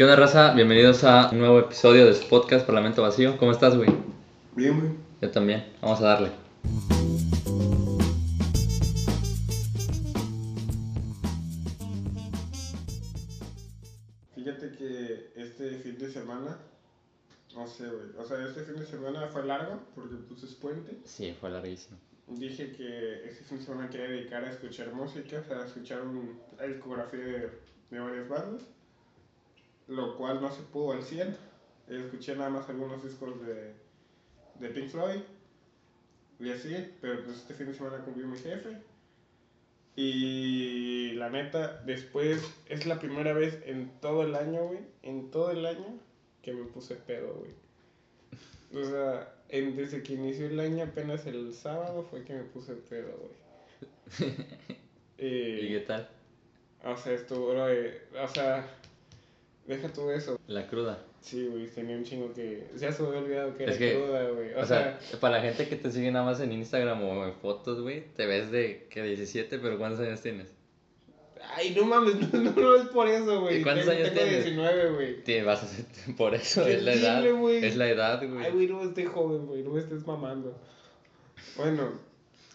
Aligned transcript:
¿Qué 0.00 0.04
onda, 0.04 0.16
raza? 0.16 0.54
Bienvenidos 0.54 1.04
a 1.04 1.28
un 1.30 1.40
nuevo 1.40 1.58
episodio 1.58 2.06
de 2.06 2.14
su 2.14 2.26
podcast 2.26 2.64
Parlamento 2.64 3.02
Vacío. 3.02 3.36
¿Cómo 3.36 3.52
estás, 3.52 3.76
güey? 3.76 3.90
Bien, 4.56 4.80
güey. 4.80 4.92
Yo 5.20 5.30
también. 5.30 5.66
Vamos 5.82 6.00
a 6.00 6.04
darle. 6.04 6.30
Fíjate 14.34 14.72
que 14.72 15.32
este 15.36 15.72
fin 15.80 15.98
de 15.98 16.10
semana, 16.10 16.56
no 17.54 17.66
sé, 17.66 17.84
güey. 17.84 18.06
O 18.18 18.24
sea, 18.24 18.42
este 18.46 18.62
fin 18.62 18.76
de 18.76 18.86
semana 18.86 19.26
fue 19.26 19.44
largo 19.44 19.82
porque 19.94 20.14
es 20.14 20.54
puente. 20.54 20.96
Sí, 21.04 21.36
fue 21.38 21.50
larguísimo. 21.50 21.98
Dije 22.26 22.72
que 22.72 23.28
este 23.28 23.44
fin 23.44 23.58
de 23.58 23.64
semana 23.64 23.90
quería 23.90 24.08
dedicar 24.08 24.46
a 24.46 24.50
escuchar 24.50 24.94
música, 24.94 25.42
o 25.44 25.44
sea, 25.44 25.58
a 25.58 25.66
escuchar 25.66 26.00
un, 26.00 26.40
la 26.58 26.66
discografía 26.68 27.20
de, 27.20 27.50
de 27.90 28.00
varias 28.00 28.26
bandas, 28.30 28.62
lo 29.90 30.16
cual 30.16 30.40
no 30.40 30.50
se 30.50 30.62
pudo 30.62 30.92
al 30.92 31.02
100. 31.02 31.36
Escuché 31.88 32.34
nada 32.36 32.48
más 32.50 32.68
algunos 32.68 33.02
discos 33.04 33.44
de, 33.46 33.74
de 34.60 34.68
Pink 34.70 34.88
Floyd 34.88 35.20
y 36.38 36.50
así, 36.50 36.74
pero 37.02 37.22
pues 37.24 37.36
este 37.38 37.52
fin 37.54 37.66
de 37.66 37.74
semana 37.74 37.98
cumplió 38.04 38.26
mi 38.26 38.38
jefe. 38.38 38.78
Y 39.96 41.12
la 41.16 41.28
neta, 41.30 41.82
después 41.84 42.42
es 42.68 42.86
la 42.86 42.98
primera 42.98 43.32
vez 43.32 43.58
en 43.66 43.90
todo 44.00 44.22
el 44.22 44.34
año, 44.34 44.64
güey, 44.66 44.78
en 45.02 45.30
todo 45.30 45.50
el 45.50 45.66
año 45.66 45.98
que 46.42 46.52
me 46.52 46.64
puse 46.64 46.94
pedo, 46.94 47.34
güey. 47.34 47.50
O 48.82 48.88
sea, 48.88 49.34
en- 49.48 49.76
desde 49.76 50.02
que 50.02 50.14
inició 50.14 50.46
el 50.46 50.60
año, 50.60 50.84
apenas 50.84 51.26
el 51.26 51.52
sábado 51.52 52.06
fue 52.08 52.24
que 52.24 52.34
me 52.34 52.44
puse 52.44 52.74
pedo, 52.74 53.12
güey. 53.18 54.30
¿Y 55.18 55.68
qué 55.68 55.76
Eh, 55.76 55.84
tal? 55.86 56.08
o 56.84 56.96
sea, 56.96 57.12
estuvo, 57.12 57.52
eh, 57.68 58.00
o 58.22 58.28
sea, 58.28 58.66
deja 59.66 59.88
tú 59.92 60.10
eso. 60.10 60.38
La 60.46 60.66
cruda. 60.66 61.02
Sí, 61.20 61.46
güey, 61.48 61.66
tenía 61.68 61.96
un 61.96 62.04
chingo 62.04 62.32
que, 62.32 62.68
ya 62.76 62.90
se 62.92 63.02
me 63.02 63.08
había 63.08 63.20
olvidado 63.20 63.56
que 63.56 63.62
era 63.64 63.72
Es 63.72 63.78
que, 63.78 63.92
cruda, 63.94 64.28
güey. 64.30 64.54
O, 64.54 64.60
O 64.60 64.64
sea, 64.64 64.98
para 65.20 65.36
la 65.36 65.42
gente 65.42 65.68
que 65.68 65.76
te 65.76 65.90
sigue 65.90 66.10
nada 66.10 66.24
más 66.24 66.40
en 66.40 66.50
Instagram 66.52 67.02
o 67.04 67.24
en 67.26 67.34
fotos, 67.34 67.80
güey, 67.82 68.04
te 68.16 68.24
ves 68.26 68.50
de 68.50 68.86
que 68.88 69.02
17, 69.02 69.58
pero 69.58 69.76
¿cuántos 69.78 70.00
años 70.00 70.20
tienes? 70.22 70.46
ay, 71.56 71.74
no 71.74 71.84
mames, 71.84 72.14
no, 72.32 72.40
no, 72.42 72.50
no 72.52 72.76
es 72.76 72.88
por 72.88 73.08
eso, 73.08 73.40
güey. 73.40 73.60
¿Y 73.60 73.62
cuántos 73.62 73.86
Tengo- 73.86 73.98
años 73.98 74.14
tengo 74.14 74.26
tienes? 74.28 74.44
19, 74.44 74.90
güey. 74.92 75.24
Te 75.24 75.42
vas 75.42 75.62
a 75.62 75.66
hacer 75.66 75.84
por 76.16 76.34
eso, 76.34 76.64
¿Qué 76.64 76.74
es 76.74 76.82
la 76.84 76.92
edad. 76.94 77.32
güey? 77.34 77.64
Es 77.64 77.76
la 77.76 77.88
edad, 77.88 78.18
Ay, 78.20 78.28
güey. 78.28 78.50
güey, 78.52 78.66
no 78.68 78.82
estés 78.82 79.08
joven, 79.08 79.46
güey, 79.46 79.62
no 79.62 79.70
me 79.70 79.80
estés 79.80 80.06
mamando. 80.06 80.56
Bueno, 81.56 81.92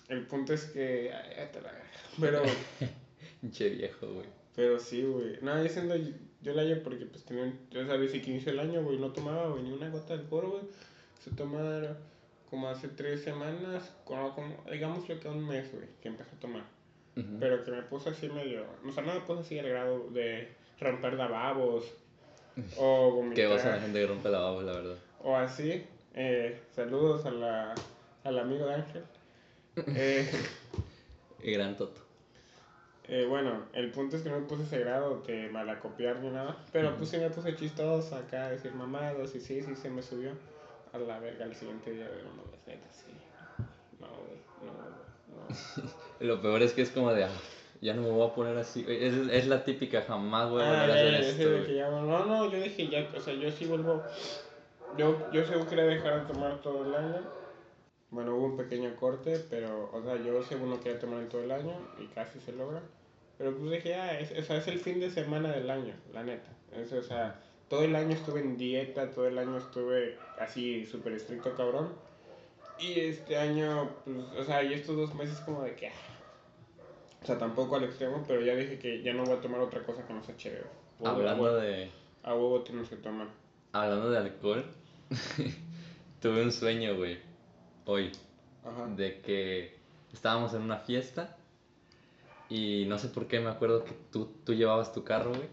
el 0.10 0.26
punto 0.28 0.54
es 0.54 0.66
que. 0.66 1.12
ay, 1.14 1.34
ya 1.38 1.52
te 1.52 1.62
la- 1.62 1.74
Pero, 2.20 2.42
Pinche 3.42 3.70
viejo, 3.70 4.08
güey. 4.08 4.28
pero 4.56 4.80
sí, 4.80 5.04
güey. 5.04 5.38
No, 5.42 5.62
yo 5.62 5.68
siendo 5.70 5.96
yo 6.46 6.52
el 6.52 6.60
año 6.60 6.82
porque, 6.84 7.06
pues, 7.08 7.26
tenía. 7.26 7.52
Yo 7.72 7.86
sabía 7.88 8.08
si 8.08 8.22
que 8.22 8.30
inició 8.30 8.52
el 8.52 8.60
año, 8.60 8.84
güey, 8.84 9.00
no 9.00 9.12
tomaba, 9.12 9.50
güey, 9.50 9.64
ni 9.64 9.72
una 9.72 9.90
gota 9.90 10.16
de 10.16 10.22
alcohol, 10.22 10.48
güey. 10.52 10.64
Se 11.24 11.32
tomaba 11.32 11.98
como 12.52 12.70
hace 12.70 12.88
tres 12.88 13.24
semanas, 13.24 13.92
como, 14.06 14.34
como, 14.36 14.56
digamos 14.72 15.10
lo 15.10 15.20
que 15.20 15.28
un 15.28 15.48
mes, 15.48 15.72
güey, 15.74 15.88
que 16.02 16.08
empecé 16.10 16.36
a 16.36 16.40
tomar. 16.40 16.64
Pero 17.40 17.64
que 17.64 17.72
me 17.72 17.82
puse 17.84 18.10
así 18.10 18.28
medio. 18.30 18.66
O 18.86 18.92
sea, 18.92 19.02
no 19.02 19.14
me 19.14 19.22
puse 19.22 19.40
así 19.40 19.58
al 19.58 19.70
grado 19.70 20.10
de 20.10 20.50
romper 20.80 21.14
lavabos. 21.14 21.92
O 22.78 23.12
vomitar. 23.12 23.36
Qué 23.36 23.48
osa 23.48 23.76
la 23.76 23.82
gente 23.82 24.00
que 24.00 24.08
rompe 24.08 24.30
lavabos, 24.30 24.64
la 24.64 24.72
verdad. 24.72 24.96
O 25.22 25.36
así. 25.36 25.86
Eh, 26.14 26.58
saludos 26.74 27.26
a 27.26 27.32
la, 27.32 27.76
al 28.24 28.40
amigo 28.40 28.66
de 28.66 28.76
Ángel. 28.76 29.04
Eh, 29.88 30.26
Y 31.44 31.52
gran 31.52 31.76
toto. 31.76 32.05
Eh, 33.08 33.26
bueno, 33.28 33.66
el 33.74 33.92
punto 33.92 34.16
es 34.18 34.24
que 34.24 34.30
no 34.30 34.40
me 34.40 34.48
puse 34.48 34.64
ese 34.64 34.80
grado 34.80 35.22
de 35.28 35.50
malacopiar 35.50 36.20
ni 36.22 36.30
nada. 36.30 36.58
Pero 36.72 36.96
pues 36.98 37.10
sí 37.10 37.18
me 37.18 37.30
puse 37.30 37.56
chistoso 37.56 38.16
acá, 38.16 38.50
decir 38.50 38.74
mamados 38.74 39.36
y 39.36 39.40
sí, 39.40 39.62
sí 39.62 39.76
se 39.76 39.90
me 39.90 40.02
subió. 40.02 40.32
A 40.94 40.98
la 40.98 41.20
verga 41.20 41.46
el 41.46 41.54
siguiente 41.56 41.92
día 41.92 42.06
de 42.08 42.24
no, 42.24 42.30
mames, 42.30 42.60
neta, 42.66 42.88
sí. 42.92 43.12
No, 44.00 44.08
no, 44.08 44.14
güey, 44.24 44.40
no. 45.30 45.86
Lo 46.28 46.42
peor 46.42 46.62
es 46.62 46.72
que 46.74 46.82
es 46.84 46.90
como 46.90 47.12
de, 47.14 47.26
ah, 47.26 47.30
ya 47.82 47.94
no 47.94 48.02
me 48.02 48.10
voy 48.10 48.26
a 48.28 48.34
poner 48.34 48.58
así. 48.58 48.86
Es, 48.88 49.14
es 49.30 49.48
la 49.48 49.64
típica, 49.66 50.02
jamás 50.04 50.50
voy 50.50 50.62
a 50.62 50.66
Ah, 50.72 50.82
a 50.84 50.86
hacer 50.86 51.14
esto. 51.16 51.44
de 51.50 51.52
güey. 51.58 51.66
que 51.68 51.76
ya, 51.76 51.90
no, 51.90 52.26
no, 52.26 52.50
yo 52.50 52.60
dije 52.62 52.88
ya, 52.88 53.10
o 53.16 53.20
sea, 53.20 53.34
yo 53.34 53.52
sí 53.52 53.66
vuelvo. 53.66 54.02
Yo, 54.98 55.30
yo 55.34 55.46
según 55.46 55.66
quería 55.68 55.84
dejar 55.84 56.22
de 56.26 56.34
tomar 56.34 56.62
todo 56.62 56.86
el 56.86 56.96
año. 56.96 57.22
Bueno, 58.16 58.34
hubo 58.34 58.46
un 58.46 58.56
pequeño 58.56 58.96
corte, 58.96 59.44
pero, 59.50 59.90
o 59.92 60.02
sea, 60.02 60.16
yo 60.16 60.42
según 60.42 60.70
no 60.70 60.80
quería 60.80 60.98
tomar 60.98 61.20
en 61.20 61.28
todo 61.28 61.44
el 61.44 61.52
año 61.52 61.74
y 62.00 62.06
casi 62.08 62.40
se 62.40 62.54
logra. 62.54 62.82
Pero 63.38 63.58
pues 63.58 63.70
dije, 63.70 63.94
ah, 63.96 64.18
es, 64.18 64.32
o 64.32 64.42
sea, 64.42 64.56
es 64.56 64.68
el 64.68 64.80
fin 64.80 65.02
de 65.02 65.12
semana 65.12 65.52
del 65.52 65.70
año, 65.70 65.94
la 66.14 66.24
neta. 66.24 66.48
Es, 66.72 66.94
o 66.94 67.04
sea, 67.04 67.42
todo 67.68 67.84
el 67.84 67.94
año 67.94 68.12
estuve 68.12 68.40
en 68.40 68.56
dieta, 68.56 69.12
todo 69.12 69.28
el 69.28 69.38
año 69.38 69.58
estuve 69.58 70.18
así 70.40 70.86
súper 70.86 71.12
estricto, 71.12 71.54
cabrón. 71.58 71.90
Y 72.80 73.02
este 73.02 73.36
año, 73.38 73.90
pues, 74.06 74.18
o 74.40 74.44
sea, 74.46 74.64
y 74.64 74.74
estos 74.74 74.96
dos 74.96 75.14
meses 75.14 75.42
como 75.42 75.64
de 75.64 75.76
que, 75.76 75.90
ah, 75.90 75.92
o 77.22 77.26
sea, 77.26 77.38
tampoco 77.38 77.76
al 77.76 77.84
extremo, 77.84 78.24
pero 78.26 78.40
ya 78.40 78.56
dije 78.56 78.80
que 78.80 79.02
ya 79.02 79.12
no 79.12 79.26
voy 79.26 79.36
a 79.36 79.42
tomar 79.42 79.60
otra 79.60 79.84
cosa 79.84 80.08
que 80.08 80.14
no 80.14 80.24
sea 80.24 80.38
chévere. 80.38 80.68
Hablando 81.04 81.54
de, 81.58 81.92
A 82.24 82.34
huevo 82.34 82.62
tienes 82.62 82.88
que 82.88 82.96
tomar. 82.96 83.28
hablando 83.74 84.10
de 84.10 84.18
alcohol, 84.20 84.64
tuve 86.22 86.44
un 86.44 86.54
sueño, 86.54 86.96
güey, 86.96 87.20
hoy. 87.86 88.12
Ajá. 88.64 88.88
de 88.96 89.20
que 89.22 89.76
estábamos 90.12 90.54
en 90.56 90.62
una 90.62 90.78
fiesta 90.78 91.38
y 92.50 92.86
no 92.88 92.98
sé 92.98 93.10
por 93.10 93.28
qué 93.28 93.40
me 93.40 93.50
acuerdo 93.50 93.84
que 93.86 93.94
tú, 94.12 94.28
tú 94.44 94.54
llevabas 94.56 94.92
tu 94.92 95.04
carro, 95.04 95.32
güey. 95.34 95.50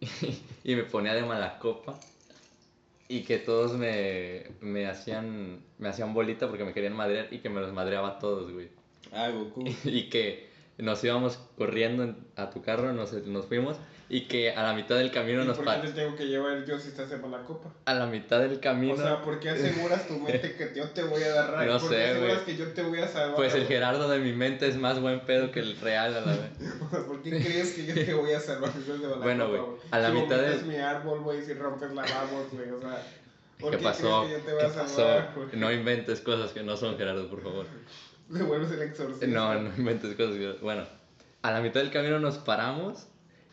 y 0.64 0.74
me 0.74 0.82
ponía 0.84 1.14
de 1.14 1.22
mala 1.22 1.58
copa 1.58 1.98
y 3.08 3.22
que 3.22 3.38
todos 3.38 3.74
me, 3.74 4.44
me 4.60 4.86
hacían 4.86 5.60
me 5.78 5.88
hacían 5.88 6.14
bolita 6.14 6.48
porque 6.48 6.64
me 6.64 6.72
querían 6.72 6.94
madrear 6.96 7.32
y 7.32 7.38
que 7.38 7.48
me 7.48 7.60
los 7.60 7.72
madreaba 7.72 8.08
a 8.08 8.18
todos, 8.18 8.50
güey. 8.52 8.68
Ah, 9.12 9.28
Goku. 9.30 9.64
Y 9.84 10.08
que 10.08 10.48
nos 10.78 11.02
íbamos 11.04 11.36
corriendo 11.56 12.02
en- 12.02 12.16
a 12.36 12.50
tu 12.50 12.60
carro, 12.62 12.92
nos, 12.92 13.12
nos 13.12 13.46
fuimos 13.46 13.76
y 14.08 14.22
que 14.22 14.50
a 14.52 14.62
la 14.62 14.74
mitad 14.74 14.96
del 14.96 15.10
camino 15.10 15.42
¿Y 15.42 15.46
nos 15.46 15.56
por 15.56 15.64
qué 15.80 15.86
te 15.88 15.92
tengo 15.94 16.14
que 16.14 16.26
llevar 16.26 16.64
yo 16.66 16.78
si 16.78 16.88
estás 16.88 17.10
en 17.10 17.30
la 17.30 17.38
copa? 17.42 17.70
a 17.86 17.94
la 17.94 18.06
mitad 18.06 18.40
del 18.40 18.60
camino 18.60 18.94
O 18.94 18.96
sea, 18.96 19.22
¿por 19.22 19.40
qué 19.40 19.48
aseguras 19.50 20.06
tu 20.06 20.18
mente 20.18 20.54
que 20.56 20.72
yo 20.76 20.88
te 20.90 21.02
voy 21.04 21.22
a 21.22 21.30
dar 21.30 21.50
rayo? 21.52 21.72
No 21.74 21.78
¿Por 21.78 21.88
sé, 21.88 21.96
qué 21.96 22.04
aseguras 22.10 22.34
güey. 22.34 22.44
que 22.44 22.56
yo 22.56 22.72
te 22.72 22.82
voy 22.82 22.98
a 23.00 23.08
salvar? 23.08 23.36
pues 23.36 23.54
el? 23.54 23.66
Gerardo 23.66 24.08
de 24.08 24.18
mi 24.18 24.32
mente 24.32 24.68
es 24.68 24.76
más 24.76 25.00
buen 25.00 25.20
pedo 25.20 25.50
que 25.50 25.60
el 25.60 25.76
real 25.80 26.14
a 26.16 26.20
la 26.20 26.32
vez. 26.32 26.50
¿Por 27.06 27.22
qué 27.22 27.30
crees 27.30 27.72
que 27.72 27.86
yo 27.86 27.94
te 27.94 28.12
voy 28.14 28.32
a 28.32 28.40
salvar 28.40 28.72
si 28.72 28.78
estás 28.80 29.00
de 29.00 29.08
la 29.08 29.16
Bueno, 29.16 29.48
güey, 29.48 29.60
a 29.90 29.98
la 29.98 30.08
si 30.10 30.14
mitad 30.14 30.36
del- 30.38 30.64
mi 30.66 30.76
árbol, 30.76 31.20
güey, 31.20 31.42
si 31.42 31.54
rompes 31.54 31.90
lavabos, 31.92 32.50
güey, 32.52 32.70
o 32.70 32.80
sea... 32.80 33.02
¿Por 33.58 33.70
¿Qué 33.70 33.78
qué 33.78 33.84
pasó? 33.84 34.24
crees 34.26 34.26
que 34.26 34.32
yo 34.32 34.44
te 34.44 34.44
¿Qué 34.50 34.52
voy 34.54 34.62
a 34.64 34.74
pasó? 34.82 34.96
salvar, 34.96 35.32
güey? 35.36 35.48
No 35.52 35.72
inventes 35.72 36.20
cosas 36.20 36.50
que 36.52 36.62
no 36.62 36.76
son, 36.76 36.98
Gerardo, 36.98 37.28
por 37.30 37.42
favor. 37.42 37.66
Te 38.32 38.42
vuelves 38.42 38.70
el 38.72 38.82
exorcista. 38.82 39.26
No, 39.26 39.54
no 39.54 39.70
inventes 39.78 40.14
cosas 40.16 40.34
que... 40.36 40.52
Bueno, 40.60 40.84
a 41.42 41.50
la 41.52 41.60
mitad 41.60 41.80
del 41.80 41.90
camino 41.90 42.18
nos 42.18 42.38
paramos 42.38 43.06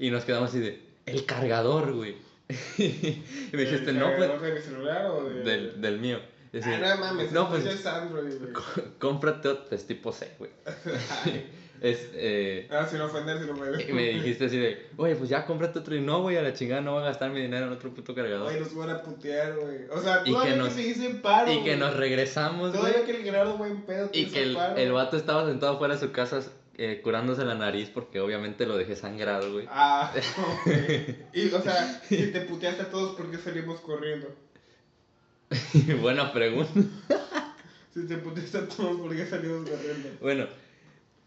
y 0.06 0.12
nos 0.12 0.26
quedamos 0.26 0.50
así 0.50 0.60
de... 0.60 0.82
El 1.06 1.26
cargador, 1.26 1.94
güey. 1.94 2.16
y 2.78 3.22
me 3.54 3.62
dijiste, 3.64 3.92
¿El 3.92 4.00
no, 4.00 4.14
pues... 4.16 4.42
de 4.42 4.52
mi 4.54 4.60
celular 4.62 5.06
o 5.08 5.24
de...? 5.30 5.44
Del, 5.44 5.82
del 5.82 6.00
mío. 6.00 6.20
Así, 6.54 6.70
Ah, 6.70 6.96
no 6.96 6.98
mames, 7.02 7.32
no, 7.32 7.50
pues... 7.50 7.66
es 7.66 7.86
Android, 7.86 8.34
güey. 8.40 8.54
Cómprate 9.00 9.48
otro... 9.48 9.66
Pues 9.70 9.88
tipo 9.88 10.12
C, 10.12 10.32
güey. 10.38 10.52
es... 11.82 12.10
Eh... 12.14 12.68
Ah, 12.70 12.86
sin 12.90 13.00
ofender, 13.02 13.40
sin 13.40 13.50
ofender. 13.52 13.90
Y 13.90 13.94
me 13.94 14.10
dijiste 14.10 14.46
así 14.46 14.58
de, 14.58 14.88
oye, 14.98 15.16
pues 15.16 15.30
ya 15.30 15.46
cómprate 15.46 15.80
otro. 15.80 15.96
Y 15.96 16.02
no, 16.02 16.22
güey, 16.22 16.36
a 16.38 16.42
la 16.42 16.54
chingada 16.54 16.82
no 16.82 16.94
voy 16.94 17.04
a 17.04 17.06
gastar 17.06 17.32
mi 17.32 17.42
dinero 17.42 17.68
en 17.68 17.72
otro 17.74 17.94
puto 17.94 18.14
cargador. 18.14 18.44
Güey, 18.50 18.60
nos 18.60 18.76
van 18.76 18.90
a 18.90 19.02
putear, 19.02 19.56
güey. 19.56 19.78
O 19.92 20.02
sea, 20.02 20.22
Y 20.26 20.32
todavía 20.32 20.54
que 20.54 20.58
que, 20.60 20.64
nos- 20.66 20.74
se 20.74 20.82
dice 20.82 21.10
paro, 21.22 21.52
y 21.52 21.58
que 21.58 21.62
güey. 21.76 21.78
nos 21.78 21.96
regresamos, 21.96 22.72
güey. 22.72 22.82
Todavía 22.82 23.06
que 23.06 23.12
el 23.18 23.24
Gerardo 23.24 23.58
buen 23.58 23.82
pedo 23.84 24.10
te 24.10 24.20
Y 24.20 24.26
que 24.28 24.44
el, 24.44 24.56
paro. 24.56 24.76
el 24.76 24.92
vato 24.92 25.16
estaba 25.18 25.46
sentado 25.48 25.78
fuera 25.78 25.94
de 25.96 26.00
su 26.02 26.12
casa 26.12 26.42
eh, 26.84 27.02
curándose 27.04 27.46
la 27.46 27.54
nariz 27.56 27.90
porque 27.94 28.20
obviamente 28.20 28.66
lo 28.66 28.76
dejé 28.78 28.96
sangrado, 28.96 29.52
güey. 29.54 29.68
Ah. 29.70 30.12
Y, 31.34 31.50
o 31.52 31.62
sea, 31.62 32.02
si 32.08 32.32
te 32.32 32.42
puteaste 32.42 32.84
a 32.84 32.90
todos, 32.90 33.16
¿por 33.16 33.30
qué 33.30 33.38
salimos 33.38 33.80
corriendo? 33.82 34.28
Buena 36.02 36.32
pregunta. 36.34 36.72
Si 37.94 38.08
te 38.08 38.16
puteaste 38.16 38.58
a 38.58 38.68
todos, 38.70 39.02
¿por 39.02 39.14
qué 39.14 39.26
salimos 39.26 39.70
corriendo? 39.70 40.10
Bueno, 40.22 40.48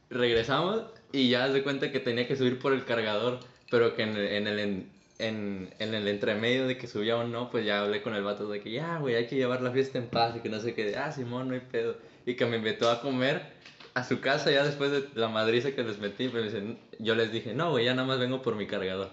regresamos 0.08 0.82
y 1.12 1.28
ya 1.28 1.52
se 1.52 1.62
cuenta 1.62 1.92
que 1.92 2.00
tenía 2.00 2.26
que 2.26 2.36
subir 2.36 2.58
por 2.58 2.72
el 2.72 2.86
cargador, 2.86 3.40
pero 3.70 3.94
que 3.94 4.02
en 4.02 4.16
el, 4.16 4.26
en 4.28 4.46
el, 4.46 4.58
en, 4.58 4.88
en- 5.18 5.74
en 5.78 5.94
el 5.94 6.08
entremedio 6.08 6.66
de 6.66 6.78
que 6.78 6.86
subía 6.86 7.16
o 7.18 7.24
no, 7.24 7.50
pues 7.50 7.66
ya 7.66 7.82
hablé 7.82 8.00
con 8.00 8.14
el 8.14 8.22
vato 8.22 8.48
de 8.48 8.60
que 8.62 8.70
ya, 8.70 8.96
güey, 8.96 9.14
hay 9.14 9.26
que 9.26 9.36
llevar 9.36 9.60
la 9.60 9.72
fiesta 9.72 9.98
en 9.98 10.06
paz 10.06 10.36
y 10.36 10.40
que 10.40 10.48
no 10.48 10.58
sé 10.58 10.72
qué, 10.74 10.96
ah, 10.96 11.12
Simón, 11.12 11.48
no 11.48 11.54
hay 11.54 11.60
pedo. 11.60 11.96
Y 12.24 12.34
que 12.34 12.46
me 12.46 12.56
invitó 12.56 12.90
a 12.90 13.02
comer 13.02 13.42
a 13.94 14.02
su 14.02 14.20
casa 14.20 14.50
ya 14.50 14.64
después 14.64 14.90
de 14.90 15.08
la 15.14 15.28
madriza 15.28 15.72
que 15.72 15.84
les 15.84 15.98
metí, 15.98 16.28
pero 16.28 16.42
dicen, 16.42 16.78
yo 16.98 17.14
les 17.14 17.30
dije, 17.30 17.54
no, 17.54 17.70
güey, 17.70 17.84
ya 17.84 17.94
nada 17.94 18.06
más 18.06 18.18
vengo 18.18 18.42
por 18.42 18.56
mi 18.56 18.66
cargador. 18.66 19.10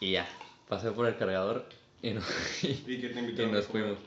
Y 0.00 0.12
ya, 0.12 0.28
pasé 0.68 0.90
por 0.92 1.06
el 1.06 1.16
cargador 1.16 1.64
y, 2.02 2.10
no, 2.10 2.20
y, 2.62 2.66
Y 2.66 3.00
que 3.00 3.08
te 3.08 3.14
y 3.14 3.18
invitaron 3.18 3.52
nos 3.52 3.66
fuimos. 3.66 3.98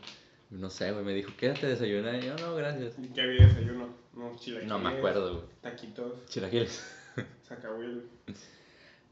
No 0.52 0.70
sé, 0.70 0.92
güey, 0.92 1.04
me 1.04 1.14
dijo, 1.14 1.32
quédate 1.36 1.66
a 1.66 1.70
desayunar. 1.70 2.16
Y 2.16 2.28
yo, 2.28 2.36
no, 2.36 2.56
gracias. 2.56 2.94
¿Y 3.00 3.08
qué 3.08 3.22
había 3.22 3.48
desayuno? 3.48 3.90
No, 4.14 4.36
chilaquiles. 4.38 4.70
No 4.70 4.78
me 4.78 4.90
acuerdo, 4.90 5.34
güey. 5.34 5.46
Taquitos, 5.62 6.26
Chilaquiles. 6.28 6.86
sacahuil. 7.48 8.04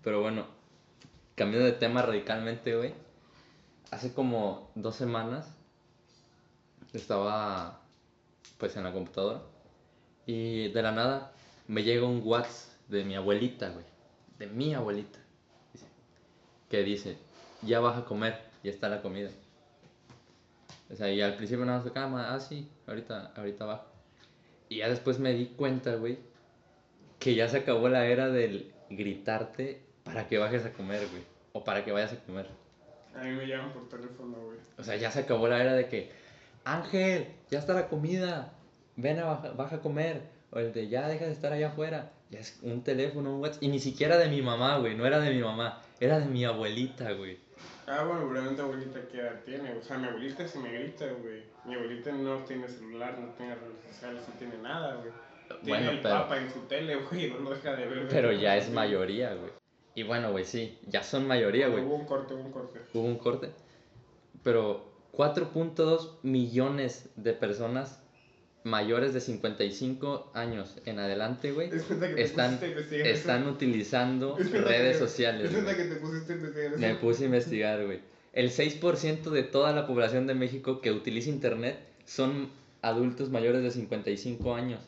Pero 0.03 0.21
bueno, 0.21 0.45
cambiando 1.35 1.65
de 1.65 1.73
tema 1.73 2.03
radicalmente, 2.03 2.75
güey. 2.75 2.93
Hace 3.89 4.13
como 4.13 4.71
dos 4.75 4.95
semanas 4.95 5.47
estaba 6.93 7.81
pues 8.59 8.75
en 8.75 8.83
la 8.83 8.93
computadora 8.93 9.41
y 10.25 10.69
de 10.69 10.81
la 10.81 10.91
nada 10.91 11.31
me 11.67 11.83
llega 11.83 12.05
un 12.05 12.21
WhatsApp 12.23 12.73
de 12.89 13.03
mi 13.03 13.15
abuelita, 13.15 13.69
güey. 13.69 13.85
De 14.39 14.47
mi 14.47 14.73
abuelita. 14.73 15.19
Que 16.69 16.83
dice, 16.83 17.17
ya 17.61 17.79
vas 17.79 17.97
a 17.97 18.05
comer, 18.05 18.39
ya 18.63 18.71
está 18.71 18.89
la 18.89 19.01
comida. 19.01 19.29
O 20.91 20.95
sea, 20.95 21.11
y 21.11 21.21
al 21.21 21.35
principio 21.35 21.65
nada 21.65 21.83
más 21.83 21.91
cama, 21.91 22.33
ah, 22.33 22.39
sí, 22.39 22.69
ahorita, 22.87 23.33
ahorita 23.35 23.65
bajo. 23.65 23.85
Y 24.69 24.77
ya 24.77 24.89
después 24.89 25.19
me 25.19 25.33
di 25.33 25.47
cuenta, 25.47 25.95
güey, 25.95 26.17
que 27.19 27.35
ya 27.35 27.47
se 27.47 27.57
acabó 27.57 27.89
la 27.89 28.05
era 28.05 28.29
del 28.29 28.71
gritarte 28.89 29.81
para 30.03 30.27
que 30.27 30.37
bajes 30.37 30.65
a 30.65 30.73
comer, 30.73 31.07
güey. 31.09 31.23
O 31.53 31.63
para 31.63 31.85
que 31.85 31.91
vayas 31.91 32.13
a 32.13 32.19
comer. 32.19 32.47
A 33.15 33.23
mí 33.23 33.31
me 33.31 33.45
llaman 33.45 33.71
por 33.73 33.87
teléfono, 33.87 34.37
güey. 34.43 34.57
O 34.77 34.83
sea, 34.83 34.95
ya 34.95 35.11
se 35.11 35.19
acabó 35.19 35.47
la 35.47 35.61
era 35.61 35.73
de 35.73 35.87
que, 35.87 36.11
Ángel, 36.63 37.27
ya 37.49 37.59
está 37.59 37.73
la 37.73 37.87
comida, 37.87 38.53
ven 38.95 39.19
a 39.19 39.25
baja, 39.25 39.51
baja 39.51 39.75
a 39.77 39.81
comer. 39.81 40.21
O 40.51 40.59
el 40.59 40.71
de, 40.71 40.87
ya 40.87 41.07
deja 41.07 41.25
de 41.25 41.31
estar 41.31 41.51
allá 41.51 41.69
afuera. 41.69 42.11
Ya 42.29 42.39
es 42.39 42.59
un 42.61 42.83
teléfono, 42.83 43.35
un 43.35 43.41
WhatsApp. 43.41 43.63
Y 43.63 43.67
ni 43.69 43.79
siquiera 43.79 44.17
de 44.17 44.29
mi 44.29 44.41
mamá, 44.41 44.77
güey, 44.77 44.95
no 44.95 45.05
era 45.05 45.19
de 45.19 45.31
mi 45.31 45.41
mamá, 45.41 45.81
era 45.99 46.19
de 46.19 46.25
mi 46.25 46.45
abuelita, 46.45 47.11
güey. 47.13 47.39
Ah, 47.87 48.03
bueno, 48.05 48.21
probablemente 48.21 48.61
abuelita 48.61 48.99
qué 49.11 49.19
edad 49.19 49.39
tiene. 49.45 49.73
O 49.73 49.81
sea, 49.83 49.97
mi 49.97 50.07
abuelita 50.07 50.47
sí 50.47 50.57
me 50.59 50.71
grita, 50.71 51.05
güey. 51.21 51.43
Mi 51.65 51.75
abuelita 51.75 52.11
no 52.11 52.37
tiene 52.43 52.67
celular, 52.67 53.17
no 53.19 53.29
tiene 53.33 53.55
redes 53.55 53.81
sociales, 53.91 54.23
no 54.27 54.33
tiene 54.35 54.57
nada, 54.57 54.95
güey. 54.95 55.11
Tiene 55.63 55.79
Bueno, 55.79 55.91
el 55.91 56.01
pero- 56.01 56.15
papa 56.15 56.37
en 56.37 56.51
su 56.51 56.59
tele, 56.61 56.95
güey, 57.11 57.33
no 57.41 57.49
deja 57.49 57.75
de 57.75 57.85
ver. 57.87 58.07
Pero 58.09 58.31
ya 58.31 58.55
es 58.57 58.69
mayoría, 58.71 59.33
güey. 59.33 59.51
Y 59.95 60.03
bueno, 60.03 60.31
güey, 60.31 60.45
sí, 60.45 60.79
ya 60.87 61.03
son 61.03 61.27
mayoría, 61.27 61.67
güey. 61.67 61.83
Hubo 61.83 61.95
un 61.95 62.05
corte, 62.05 62.33
hubo 62.33 62.43
un 62.43 62.51
corte. 62.51 62.79
Hubo 62.93 63.03
un 63.05 63.17
corte. 63.17 63.51
Pero 64.43 64.91
4.2 65.13 66.19
millones 66.23 67.09
de 67.15 67.33
personas 67.33 68.02
mayores 68.63 69.13
de 69.13 69.19
55 69.21 70.31
años 70.33 70.77
en 70.85 70.99
adelante, 70.99 71.51
güey, 71.51 71.69
Es 71.69 71.85
están, 72.17 72.59
a 72.61 72.95
están 72.95 73.47
utilizando 73.47 74.37
Es 74.37 74.51
redes 74.51 74.97
que- 74.97 75.03
sociales. 75.05 75.53
Es 75.53 75.75
que 75.75 75.83
te 75.85 75.95
pusiste 75.97 76.33
a 76.33 76.35
investigar. 76.37 76.77
Me 76.79 76.95
puse 76.95 77.23
a 77.23 77.25
investigar, 77.25 77.85
güey. 77.85 77.99
El 78.31 78.49
6% 78.49 79.29
de 79.29 79.43
toda 79.43 79.73
la 79.73 79.85
población 79.85 80.25
de 80.27 80.33
México 80.33 80.81
que 80.81 80.91
utiliza 80.91 81.29
internet 81.29 81.77
son 82.05 82.49
adultos 82.81 83.29
mayores 83.29 83.61
de 83.63 83.71
55 83.71 84.55
años 84.55 84.81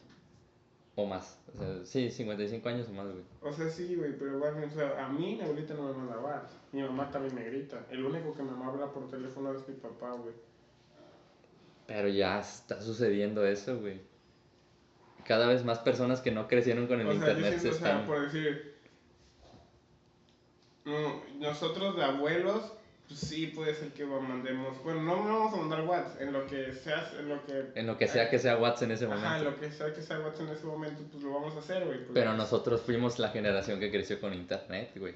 o 0.95 1.05
más. 1.05 1.37
O 1.53 1.57
sea, 1.59 1.85
sí, 1.85 2.09
55 2.11 2.67
años 2.69 2.87
o 2.89 2.93
más, 2.93 3.05
güey. 3.07 3.23
O 3.41 3.53
sea, 3.53 3.69
sí, 3.69 3.95
güey, 3.95 4.17
pero 4.17 4.39
bueno, 4.39 4.57
o 4.65 4.69
sea, 4.69 5.05
a 5.05 5.09
mí 5.09 5.35
mi 5.35 5.41
abuelita 5.41 5.73
no 5.73 5.83
me 5.89 5.93
manda 5.93 6.17
WhatsApp. 6.19 6.51
Mi 6.71 6.81
mamá 6.81 7.09
también 7.11 7.35
me 7.35 7.43
grita. 7.45 7.85
El 7.91 8.03
único 8.05 8.33
que 8.33 8.43
me 8.43 8.51
habla 8.63 8.91
por 8.91 9.09
teléfono 9.09 9.53
es 9.53 9.67
mi 9.67 9.75
papá, 9.75 10.11
güey. 10.13 10.33
Pero 11.87 12.07
ya 12.07 12.39
está 12.39 12.81
sucediendo 12.81 13.45
eso, 13.45 13.79
güey. 13.79 14.01
Cada 15.25 15.47
vez 15.47 15.63
más 15.63 15.79
personas 15.79 16.21
que 16.21 16.31
no 16.31 16.47
crecieron 16.47 16.87
con 16.87 17.01
el 17.01 17.07
O 17.07 17.11
sea, 17.11 17.19
internet 17.19 17.53
se 17.53 17.59
siento, 17.59 17.77
o 17.77 17.79
sea, 17.79 17.89
están... 17.91 18.05
por 18.05 18.21
decir, 18.25 18.75
mm, 20.85 21.39
nosotros 21.39 21.95
de 21.95 22.03
abuelos, 22.03 22.73
pues 23.07 23.19
sí 23.19 23.47
puede 23.47 23.73
ser 23.75 23.89
que 23.93 24.05
mandemos, 24.05 24.81
bueno, 24.83 25.01
no 25.01 25.15
vamos 25.15 25.53
a 25.53 25.57
mandar 25.57 25.81
WhatsApp, 25.81 26.21
en 26.21 26.33
lo 26.33 26.45
que 26.47 26.73
sea, 26.73 27.11
en 27.19 27.29
lo 27.29 27.43
que... 27.45 27.71
En 27.75 27.87
lo 27.87 27.97
que 27.97 28.07
sea 28.07 28.29
que 28.29 28.39
sea 28.39 28.57
WhatsApp 28.57 28.83
en 28.83 28.91
ese 28.91 29.05
Ajá, 29.05 29.15
en 29.15 29.21
momento. 29.21 29.51
lo 29.51 29.59
que 29.59 29.71
sea 29.71 29.93
que 29.93 30.01
sea 30.01 30.19
WhatsApp 30.19 30.47
en 30.47 30.49
ese 30.55 30.65
momento, 30.65 31.03
pues 31.11 31.23
lo 31.23 31.33
vamos 31.33 31.55
a 31.55 31.59
hacer, 31.59 31.85
güey. 31.85 31.99
pues, 31.99 32.11
Pero 32.13 32.33
nosotros 32.33 32.81
fuimos 32.81 33.19
la 33.19 33.29
generación 33.29 33.79
que 33.79 33.91
creció 33.91 34.19
con 34.21 34.33
internet, 34.33 34.91
güey. 34.95 35.15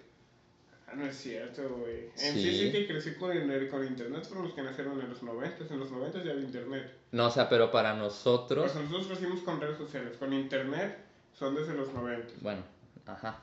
Ah, 0.91 0.95
no 0.95 1.05
es 1.05 1.17
cierto, 1.17 1.61
güey. 1.69 2.05
En 2.17 2.33
Sí. 2.33 2.41
sí 2.41 2.59
sí 2.65 2.71
que 2.71 2.87
crecí 2.87 3.13
con, 3.15 3.31
el- 3.31 3.69
con 3.69 3.85
internet, 3.85 4.23
fueron 4.25 4.45
los 4.45 4.53
que 4.55 4.63
nacieron 4.63 4.99
en 4.99 5.09
los 5.09 5.21
90, 5.21 5.65
en 5.71 5.79
los 5.79 5.91
90 5.91 6.23
ya 6.23 6.31
había 6.31 6.43
internet. 6.43 6.91
No, 7.11 7.27
o 7.27 7.29
sea, 7.29 7.47
pero 7.47 7.69
para 7.71 7.93
nosotros... 7.95 8.71
sea, 8.71 8.81
nosotros 8.81 9.07
crecimos 9.07 9.41
con 9.41 9.61
redes 9.61 9.77
sociales, 9.77 10.17
con 10.17 10.33
internet 10.33 10.97
son 11.33 11.53
desde 11.55 11.75
los 11.75 11.93
90. 11.93 12.33
Bueno, 12.41 12.63
ajá. 13.05 13.39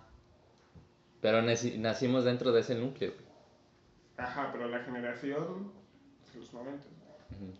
Pero 1.21 1.41
naci- 1.43 1.77
nacimos 1.79 2.25
dentro 2.25 2.51
de 2.53 2.61
ese 2.63 2.75
núcleo, 2.75 3.13
güey. 3.13 3.27
Ajá, 4.19 4.51
pero 4.53 4.69
la 4.69 4.81
generación 4.81 5.71
de 6.33 6.41
los 6.41 6.53
90. 6.53 6.85
Ujú. 7.31 7.53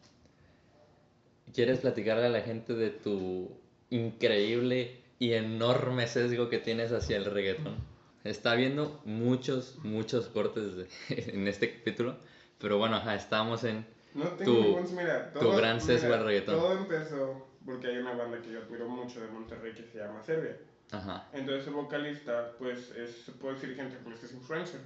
¿Quieres 1.55 1.79
platicarle 1.81 2.27
a 2.27 2.31
la 2.31 2.41
gente 2.41 2.75
de 2.75 2.91
tu 2.91 3.51
increíble 3.91 5.01
y 5.19 5.33
enorme 5.33 6.07
sesgo 6.07 6.49
que 6.49 6.59
tienes 6.59 6.93
hacia 6.93 7.17
el 7.17 7.25
reggaetón? 7.25 7.77
Está 8.27 8.55
viendo 8.55 9.01
muchos, 9.05 9.79
muchos 9.83 10.29
cortes 10.29 10.77
de- 10.77 10.89
en 11.35 11.47
este 11.49 11.73
capítulo, 11.79 12.17
pero 12.59 12.79
bueno, 12.79 12.97
ajá, 12.97 13.15
estamos 13.15 13.65
en... 13.65 13.87
No 14.15 14.25
tengo 14.31 14.53
Tu- 14.53 14.63
ningún, 14.63 14.97
mira, 14.97 15.33
tu 15.33 15.51
gran 15.53 15.81
sesgo 15.81 16.15
al 16.15 16.25
reggaetón. 16.25 16.59
Todo 16.59 16.73
empezó 16.79 17.47
porque 17.65 17.89
hay 17.89 17.99
una 17.99 18.15
banda 18.15 18.41
que 18.41 18.51
yo 18.53 18.61
admiro 18.63 18.89
mucho 18.89 19.21
de 19.21 19.27
Monterrey 19.29 19.73
que 19.75 19.83
se 19.85 19.99
llama 19.99 20.23
Serbia. 20.23 20.57
Ajá, 20.93 21.29
Entonces 21.33 21.67
el 21.67 21.75
vocalista, 21.75 22.53
pues, 22.59 22.93
es, 22.93 23.11
se 23.27 23.33
puede 23.33 23.55
decir 23.57 23.75
gente 23.75 23.97
que 24.05 24.27
es 24.27 24.33
influencer. 24.33 24.81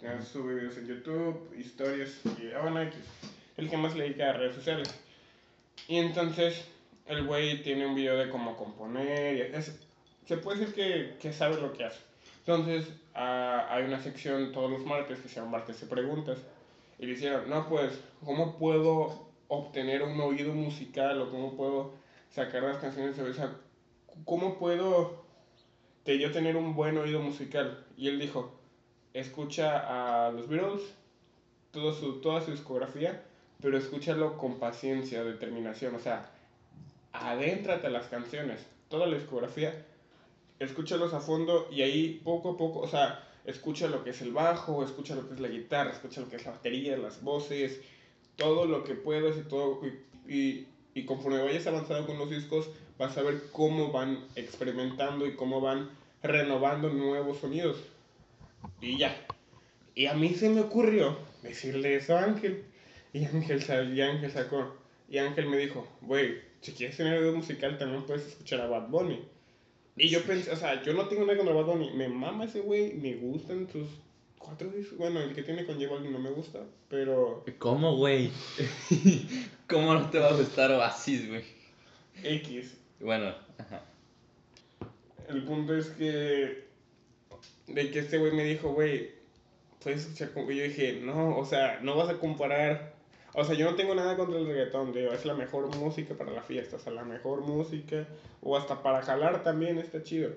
Que 0.00 0.20
sube 0.22 0.54
videos 0.54 0.76
en 0.78 0.86
YouTube, 0.88 1.54
historias 1.56 2.10
y, 2.40 2.50
ah, 2.56 2.60
bueno. 2.62 2.90
El 3.56 3.70
que 3.70 3.76
más 3.76 3.94
le 3.94 4.04
dedica 4.04 4.30
a 4.30 4.32
redes 4.32 4.56
sociales. 4.56 4.92
Y 5.86 5.98
entonces 5.98 6.64
el 7.06 7.24
güey 7.26 7.62
tiene 7.62 7.86
un 7.86 7.94
video 7.94 8.16
de 8.16 8.28
cómo 8.30 8.56
componer. 8.56 9.36
y 9.36 9.40
es- 9.56 9.78
se 10.26 10.36
puede 10.38 10.58
decir 10.60 10.74
que, 10.74 11.16
que 11.20 11.32
sabe 11.32 11.60
lo 11.60 11.72
que 11.72 11.84
hace. 11.84 12.00
Entonces 12.46 12.92
ah, 13.14 13.66
hay 13.70 13.84
una 13.84 14.00
sección 14.00 14.52
todos 14.52 14.70
los 14.70 14.84
martes 14.84 15.20
que 15.20 15.28
se 15.28 15.36
llama 15.36 15.52
Martes 15.52 15.80
de 15.80 15.86
Preguntas. 15.86 16.38
Y 16.98 17.06
le 17.06 17.12
hicieron, 17.12 17.48
no, 17.48 17.68
pues, 17.68 18.00
¿cómo 18.24 18.58
puedo 18.58 19.28
obtener 19.48 20.02
un 20.02 20.20
oído 20.20 20.52
musical 20.52 21.20
o 21.20 21.30
cómo 21.30 21.56
puedo 21.56 21.92
sacar 22.30 22.62
las 22.62 22.78
canciones 22.78 23.18
o 23.18 23.32
sea, 23.34 23.54
¿Cómo 24.24 24.58
puedo 24.58 25.24
que 26.04 26.18
yo 26.18 26.32
tener 26.32 26.56
un 26.56 26.74
buen 26.74 26.98
oído 26.98 27.20
musical? 27.20 27.84
Y 27.96 28.08
él 28.08 28.18
dijo, 28.18 28.52
escucha 29.14 30.26
a 30.26 30.30
los 30.30 30.48
Beatles, 30.48 30.82
todo 31.70 31.92
su, 31.92 32.20
toda 32.20 32.40
su 32.40 32.50
discografía, 32.50 33.22
pero 33.60 33.78
escúchalo 33.78 34.36
con 34.36 34.58
paciencia, 34.58 35.24
determinación, 35.24 35.94
o 35.94 35.98
sea, 35.98 36.30
adéntrate 37.12 37.86
a 37.86 37.90
las 37.90 38.06
canciones, 38.06 38.66
toda 38.88 39.06
la 39.06 39.16
discografía, 39.16 39.86
escúchalos 40.64 41.14
a 41.14 41.20
fondo 41.20 41.68
y 41.70 41.82
ahí 41.82 42.20
poco 42.24 42.50
a 42.50 42.56
poco, 42.56 42.80
o 42.80 42.88
sea, 42.88 43.28
escucha 43.44 43.88
lo 43.88 44.04
que 44.04 44.10
es 44.10 44.22
el 44.22 44.32
bajo, 44.32 44.84
escucha 44.84 45.14
lo 45.14 45.26
que 45.28 45.34
es 45.34 45.40
la 45.40 45.48
guitarra, 45.48 45.90
escucha 45.90 46.20
lo 46.20 46.28
que 46.28 46.36
es 46.36 46.44
la 46.44 46.52
batería, 46.52 46.96
las 46.96 47.22
voces, 47.22 47.80
todo 48.36 48.66
lo 48.66 48.84
que 48.84 48.94
puedas 48.94 49.36
y 49.36 49.42
todo, 49.42 49.80
y, 50.26 50.32
y, 50.32 50.66
y 50.94 51.04
conforme 51.04 51.42
vayas 51.42 51.66
avanzando 51.66 52.06
con 52.06 52.18
los 52.18 52.30
discos, 52.30 52.68
vas 52.98 53.16
a 53.16 53.22
ver 53.22 53.42
cómo 53.52 53.90
van 53.90 54.24
experimentando 54.36 55.26
y 55.26 55.34
cómo 55.34 55.60
van 55.60 55.90
renovando 56.22 56.88
nuevos 56.90 57.38
sonidos. 57.38 57.78
Y 58.80 58.98
ya. 58.98 59.16
Y 59.94 60.06
a 60.06 60.14
mí 60.14 60.34
se 60.34 60.48
me 60.48 60.60
ocurrió 60.60 61.18
decirle 61.42 61.96
eso 61.96 62.16
a 62.16 62.24
Ángel. 62.24 62.64
Y 63.12 63.24
Ángel, 63.24 63.94
y 63.94 64.00
Ángel 64.00 64.30
sacó. 64.30 64.76
Y 65.08 65.18
Ángel 65.18 65.46
me 65.46 65.58
dijo, 65.58 65.86
güey, 66.00 66.40
si 66.60 66.72
quieres 66.72 66.96
tener 66.96 67.18
oído 67.18 67.34
musical 67.34 67.76
también 67.76 68.04
puedes 68.04 68.26
escuchar 68.26 68.60
a 68.60 68.68
Bad 68.68 68.88
Bunny. 68.88 69.22
Y 69.96 70.08
yo 70.08 70.22
pensé, 70.22 70.50
o 70.50 70.56
sea, 70.56 70.82
yo 70.82 70.94
no 70.94 71.06
tengo 71.08 71.24
nada 71.24 71.36
contra 71.36 71.54
Bad 71.54 71.66
Bunny. 71.66 71.90
Me 71.92 72.08
mama 72.08 72.44
ese 72.44 72.60
güey, 72.60 72.94
me 72.94 73.14
gustan 73.14 73.68
sus 73.70 73.88
cuatro 74.38 74.68
discos. 74.70 74.98
Bueno, 74.98 75.20
el 75.20 75.34
que 75.34 75.42
tiene 75.42 75.66
con 75.66 75.76
J 75.76 75.88
Balvin 75.90 76.12
no 76.12 76.18
me 76.18 76.30
gusta, 76.30 76.60
pero 76.88 77.44
¿Cómo, 77.58 77.96
güey? 77.96 78.30
¿Cómo 79.68 79.94
no 79.94 80.10
te 80.10 80.18
va 80.18 80.28
a 80.28 80.36
gustar 80.36 80.70
Oasis, 80.72 81.28
güey? 81.28 81.44
X. 82.22 82.76
Bueno, 83.00 83.34
ajá. 83.58 83.82
El 85.28 85.44
punto 85.44 85.76
es 85.76 85.86
que. 85.88 86.64
De 87.66 87.90
que 87.90 88.00
este 88.00 88.18
güey 88.18 88.32
me 88.32 88.44
dijo, 88.44 88.72
güey, 88.72 89.12
puedes 89.82 90.02
escuchar 90.02 90.32
como. 90.32 90.50
Y 90.50 90.56
yo 90.56 90.64
dije, 90.64 91.00
no, 91.02 91.36
o 91.38 91.44
sea, 91.44 91.80
no 91.82 91.96
vas 91.96 92.08
a 92.08 92.18
comparar. 92.18 92.94
O 93.34 93.44
sea, 93.44 93.54
yo 93.54 93.70
no 93.70 93.76
tengo 93.76 93.94
nada 93.94 94.16
contra 94.16 94.38
el 94.38 94.46
reggaetón, 94.46 94.92
digo, 94.92 95.12
es 95.12 95.24
la 95.24 95.34
mejor 95.34 95.74
música 95.76 96.14
para 96.14 96.32
la 96.32 96.42
fiesta, 96.42 96.76
o 96.76 96.78
sea, 96.78 96.92
la 96.92 97.04
mejor 97.04 97.40
música, 97.40 98.06
o 98.42 98.56
hasta 98.56 98.82
para 98.82 99.02
jalar 99.02 99.42
también 99.42 99.78
está 99.78 100.02
chido. 100.02 100.30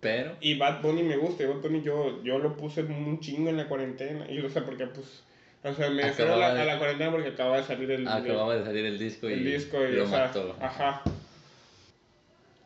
Pero, 0.00 0.36
Y 0.40 0.56
Bad 0.56 0.80
Bunny 0.80 1.02
me 1.02 1.16
gusta, 1.16 1.42
y 1.42 1.46
Bad 1.46 1.56
Bunny 1.56 1.82
yo, 1.82 2.22
yo 2.22 2.38
lo 2.38 2.56
puse 2.56 2.82
un 2.82 3.18
chingo 3.18 3.50
en 3.50 3.56
la 3.56 3.66
cuarentena, 3.66 4.30
y 4.30 4.38
o 4.38 4.48
sea, 4.48 4.64
porque 4.64 4.86
pues, 4.86 5.24
o 5.64 5.72
sea, 5.72 5.90
me 5.90 6.02
refiero 6.02 6.34
a 6.34 6.36
la, 6.36 6.46
Acababa 6.46 6.54
de- 6.54 6.60
a 6.60 6.74
la 6.74 6.78
cuarentena 6.78 7.10
porque 7.10 7.28
acaba 7.28 7.56
de 7.56 7.62
salir 7.64 7.90
el, 7.90 8.06
acababa 8.06 8.54
de 8.54 8.64
salir 8.64 8.86
el 8.86 8.98
disco 8.98 9.28
y 9.28 9.32
el 9.32 9.44
disco 9.44 9.84
y, 9.84 9.92
lo 9.96 10.04
o 10.04 10.08
sea, 10.08 10.26
mató. 10.26 10.54
Ajá. 10.60 11.02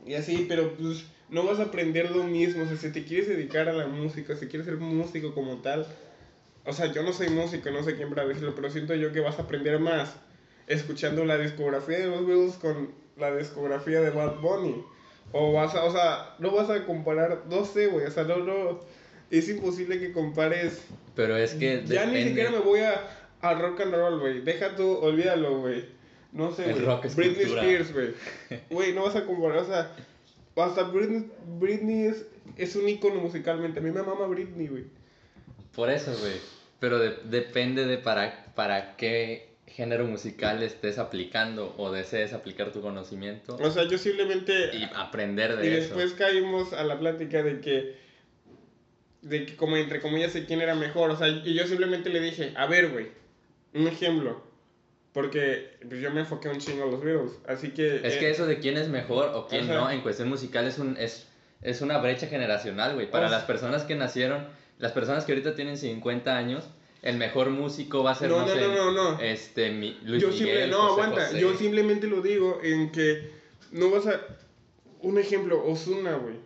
Y 0.07 0.15
así, 0.15 0.45
pero 0.49 0.75
pues 0.75 1.07
no 1.29 1.45
vas 1.47 1.59
a 1.61 1.65
aprender 1.65 2.11
lo 2.11 2.25
mismo. 2.25 2.65
O 2.65 2.67
sea, 2.67 2.77
si 2.77 2.93
te 2.93 3.05
quieres 3.05 3.29
dedicar 3.29 3.69
a 3.69 3.73
la 3.73 3.87
música, 3.87 4.37
si 4.37 4.49
quieres 4.49 4.67
ser 4.67 4.77
músico 4.77 5.33
como 5.35 5.57
tal. 5.59 5.87
O 6.65 6.73
sea, 6.73 6.93
yo 6.93 7.03
no 7.03 7.13
soy 7.13 7.29
músico, 7.31 7.71
no 7.71 7.83
sé 7.83 7.97
quién 7.97 8.09
para 8.11 8.25
decirlo, 8.27 8.55
pero 8.55 8.71
siento 8.71 8.95
yo 8.95 9.13
que 9.13 9.21
vas 9.21 9.39
a 9.39 9.43
aprender 9.43 9.79
más 9.81 10.15
escuchando 10.67 11.25
la 11.25 11.37
discografía 11.39 11.99
de 11.99 12.07
los 12.07 12.27
Beatles 12.27 12.55
con 12.55 12.91
la 13.17 13.35
discografía 13.35 14.01
de 14.01 14.11
Bad 14.11 14.41
Bunny. 14.41 14.85
O 15.33 15.53
vas 15.53 15.75
a, 15.75 15.85
o 15.85 15.93
sea, 15.93 16.35
no 16.39 16.51
vas 16.51 16.71
a 16.71 16.85
comparar, 16.85 17.45
no 17.49 17.65
sé, 17.65 17.87
güey, 17.87 18.07
o 18.07 18.11
sea, 18.11 18.25
no, 18.25 18.39
no, 18.39 18.81
es 19.31 19.49
imposible 19.49 19.99
que 19.99 20.13
compares 20.13 20.85
Pero 21.17 21.37
es 21.37 21.55
que 21.55 21.83
Ya 21.87 22.05
ni 22.07 22.13
depende- 22.13 22.25
siquiera 22.29 22.51
me 22.51 22.59
voy 22.59 22.81
a, 22.81 22.95
a 23.41 23.55
rock 23.55 23.81
and 23.81 23.95
roll, 23.95 24.21
güey. 24.21 24.41
Deja 24.43 24.77
tú, 24.77 24.99
olvídalo, 24.99 25.61
güey. 25.61 25.85
No 26.33 26.53
sé, 26.53 26.65
El 26.67 26.75
güey. 26.75 26.85
rock 26.87 27.05
es 27.07 27.17
Britney 27.17 27.37
cultura. 27.47 27.63
Spears, 27.63 27.93
güey. 27.93 28.15
Güey, 28.71 28.93
no 28.93 29.03
vas 29.05 29.17
a 29.17 29.25
comparar, 29.27 29.59
o 29.59 29.67
sea, 29.67 29.91
hasta 30.57 30.83
Britney, 30.85 31.31
Britney 31.59 32.05
es, 32.07 32.27
es 32.57 32.77
un 32.77 32.89
icono 32.89 33.17
musicalmente. 33.21 33.81
A 33.81 33.83
mí 33.83 33.91
me 33.91 34.03
mama 34.03 34.27
Britney, 34.27 34.69
güey. 34.69 34.85
Por 35.75 35.91
eso, 35.91 36.15
güey. 36.21 36.35
Pero 36.81 36.99
de- 36.99 37.17
depende 37.25 37.87
de 37.87 37.99
para, 37.99 38.47
para 38.55 38.97
qué 38.97 39.49
género 39.67 40.05
musical 40.07 40.63
estés 40.63 40.99
aplicando 40.99 41.75
o 41.79 41.91
desees 41.91 42.35
aplicar 42.35 42.73
tu 42.73 42.83
conocimiento 42.83 43.57
O 43.57 43.71
sea, 43.71 43.85
yo 43.85 43.97
simplemente... 43.97 44.77
y 44.77 44.83
aprender 44.95 45.57
de 45.57 45.65
Y 45.67 45.71
eso. 45.71 45.81
después 45.95 46.13
caímos 46.13 46.73
a 46.75 46.85
la 46.85 46.99
plática 46.99 47.43
de 47.43 47.61
que, 47.61 47.97
de 49.23 49.47
que 49.47 49.57
como 49.57 49.77
entre 49.77 50.01
comillas 50.01 50.33
sé 50.33 50.45
quién 50.45 50.61
era 50.61 50.75
mejor. 50.75 51.11
O 51.11 51.17
sea, 51.17 51.29
y 51.29 51.55
yo 51.55 51.67
simplemente 51.67 52.11
le 52.11 52.21
dije, 52.21 52.53
a 52.57 52.67
ver, 52.67 52.91
güey, 52.91 53.09
un 53.75 53.87
ejemplo. 53.87 54.43
Porque 55.13 55.77
pues, 55.89 56.01
yo 56.01 56.11
me 56.11 56.21
enfoqué 56.21 56.49
un 56.49 56.59
chingo 56.59 56.85
a 56.85 56.87
los 56.87 57.03
Beatles. 57.03 57.33
Así 57.47 57.69
que... 57.71 57.97
Es 58.07 58.15
eh, 58.15 58.19
que 58.19 58.31
eso 58.31 58.47
de 58.47 58.59
quién 58.59 58.77
es 58.77 58.89
mejor 58.89 59.31
o 59.35 59.47
quién 59.47 59.65
Ajá. 59.65 59.75
no 59.75 59.91
en 59.91 60.01
cuestión 60.01 60.29
musical 60.29 60.67
es, 60.67 60.79
un, 60.79 60.97
es, 60.97 61.29
es 61.61 61.81
una 61.83 61.99
brecha 61.99 62.27
generacional, 62.27 62.95
güey. 62.95 63.11
Para 63.11 63.27
O 63.27 63.29
sea- 63.29 63.39
las 63.39 63.47
personas 63.47 63.85
que 63.85 63.95
nacieron, 63.95 64.47
las 64.83 64.93
personas 64.93 65.25
que 65.25 65.33
ahorita 65.33 65.55
tienen 65.55 65.79
50 65.79 66.37
años, 66.37 66.65
el 67.03 67.17
mejor 67.17 67.51
músico 67.51 68.03
va 68.03 68.11
a 68.11 68.15
ser, 68.15 68.29
No, 68.31 68.41
no, 68.41 68.47
no, 68.47 68.53
sé, 68.55 68.61
no, 68.61 68.91
no, 68.93 69.13
no. 69.15 69.21
Este, 69.21 69.71
mi- 69.71 69.99
Luis 70.05 70.21
yo 70.23 70.29
Miguel, 70.29 70.47
simple- 70.47 70.67
no, 70.69 70.79
José 70.89 70.93
aguanta. 71.03 71.27
José. 71.27 71.41
Yo 71.41 71.55
simplemente 71.57 72.07
lo 72.07 72.21
digo 72.21 72.61
en 72.63 72.93
que 72.93 73.31
no 73.71 73.91
vas 73.91 74.07
a... 74.07 74.21
Un 75.01 75.19
ejemplo, 75.19 75.65
Osuna, 75.67 76.15
güey. 76.17 76.37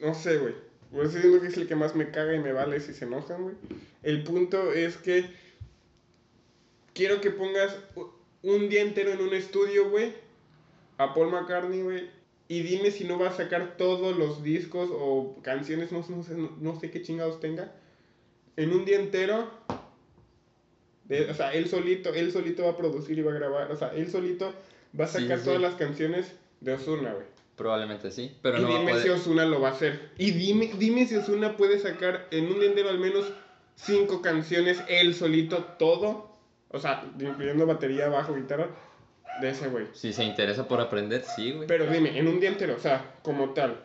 No 0.00 0.14
sé, 0.14 0.36
güey. 0.38 0.54
Voy 0.92 1.06
decir 1.06 1.22
que 1.40 1.46
es 1.48 1.56
el 1.56 1.66
que 1.66 1.74
más 1.74 1.94
me 1.96 2.10
caga 2.10 2.34
y 2.34 2.38
me 2.38 2.52
vale 2.52 2.78
si 2.80 2.92
se 2.94 3.04
enojan, 3.04 3.42
güey. 3.42 3.54
El 4.04 4.22
punto 4.22 4.72
es 4.72 4.96
que 4.96 5.28
quiero 6.94 7.20
que 7.20 7.30
pongas 7.30 7.76
un 8.42 8.68
día 8.68 8.82
entero 8.82 9.10
en 9.12 9.20
un 9.20 9.34
estudio, 9.34 9.90
güey, 9.90 10.12
a 10.98 11.14
Paul 11.14 11.30
McCartney, 11.32 11.82
güey, 11.82 12.08
y 12.48 12.62
dime 12.62 12.90
si 12.90 13.04
no 13.04 13.18
va 13.18 13.28
a 13.28 13.32
sacar 13.32 13.76
todos 13.76 14.16
los 14.16 14.42
discos 14.42 14.88
o 14.92 15.36
canciones, 15.42 15.90
no, 15.92 16.04
no 16.08 16.22
sé, 16.22 16.34
no, 16.60 16.78
sé 16.80 16.90
qué 16.90 17.02
chingados 17.02 17.40
tenga, 17.40 17.72
en 18.56 18.72
un 18.72 18.84
día 18.84 18.98
entero. 19.00 19.50
de- 21.04 21.30
o 21.30 21.34
sea, 21.34 21.52
él 21.54 21.68
solito, 21.68 22.12
él 22.14 22.32
solito 22.32 22.64
va 22.64 22.70
a 22.70 22.76
producir 22.76 23.16
y 23.18 23.22
va 23.22 23.30
a 23.30 23.34
grabar, 23.36 23.70
o 23.70 23.76
sea, 23.76 23.92
él 23.94 24.10
solito 24.10 24.52
va 24.98 25.04
a 25.04 25.08
Sí, 25.08 25.22
sacar 25.22 25.38
sí. 25.38 25.44
todas 25.44 25.60
las 25.60 25.74
canciones 25.76 26.34
de 26.60 26.72
Osuna, 26.74 27.12
güey. 27.12 27.26
Probablemente 27.56 28.10
sí, 28.10 28.34
pero 28.42 28.58
y 28.58 28.62
no 28.62 28.68
va 28.68 28.74
a 28.74 28.78
dime 28.80 28.90
poder... 28.92 29.04
si 29.04 29.10
Osuna 29.10 29.44
lo 29.46 29.60
va 29.60 29.68
a 29.68 29.70
hacer. 29.72 30.10
Y 30.18 30.32
dime, 30.32 30.70
dime 30.78 31.06
si 31.06 31.14
Osuna 31.16 31.56
puede 31.56 31.78
sacar 31.78 32.26
en 32.32 32.46
un 32.46 32.58
día 32.58 32.68
entero 32.68 32.88
al 32.90 32.98
menos 32.98 33.32
cinco 33.76 34.20
canciones 34.20 34.82
él 34.88 35.14
solito, 35.14 35.64
todo. 35.78 36.34
O 36.70 36.78
sea, 36.80 37.04
incluyendo 37.20 37.64
batería, 37.66 38.08
bajo, 38.08 38.34
guitarra, 38.34 38.68
de 39.40 39.50
ese 39.50 39.68
güey. 39.68 39.86
Si 39.92 40.12
se 40.12 40.24
interesa 40.24 40.66
por 40.68 40.80
aprender, 40.80 41.22
sí, 41.22 41.52
güey. 41.52 41.66
Pero 41.66 41.86
dime, 41.86 42.18
en 42.18 42.26
un 42.28 42.40
día 42.40 42.48
entero, 42.50 42.74
o 42.76 42.80
sea, 42.80 43.14
como 43.22 43.50
tal. 43.54 43.80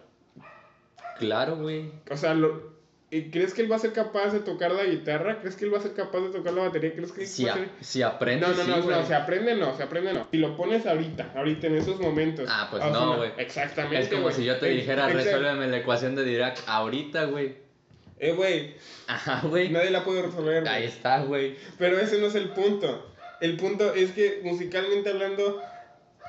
Claro, 1.20 1.58
güey. 1.58 1.91
O 2.10 2.17
sea, 2.17 2.34
lo, 2.34 2.72
¿y 3.12 3.29
¿crees 3.29 3.53
que 3.53 3.62
él 3.62 3.72
va 3.72 3.75
a 3.75 3.79
ser 3.79 3.93
capaz 3.93 4.31
de 4.31 4.39
tocar 4.39 4.72
la 4.72 4.84
guitarra? 4.86 5.39
¿Crees 5.39 5.55
que 5.55 5.65
él 5.65 5.74
va 5.74 5.77
a 5.77 5.81
ser 5.81 5.93
capaz 5.93 6.20
de 6.22 6.29
tocar 6.29 6.53
la 6.53 6.63
batería? 6.63 6.93
¿Crees 6.93 7.12
que 7.12 7.25
Si, 7.27 7.48
a 7.48 7.53
ser... 7.53 7.70
si 7.81 8.01
aprende, 8.01 8.48
No, 8.48 8.53
no, 8.55 8.63
sí, 8.63 8.70
no, 8.70 8.77
no, 8.89 9.05
se 9.05 9.13
aprende 9.13 9.55
no, 9.55 9.75
se 9.77 9.84
aprende 9.84 10.13
no. 10.13 10.27
Si 10.31 10.38
lo 10.38 10.55
pones 10.55 10.86
ahorita, 10.88 11.34
ahorita 11.36 11.67
en 11.67 11.75
esos 11.77 12.00
momentos. 12.00 12.48
Ah, 12.51 12.67
pues 12.72 12.81
a 12.84 12.89
no, 12.89 13.17
güey. 13.17 13.31
Exactamente. 13.38 14.00
Es 14.00 14.10
como 14.10 14.24
güey. 14.24 14.34
si 14.36 14.46
yo 14.46 14.58
te 14.58 14.67
dijera, 14.70 15.08
exact- 15.10 15.13
resuélveme 15.13 15.67
la 15.67 15.77
ecuación 15.77 16.15
de 16.15 16.24
Dirac 16.24 16.58
ahorita, 16.65 17.25
güey. 17.25 17.55
Eh, 18.17 18.34
güey, 18.34 18.75
Ajá, 19.08 19.41
güey. 19.48 19.70
nadie 19.70 19.89
la 19.91 20.03
puede 20.03 20.22
resolver. 20.24 20.67
Ahí 20.67 20.86
está, 20.86 21.24
güey. 21.24 21.55
Pero 21.77 22.00
ese 22.00 22.20
no 22.20 22.27
es 22.27 22.36
el 22.36 22.50
punto. 22.50 23.11
El 23.41 23.57
punto 23.57 23.93
es 23.93 24.12
que 24.12 24.39
musicalmente 24.43 25.10
hablando, 25.10 25.62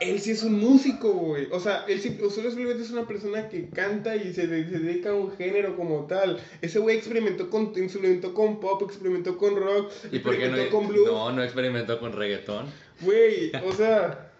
él 0.00 0.19
sí 0.21 0.31
es 0.33 0.42
un 0.42 0.59
músico, 0.59 1.12
güey. 1.12 1.47
O 1.52 1.61
sea, 1.61 1.85
él 1.87 2.00
sí, 2.00 2.16
solo 2.35 2.50
simplemente 2.50 2.83
es 2.83 2.90
una 2.90 3.07
persona 3.07 3.49
que 3.49 3.69
canta 3.69 4.16
y 4.16 4.33
se, 4.33 4.47
de- 4.47 4.64
se 4.69 4.78
dedica 4.81 5.11
a 5.11 5.14
un 5.14 5.31
género 5.37 5.76
como 5.76 6.07
tal. 6.07 6.40
Ese 6.62 6.78
güey 6.78 6.97
experimentó 6.97 7.50
con, 7.50 7.73
experimentó 7.76 8.35
con 8.35 8.59
pop, 8.59 8.83
experimentó 8.83 9.37
con 9.37 9.54
rock, 9.57 9.92
¿Y 10.11 10.19
por 10.21 10.33
qué 10.37 10.49
no? 10.49 10.57
experimentó 10.57 10.71
con 10.76 10.88
blues. 10.88 11.07
No, 11.07 11.33
no 11.33 11.45
experimentó 11.45 12.00
con 12.00 12.12
reggaetón. 12.14 12.66
Güey, 13.02 13.52
o 13.64 13.73
sea, 13.73 14.33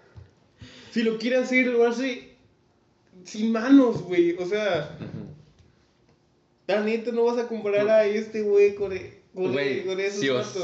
si 0.91 1.03
lo 1.03 1.19
quiere 1.19 1.37
hacer, 1.37 1.67
lo 1.67 1.87
hace 1.87 2.31
sin 3.25 3.53
manos, 3.53 4.03
güey. 4.03 4.33
O 4.39 4.47
sea, 4.47 4.97
la 6.67 6.81
neta 6.81 7.13
no 7.13 7.25
vas 7.25 7.39
a 7.39 7.49
comparar 7.49 7.89
a 7.89 8.05
este 8.07 8.43
güey 8.43 8.75
con, 8.75 8.93
con, 9.35 9.53
Güey, 9.53 9.85
con 9.87 9.99
esos 10.01 10.21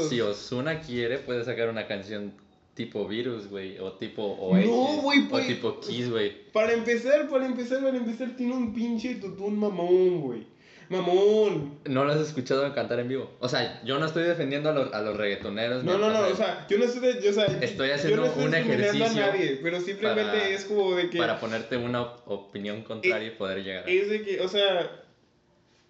si, 0.09 0.19
Os- 0.21 0.37
Ozuna 0.37 0.79
quiere, 0.81 1.17
puede 1.19 1.43
sacar 1.43 1.69
una 1.69 1.87
canción 1.87 2.33
tipo 2.75 3.07
Virus, 3.07 3.47
güey, 3.49 3.77
o 3.79 3.93
tipo 3.93 4.37
No, 4.65 5.01
güey, 5.01 5.25
o 5.25 5.29
pues- 5.29 5.47
tipo 5.47 5.79
Kiss, 5.79 6.09
güey. 6.09 6.51
Para 6.51 6.73
empezar, 6.73 7.27
para 7.27 7.45
empezar, 7.45 7.81
para 7.81 7.97
empezar, 7.97 8.29
tiene 8.37 8.53
un 8.53 8.73
pinche 8.73 9.15
tutún 9.15 9.59
mamón, 9.59 10.21
güey. 10.21 10.47
Mamón. 10.87 11.77
¿No 11.85 12.03
lo 12.03 12.11
has 12.13 12.19
escuchado 12.19 12.73
cantar 12.73 12.99
en 12.99 13.07
vivo? 13.09 13.29
O 13.39 13.47
sea, 13.47 13.79
yo 13.83 13.99
no 13.99 14.07
estoy 14.07 14.23
defendiendo 14.23 14.69
a 14.69 14.73
los, 14.73 14.91
a 14.91 15.01
los 15.01 15.15
reggaetoneros. 15.17 15.83
No, 15.83 15.99
no, 15.99 16.09
no, 16.09 16.27
o 16.27 16.35
sea, 16.35 16.65
yo 16.67 16.79
no 16.79 16.85
estoy, 16.85 17.01
de- 17.13 17.21
yo, 17.21 17.29
o 17.29 17.33
sea, 17.33 17.45
Estoy 17.45 17.89
yo 17.89 17.93
haciendo 17.95 18.21
no 18.21 18.25
estoy 18.27 18.45
un 18.45 18.55
ejercicio 18.55 19.05
a 19.05 19.09
nadie, 19.27 19.59
pero 19.61 19.79
simplemente 19.81 20.23
para- 20.31 20.49
es 20.49 20.65
como 20.65 20.95
de 20.95 21.09
que 21.11 21.17
Para 21.19 21.39
ponerte 21.39 21.77
una 21.77 22.01
opinión 22.25 22.81
contraria 22.81 23.27
y 23.27 23.31
poder 23.31 23.63
llegar 23.63 23.85
a... 23.85 23.89
es 23.91 24.09
de 24.09 24.23
que, 24.23 24.41
o 24.41 24.47
sea, 24.47 25.03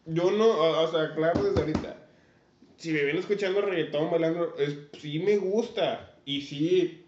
yo 0.05 0.31
no, 0.31 0.45
o, 0.47 0.83
o 0.83 0.91
sea, 0.91 1.13
claro 1.15 1.43
desde 1.43 1.59
ahorita. 1.61 1.95
Si 2.79 2.93
me 2.93 3.03
ven 3.03 3.17
escuchando 3.17 3.61
reggaetón, 3.61 4.09
bailando, 4.09 4.55
es, 4.57 4.77
sí 4.99 5.19
me 5.19 5.35
gusta 5.37 6.15
y 6.25 6.41
sí, 6.41 7.05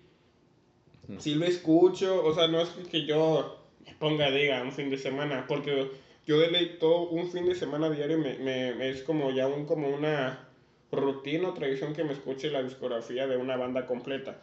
sí 1.17 1.35
lo 1.35 1.45
escucho, 1.45 2.25
o 2.25 2.33
sea, 2.35 2.47
no 2.49 2.59
es 2.61 2.69
que, 2.91 3.05
yo 3.05 3.57
me 3.85 3.93
ponga, 3.93 4.29
diga, 4.31 4.61
un 4.63 4.73
fin 4.73 4.89
de 4.89 4.97
semana, 4.97 5.45
porque 5.47 5.89
yo 6.27 6.39
de 6.39 6.51
ley 6.51 6.75
todo 6.77 7.07
un 7.09 7.31
fin 7.31 7.47
de 7.47 7.55
semana 7.55 7.89
diario 7.89 8.17
me, 8.17 8.37
me, 8.39 8.89
es 8.89 9.01
como 9.03 9.31
ya 9.31 9.47
un, 9.47 9.65
como 9.65 9.87
una 9.87 10.45
rutina 10.91 11.47
o 11.49 11.53
tradición 11.53 11.93
que 11.93 12.03
me 12.03 12.11
escuche 12.11 12.51
la 12.51 12.63
discografía 12.63 13.25
de 13.27 13.37
una 13.37 13.55
banda 13.55 13.85
completa. 13.85 14.41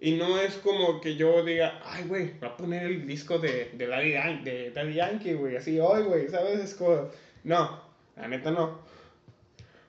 Y 0.00 0.12
no 0.12 0.40
es 0.40 0.54
como 0.54 0.98
que 1.02 1.16
yo 1.16 1.44
diga, 1.44 1.78
ay, 1.84 2.04
güey, 2.08 2.38
voy 2.38 2.48
a 2.48 2.56
poner 2.56 2.84
el 2.84 3.06
disco 3.06 3.38
de, 3.38 3.70
de 3.74 3.86
Daddy, 3.86 4.12
Yan- 4.12 4.44
de 4.44 4.70
Daddy 4.70 4.94
Yankee, 4.94 5.34
güey, 5.34 5.56
así 5.56 5.78
hoy, 5.78 6.04
güey, 6.04 6.26
¿sabes? 6.28 6.58
Es 6.58 6.74
como, 6.74 7.10
no, 7.44 7.82
la 8.16 8.28
neta 8.28 8.50
no, 8.50 8.78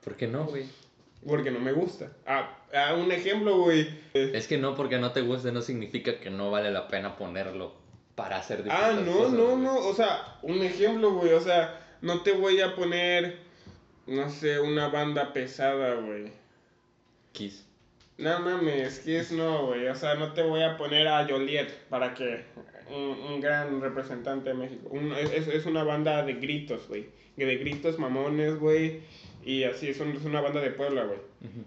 ¿Por 0.04 0.16
qué 0.16 0.26
no, 0.26 0.44
güey? 0.46 0.64
Porque 1.26 1.50
no 1.50 1.60
me 1.60 1.72
gusta. 1.72 2.12
Ah, 2.26 2.58
ah, 2.74 2.94
un 2.94 3.10
ejemplo, 3.12 3.58
güey. 3.58 3.88
Es 4.14 4.46
que 4.46 4.58
no 4.58 4.74
porque 4.74 4.98
no 4.98 5.12
te 5.12 5.20
guste 5.22 5.52
no 5.52 5.62
significa 5.62 6.18
que 6.20 6.30
no 6.30 6.50
vale 6.50 6.70
la 6.70 6.88
pena 6.88 7.16
ponerlo 7.16 7.74
para 8.14 8.36
hacer 8.38 8.64
Ah, 8.70 8.92
no, 9.04 9.12
cosas, 9.12 9.32
no, 9.32 9.44
güey. 9.46 9.56
no, 9.58 9.76
o 9.76 9.94
sea, 9.94 10.38
un 10.42 10.62
ejemplo, 10.62 11.12
güey, 11.12 11.32
o 11.32 11.40
sea, 11.40 11.80
no 12.02 12.22
te 12.22 12.32
voy 12.32 12.60
a 12.60 12.74
poner, 12.76 13.38
no 14.06 14.28
sé, 14.30 14.60
una 14.60 14.88
banda 14.88 15.32
pesada, 15.32 15.94
güey. 15.94 16.32
Kiss. 17.32 17.66
No 18.18 18.38
mames, 18.40 19.06
es 19.06 19.32
no, 19.32 19.66
güey. 19.68 19.86
O 19.88 19.94
sea, 19.94 20.14
no 20.16 20.32
te 20.34 20.42
voy 20.42 20.62
a 20.62 20.76
poner 20.76 21.08
a 21.08 21.26
Joliet 21.26 21.70
para 21.88 22.14
que. 22.14 22.44
Un, 22.90 23.00
un 23.32 23.40
gran 23.40 23.80
representante 23.80 24.50
de 24.50 24.54
México. 24.54 24.88
Un- 24.90 25.12
es- 25.14 25.48
es 25.48 25.64
una 25.66 25.82
banda 25.82 26.22
de 26.24 26.34
gritos, 26.34 26.86
güey. 26.88 27.06
De 27.36 27.56
gritos 27.56 27.98
mamones, 27.98 28.58
güey. 28.58 29.00
Y 29.44 29.64
así, 29.64 29.88
es, 29.88 30.00
un- 30.00 30.12
es 30.16 30.24
una 30.24 30.40
banda 30.40 30.60
de 30.60 30.70
Puebla, 30.70 31.04
güey. 31.04 31.18
Ujú. 31.18 31.64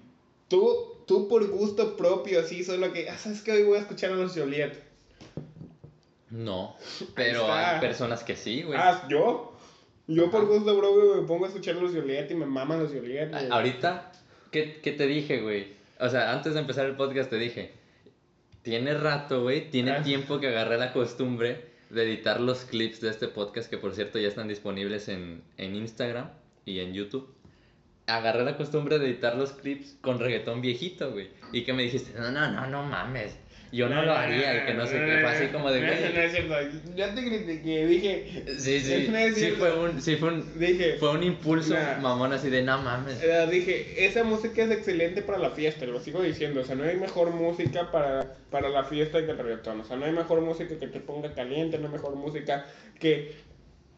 Tú, 0.48 1.04
tú 1.08 1.28
por 1.28 1.46
gusto 1.50 1.96
propio, 1.98 2.40
así, 2.40 2.64
solo 2.64 2.92
que. 2.94 3.10
Ah, 3.10 3.18
¿sabes 3.18 3.42
qué? 3.42 3.52
Hoy 3.54 3.64
voy 3.64 3.78
a 3.78 3.82
escuchar 3.82 4.12
a 4.12 4.16
los 4.16 4.34
Joliet. 4.38 4.74
No, 6.32 6.76
pero 7.16 7.52
hay 7.52 7.80
personas 7.80 8.24
que 8.24 8.36
sí, 8.36 8.64
güey. 8.64 8.78
Ah, 8.82 9.08
¿yo? 9.10 9.54
Yo 10.08 10.30
por 10.30 10.42
Ajá. 10.44 10.50
gusto 10.50 10.78
propio 10.78 11.22
me 11.22 11.28
pongo 11.28 11.46
a 11.46 11.48
escuchar 11.48 11.78
a 11.78 11.82
los 11.82 11.94
Joliet 11.94 12.30
y 12.32 12.36
me 12.36 12.46
maman 12.46 12.80
los 12.84 12.92
Joliet, 12.94 13.32
güey. 13.32 13.50
Ahorita, 13.50 14.12
¿qué, 14.52 14.80
¿qué 14.82 14.92
te 14.92 15.08
dije, 15.08 15.42
güey? 15.42 15.74
O 16.00 16.10
sea, 16.10 16.34
antes 16.34 16.54
de 16.54 16.60
empezar 16.60 16.86
el 16.86 16.96
podcast 16.96 17.30
te 17.30 17.38
dije, 17.38 17.74
tiene 18.64 18.94
rato, 18.96 19.44
güey, 19.44 19.70
tiene 19.70 19.92
Ah. 19.92 20.04
tiempo 20.04 20.40
que 20.40 20.48
agarré 20.48 20.78
la 20.78 20.92
costumbre 20.94 21.66
de 21.90 22.04
editar 22.04 22.42
los 22.42 22.66
clips 22.66 23.00
de 23.02 23.10
este 23.10 23.28
podcast, 23.28 23.70
que 23.70 23.78
por 23.78 23.94
cierto 23.96 24.20
ya 24.20 24.28
están 24.28 24.48
disponibles 24.48 25.08
en, 25.08 25.42
en 25.58 25.76
Instagram 25.76 26.30
y 26.66 26.80
en 26.80 26.94
YouTube. 26.94 27.34
Agarré 28.08 28.44
la 28.44 28.56
costumbre 28.56 29.00
de 29.00 29.08
editar 29.08 29.36
los 29.36 29.52
clips 29.54 29.98
con 30.02 30.20
reggaetón 30.20 30.62
viejito, 30.62 31.12
güey. 31.12 31.30
Y 31.52 31.64
que 31.64 31.74
me 31.74 31.84
dijiste, 31.84 32.18
no, 32.20 32.32
no, 32.32 32.52
no, 32.52 32.68
no 32.68 32.84
mames. 32.84 33.36
Yo 33.76 33.90
no 33.90 34.04
lo 34.04 34.14
haría 34.14 34.64
y 34.64 34.66
que 34.68 34.74
no 34.74 34.86
sé 34.86 34.94
qué. 34.94 35.20
Fue 35.22 35.30
así 35.30 35.48
como 35.48 35.70
de, 35.70 35.82
No, 35.82 35.92
es 36.22 36.32
cierto. 36.32 36.56
Ya 36.96 37.14
te 37.14 37.22
critiqué, 37.26 37.86
dije. 37.86 38.46
Sí, 38.58 38.80
sí, 38.80 39.08
sí 39.36 39.52
fue 39.52 39.78
un, 39.78 40.02
sí 40.02 40.16
fue 40.16 40.30
un, 40.30 40.60
Dije. 40.60 40.96
fue 40.98 41.12
un 41.12 41.24
impulso 41.24 41.76
mamón 42.02 42.32
así 42.32 42.50
de, 42.50 42.62
no 42.62 42.82
mames. 42.82 43.22
Eh, 43.22 43.48
dije, 43.52 44.06
esa 44.06 44.24
música 44.24 44.64
es 44.64 44.72
excelente 44.72 45.22
para 45.22 45.40
la 45.40 45.52
fiesta, 45.52 45.86
lo 45.86 46.00
sigo 46.00 46.22
diciendo. 46.22 46.62
O 46.62 46.64
sea, 46.64 46.76
no 46.76 46.84
hay 46.84 46.96
mejor 46.96 47.32
música 47.32 47.92
para, 47.92 48.36
para 48.50 48.70
la 48.70 48.86
fiesta 48.86 49.26
que 49.26 49.32
el 49.32 49.38
reggaetón. 49.38 49.82
O 49.82 49.84
sea, 49.84 49.98
no 49.98 50.06
hay 50.06 50.14
mejor 50.14 50.40
música 50.40 50.80
que 50.80 50.88
te 50.88 51.02
ponga 51.02 51.34
caliente, 51.34 51.78
no 51.78 51.88
hay 51.88 51.94
mejor 51.94 52.16
música 52.16 52.66
que. 52.98 53.36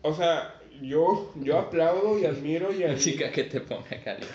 O 0.01 0.15
sea, 0.15 0.55
yo, 0.81 1.31
yo 1.35 1.57
aplaudo 1.57 2.19
y 2.19 2.25
admiro 2.25 2.71
y 2.71 2.83
admiro. 2.83 2.93
Música 2.93 3.31
que 3.31 3.43
te 3.43 3.61
ponga 3.61 4.01
caliente. 4.03 4.27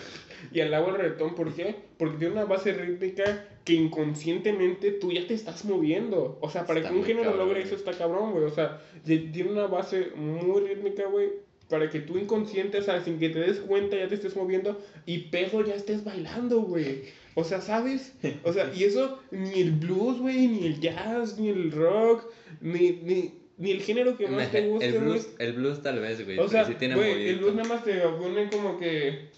y 0.51 0.61
alabo 0.61 0.89
el 0.89 0.95
reggaetón. 0.95 1.35
¿Por 1.35 1.53
qué? 1.53 1.75
Porque 1.97 2.17
tiene 2.17 2.33
una 2.33 2.45
base 2.45 2.73
rítmica 2.73 3.47
que 3.63 3.73
inconscientemente 3.73 4.91
tú 4.91 5.11
ya 5.11 5.25
te 5.25 5.33
estás 5.33 5.65
moviendo. 5.65 6.37
O 6.41 6.49
sea, 6.49 6.65
para 6.65 6.79
Está 6.79 6.91
que 6.91 6.97
un 6.97 7.05
género 7.05 7.31
cabrón, 7.31 7.47
logre 7.47 7.63
eso 7.63 7.75
está 7.75 7.91
cabrón, 7.93 8.31
güey. 8.31 8.45
O 8.45 8.51
sea, 8.51 8.81
tiene 9.05 9.51
una 9.51 9.67
base 9.67 10.11
muy 10.15 10.61
rítmica, 10.61 11.05
güey. 11.07 11.29
Para 11.69 11.89
que 11.89 12.01
tú 12.01 12.17
inconsciente, 12.17 12.77
o 12.77 12.83
sea, 12.83 13.03
sin 13.03 13.19
que 13.19 13.29
te 13.29 13.39
des 13.39 13.59
cuenta, 13.59 13.97
ya 13.97 14.07
te 14.07 14.15
estés 14.15 14.35
moviendo 14.35 14.79
y 15.05 15.29
pedo 15.29 15.65
ya 15.65 15.75
estés 15.75 16.03
bailando, 16.03 16.61
güey. 16.61 17.03
O 17.35 17.43
sea, 17.43 17.61
¿sabes? 17.61 18.13
O 18.43 18.53
sea, 18.53 18.71
y 18.75 18.83
eso 18.83 19.19
ni 19.31 19.61
el 19.61 19.71
blues, 19.71 20.19
güey, 20.19 20.47
ni 20.47 20.67
el 20.67 20.79
jazz, 20.79 21.39
ni 21.39 21.49
el 21.49 21.71
rock, 21.71 22.25
ni, 22.61 22.91
ni, 23.01 23.33
ni 23.57 23.71
el 23.71 23.81
género 23.81 24.17
que 24.17 24.27
más 24.27 24.51
te 24.51 24.61
guste, 24.67 24.87
el, 24.87 24.93
güey. 24.93 25.03
blues, 25.05 25.27
el 25.39 25.53
blues 25.53 25.81
tal 25.81 25.99
vez, 25.99 26.23
güey. 26.25 26.39
O 26.39 26.47
sea, 26.47 26.65
sí 26.65 26.75
tiene 26.75 26.95
güey, 26.95 27.29
el 27.29 27.37
blues 27.37 27.55
nada 27.55 27.69
más 27.69 27.83
te 27.83 27.99
pone 27.99 28.49
como 28.49 28.79
que 28.79 29.29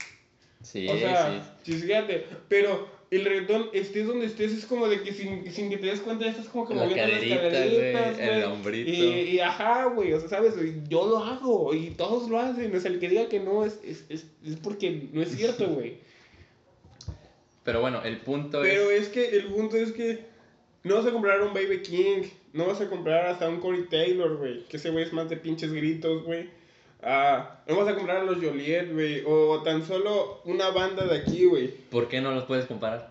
Sí, 0.61 0.87
o 0.87 0.97
sea, 0.97 1.43
sí. 1.63 1.71
chisguéate. 1.71 2.25
Pero 2.49 2.87
el 3.11 3.23
reggaetón, 3.23 3.69
estés 3.71 4.07
donde 4.07 4.25
estés, 4.25 4.51
es 4.51 4.65
como 4.65 4.87
de 4.87 5.03
que 5.03 5.13
sin, 5.13 5.51
sin 5.51 5.69
que 5.69 5.77
te 5.77 5.85
des 5.85 5.99
cuenta, 5.99 6.25
estás 6.25 6.47
como 6.47 6.67
que 6.67 6.73
La 6.73 6.85
moviendo 6.85 7.03
las 7.03 7.11
caderita, 7.11 7.41
caderitas, 7.41 8.17
güey, 8.17 8.29
el 8.29 8.43
hombrito. 8.45 8.89
Y, 8.89 8.95
y 9.35 9.39
ajá, 9.39 9.85
güey, 9.85 10.13
o 10.13 10.19
sea, 10.19 10.27
¿sabes? 10.29 10.55
Yo 10.89 11.05
lo 11.07 11.17
hago 11.19 11.73
y 11.75 11.91
todos 11.91 12.29
lo 12.29 12.39
hacen. 12.39 12.75
O 12.75 12.79
sea, 12.79 12.89
el 12.89 12.99
que 12.99 13.09
diga 13.09 13.29
que 13.29 13.39
no 13.39 13.63
es, 13.63 13.79
es, 13.83 14.05
es, 14.09 14.25
es 14.43 14.55
porque 14.55 15.07
no 15.13 15.21
es 15.21 15.35
cierto, 15.35 15.67
güey. 15.69 15.97
Pero 17.63 17.81
bueno, 17.81 18.01
el 18.03 18.17
punto 18.17 18.61
Pero 18.61 18.89
es... 18.91 19.03
es 19.03 19.09
que 19.09 19.37
el 19.37 19.45
punto 19.45 19.77
es 19.77 19.91
que 19.91 20.25
no 20.85 20.95
vas 20.95 21.05
a 21.05 21.11
comprar 21.11 21.41
un 21.41 21.53
Baby 21.53 21.81
King, 21.81 22.23
no 22.53 22.65
vas 22.67 22.79
a 22.79 22.87
comprar 22.89 23.25
hasta 23.27 23.49
un 23.49 23.59
Corey 23.59 23.87
Taylor, 23.89 24.37
güey, 24.37 24.65
que 24.67 24.77
ese 24.77 24.89
güey 24.91 25.03
es 25.03 25.11
más 25.13 25.29
de 25.29 25.37
pinches 25.37 25.73
gritos, 25.73 26.23
güey. 26.23 26.49
Ah, 27.03 27.59
no 27.67 27.75
vas 27.75 27.87
a 27.87 27.95
comprar 27.95 28.17
a 28.17 28.23
los 28.23 28.37
Joliet, 28.43 28.91
güey, 28.93 29.21
o 29.27 29.61
tan 29.63 29.85
solo 29.85 30.41
una 30.45 30.69
banda 30.69 31.05
de 31.05 31.17
aquí, 31.17 31.45
güey. 31.45 31.67
¿Por 31.91 32.07
qué 32.07 32.21
no 32.21 32.31
los 32.31 32.45
puedes 32.45 32.65
comparar? 32.65 33.09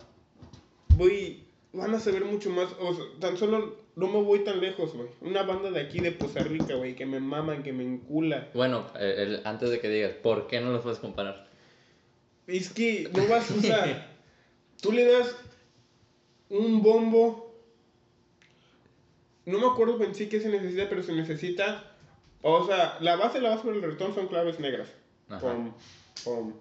Güey, 0.97 1.41
van 1.73 1.95
a 1.95 2.01
saber 2.01 2.25
mucho 2.25 2.51
más, 2.51 2.69
o 2.81 2.95
sea, 2.95 3.05
tan 3.21 3.37
solo 3.37 3.77
no 3.97 4.09
me 4.09 4.21
voy 4.23 4.41
tan 4.41 4.61
lejos, 4.61 4.95
güey. 4.95 5.09
Una 5.21 5.43
banda 5.45 5.71
de 5.71 5.81
aquí 5.81 6.01
de 6.01 6.11
Poza 6.13 6.41
Rica, 6.43 6.75
güey, 6.75 6.97
que 6.97 7.07
me 7.07 7.21
maman, 7.21 7.63
que 7.63 7.73
me 7.73 7.85
encula. 7.85 8.49
Bueno, 8.55 8.87
eh, 8.99 9.15
el- 9.19 9.41
antes 9.45 9.71
de 9.71 9.79
que 9.81 9.89
digas, 9.89 10.13
¿por 10.15 10.47
qué 10.49 10.61
no 10.61 10.73
los 10.73 10.83
puedes 10.83 10.99
comparar? 10.99 11.47
Es 12.49 12.71
que 12.71 13.09
no 13.15 13.27
vas, 13.29 13.49
o 13.51 13.61
sea, 13.61 14.11
tú 14.83 14.91
le 14.93 15.05
das 15.05 15.37
un 16.49 16.83
bombo. 16.83 17.44
No 19.47 19.59
me 19.59 19.67
acuerdo 19.67 20.03
en 20.03 20.15
sí 20.15 20.29
qué 20.29 20.41
se 20.41 20.49
necesita, 20.49 20.89
pero 20.89 21.03
se 21.03 21.13
necesita. 21.13 21.85
O 22.43 22.67
sea, 22.67 22.99
la 23.01 23.17
base, 23.17 23.41
la 23.41 23.51
base 23.51 23.71
del 23.71 23.83
reggaetón 23.83 24.15
son 24.15 24.29
claves 24.29 24.59
negras. 24.61 24.89
Ajá. 25.29 25.41
Pom, 25.41 25.75
pom, 26.25 26.53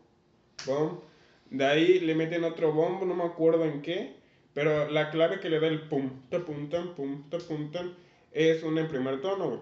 pom. 0.66 1.00
De 1.50 1.66
ahí 1.66 2.00
le 2.00 2.16
meten 2.16 2.44
otro 2.44 2.74
bombo, 2.74 3.06
no 3.06 3.14
me 3.14 3.24
acuerdo 3.24 3.66
en 3.66 3.82
qué. 3.82 4.16
Pero 4.54 4.90
la 4.90 5.10
clave 5.10 5.40
que 5.40 5.50
le 5.50 5.60
da 5.60 5.68
el 5.68 5.82
pum, 5.82 6.10
ta 6.30 6.40
pum, 6.40 6.70
tan, 6.70 6.94
pum, 6.96 7.30
ta 7.30 7.40
pum, 7.40 7.72
tan, 7.72 7.96
es 8.32 8.64
una 8.64 8.82
en 8.82 8.88
primer 8.88 9.22
tono, 9.22 9.48
güey. 9.48 9.60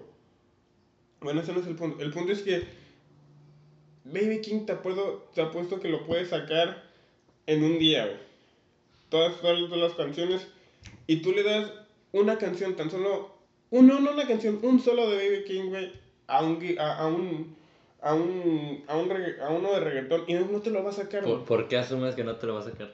Bueno, 1.22 1.42
ese 1.42 1.54
no 1.54 1.60
es 1.60 1.68
el 1.68 1.76
punto. 1.76 2.02
El 2.02 2.12
punto 2.12 2.32
es 2.32 2.42
que 2.42 2.64
Baby 4.04 4.42
King 4.42 4.66
te, 4.66 4.76
puedo, 4.76 5.30
te 5.34 5.42
apuesto 5.42 5.80
que 5.80 5.88
lo 5.88 6.06
puedes 6.06 6.30
sacar 6.30 6.84
en 7.46 7.64
un 7.64 7.80
día, 7.80 8.06
güey. 8.06 8.18
Todas, 9.10 9.40
todas, 9.40 9.60
todas 9.60 9.78
las 9.78 9.94
canciones. 9.94 10.48
Y 11.08 11.22
tú 11.22 11.32
le 11.32 11.44
das 11.44 11.72
una 12.14 12.38
canción, 12.38 12.76
tan 12.76 12.90
solo. 12.90 13.32
Un, 13.70 13.88
no, 13.88 13.98
una 14.00 14.28
canción, 14.28 14.60
un 14.64 14.80
solo 14.82 15.10
de 15.10 15.18
Baby 15.18 15.44
King, 15.46 15.70
güey. 15.70 15.92
A 16.28 16.44
un, 16.44 16.60
a, 16.80 16.98
a 17.00 17.08
un. 17.08 17.56
A 18.02 18.14
un. 18.14 18.84
A 18.88 18.98
un 18.98 19.10
regga- 19.10 19.40
a 19.46 19.50
uno 19.50 19.72
de 19.74 19.80
reggaetón. 19.80 20.24
Y 20.28 20.34
no, 20.34 20.62
te 20.62 20.70
lo 20.72 20.84
va 20.84 20.90
a 20.90 20.94
sacar. 20.94 21.24
¿Por, 21.24 21.46
por 21.46 21.68
qué 21.68 21.78
asumes 21.78 22.16
que 22.16 22.24
no 22.24 22.36
te 22.36 22.48
lo 22.48 22.56
va 22.56 22.62
a 22.62 22.64
sacar? 22.66 22.94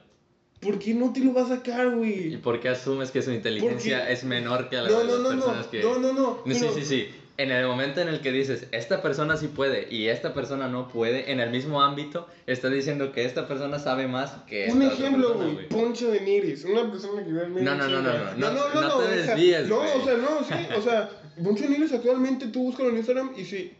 ¿Por 0.60 0.78
qué 0.80 0.92
no 0.92 1.12
te 1.12 1.20
lo 1.20 1.32
va 1.32 1.42
a 1.42 1.48
sacar, 1.48 1.86
¿Y 1.86 1.90
güey? 1.96 2.36
por 2.38 2.58
qué 2.58 2.68
asumes 2.68 3.12
que 3.12 3.22
su 3.22 3.30
inteligencia 3.30 4.10
es 4.10 4.24
menor 4.24 4.68
que 4.68 4.76
la 4.76 4.88
No, 4.88 4.98
de 4.98 5.04
las 5.04 5.18
no, 5.18 5.22
no. 5.22 5.28
personas 5.30 5.66
que... 5.68 5.80
No, 5.82 5.98
no, 6.00 6.12
no. 6.12 6.42
No, 6.44 6.54
Sí, 6.54 6.58
pero- 6.60 6.72
sí, 6.74 6.84
sí. 6.84 7.08
En 7.38 7.52
el 7.52 7.66
momento 7.68 8.00
en 8.00 8.08
el 8.08 8.20
que 8.20 8.32
dices, 8.32 8.66
esta 8.72 9.00
persona 9.00 9.36
sí 9.36 9.46
puede 9.46 9.86
y 9.94 10.08
esta 10.08 10.34
persona 10.34 10.66
no 10.66 10.88
puede, 10.88 11.30
en 11.30 11.38
el 11.38 11.50
mismo 11.50 11.80
ámbito, 11.82 12.26
estás 12.46 12.72
diciendo 12.72 13.12
que 13.12 13.24
esta 13.24 13.46
persona 13.46 13.78
sabe 13.78 14.08
más 14.08 14.32
que 14.48 14.66
esta 14.66 14.76
otra 14.76 14.92
ejemplo, 14.92 15.28
persona, 15.28 15.52
güey, 15.52 15.68
Poncho 15.68 16.10
de 16.10 16.20
Niris, 16.20 16.64
una 16.64 16.90
persona 16.90 17.24
que 17.24 17.30
realmente 17.30 17.62
No, 17.62 17.76
no, 17.76 17.86
no, 17.88 18.02
no, 18.02 18.10
chinga. 18.10 18.34
no, 18.36 18.50
no, 18.50 18.80
no 18.80 18.80
te 18.80 18.86
o 18.86 19.02
sea, 19.02 19.10
desvíes, 19.34 19.68
No, 19.68 19.78
o 19.78 20.04
sea, 20.04 20.16
no, 20.16 20.44
sí, 20.44 20.66
o 20.76 20.82
sea, 20.82 21.10
Poncho 21.42 21.62
de 21.62 21.68
Niris 21.70 21.92
actualmente 21.92 22.48
tú 22.48 22.64
búscalo 22.64 22.88
en 22.90 22.96
Instagram 22.96 23.32
y 23.36 23.44
sí 23.44 23.72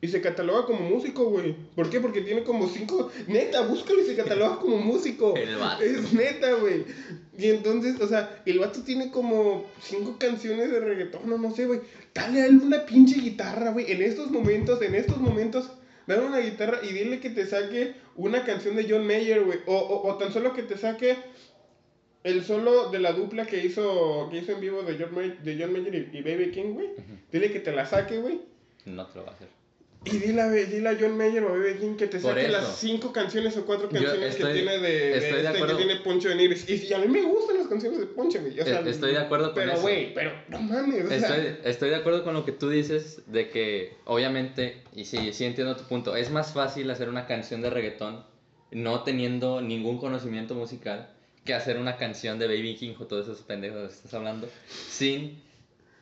y 0.00 0.08
se 0.08 0.20
cataloga 0.20 0.66
como 0.66 0.80
músico, 0.80 1.24
güey. 1.30 1.54
¿Por 1.74 1.88
qué? 1.88 2.00
Porque 2.00 2.20
tiene 2.20 2.44
como 2.44 2.68
cinco. 2.68 3.10
Neta, 3.26 3.62
búscalo 3.62 4.02
y 4.02 4.06
se 4.06 4.14
cataloga 4.14 4.56
como 4.60 4.76
músico. 4.76 5.34
El 5.34 5.56
vato. 5.56 5.82
Es 5.82 6.12
neta, 6.12 6.52
güey. 6.54 6.84
Y 7.38 7.46
entonces, 7.46 8.00
o 8.00 8.06
sea, 8.06 8.42
el 8.44 8.58
vato 8.58 8.82
tiene 8.82 9.10
como 9.10 9.64
cinco 9.80 10.16
canciones 10.18 10.70
de 10.70 10.80
reggaetón, 10.80 11.28
no, 11.28 11.38
no 11.38 11.54
sé, 11.54 11.66
güey. 11.66 11.80
Dale 12.14 12.42
a 12.42 12.46
él 12.46 12.60
una 12.62 12.84
pinche 12.84 13.20
guitarra, 13.20 13.70
güey. 13.72 13.90
En 13.90 14.02
estos 14.02 14.30
momentos, 14.30 14.80
en 14.82 14.94
estos 14.94 15.18
momentos, 15.18 15.70
dale 16.06 16.26
una 16.26 16.38
guitarra 16.38 16.80
y 16.82 16.92
dile 16.92 17.20
que 17.20 17.30
te 17.30 17.46
saque 17.46 17.94
una 18.16 18.44
canción 18.44 18.76
de 18.76 18.86
John 18.88 19.06
Mayer, 19.06 19.44
güey. 19.44 19.60
O, 19.66 19.76
o, 19.76 20.08
o 20.08 20.16
tan 20.18 20.32
solo 20.32 20.52
que 20.52 20.62
te 20.62 20.76
saque 20.76 21.16
el 22.22 22.44
solo 22.44 22.90
de 22.90 22.98
la 22.98 23.12
dupla 23.12 23.46
que 23.46 23.64
hizo, 23.64 24.28
que 24.30 24.38
hizo 24.38 24.52
en 24.52 24.60
vivo 24.60 24.82
de 24.82 24.96
John 24.98 25.14
Mayer, 25.14 25.38
de 25.42 25.58
John 25.58 25.72
Mayer 25.72 26.10
y, 26.12 26.18
y 26.18 26.22
Baby 26.22 26.50
King, 26.50 26.74
güey. 26.74 26.88
Dile 27.32 27.50
que 27.50 27.60
te 27.60 27.72
la 27.72 27.86
saque, 27.86 28.18
güey. 28.18 28.40
No 28.84 29.06
te 29.06 29.18
lo 29.18 29.24
va 29.24 29.32
a 29.32 29.34
hacer. 29.34 29.48
Y 30.04 30.18
dile 30.18 30.40
a, 30.40 30.48
dile 30.50 30.88
a 30.88 30.96
John 31.00 31.16
Mayer 31.16 31.42
o 31.42 31.48
a 31.48 31.58
Baby 31.58 31.78
King 31.80 31.96
que 31.96 32.06
te 32.06 32.18
Por 32.20 32.30
saque 32.34 32.42
eso. 32.46 32.52
las 32.52 32.76
cinco 32.78 33.12
canciones 33.12 33.56
o 33.56 33.66
cuatro 33.66 33.88
canciones 33.88 34.36
estoy- 34.36 34.52
que 34.52 34.58
tiene 34.60 34.78
de, 34.78 34.88
de 34.88 35.16
este, 35.18 35.66
que 35.66 35.74
tiene 35.74 35.96
Poncho 35.96 36.28
de 36.28 36.36
Nigris. 36.36 36.68
Y, 36.68 36.74
y 36.86 36.92
a 36.92 36.98
mí 36.98 37.08
me 37.08 37.22
gustan 37.22 37.58
las 37.58 37.66
canciones 37.66 37.98
de 37.98 38.06
Poncho, 38.06 38.40
güey. 38.40 38.60
O 38.60 38.64
sea, 38.64 38.80
estoy 38.80 39.12
de 39.12 39.18
acuerdo 39.18 39.46
con 39.46 39.54
pero, 39.56 39.72
eso. 39.72 39.82
güey, 39.82 40.14
pero 40.14 40.32
no 40.48 40.60
mames, 40.60 41.04
o 41.04 41.08
sea, 41.08 41.16
Estoy, 41.18 41.56
estoy 41.64 41.90
de 41.90 41.96
acuerdo 41.96 42.22
con 42.22 42.34
lo 42.34 42.44
que 42.44 42.52
tú 42.52 42.70
dices 42.70 43.22
de 43.26 43.50
que 43.50 43.94
obviamente, 44.04 44.82
y 44.94 45.06
sí, 45.06 45.32
sí 45.32 45.44
entiendo 45.44 45.74
tu 45.74 45.84
punto, 45.84 46.14
es 46.14 46.30
más 46.30 46.52
fácil 46.52 46.88
hacer 46.90 47.08
una 47.08 47.26
canción 47.26 47.60
de 47.60 47.70
reggaetón 47.70 48.24
no 48.70 49.02
teniendo 49.02 49.60
ningún 49.60 49.98
conocimiento 49.98 50.54
musical 50.54 51.10
que 51.44 51.54
hacer 51.54 51.78
una 51.78 51.96
canción 51.96 52.38
de 52.38 52.46
Baby 52.46 52.76
King 52.76 52.94
o 53.00 53.06
todos 53.06 53.26
esos 53.26 53.42
pendejos 53.42 53.88
que 53.88 53.94
estás 53.94 54.14
hablando 54.14 54.48
sin... 54.88 55.42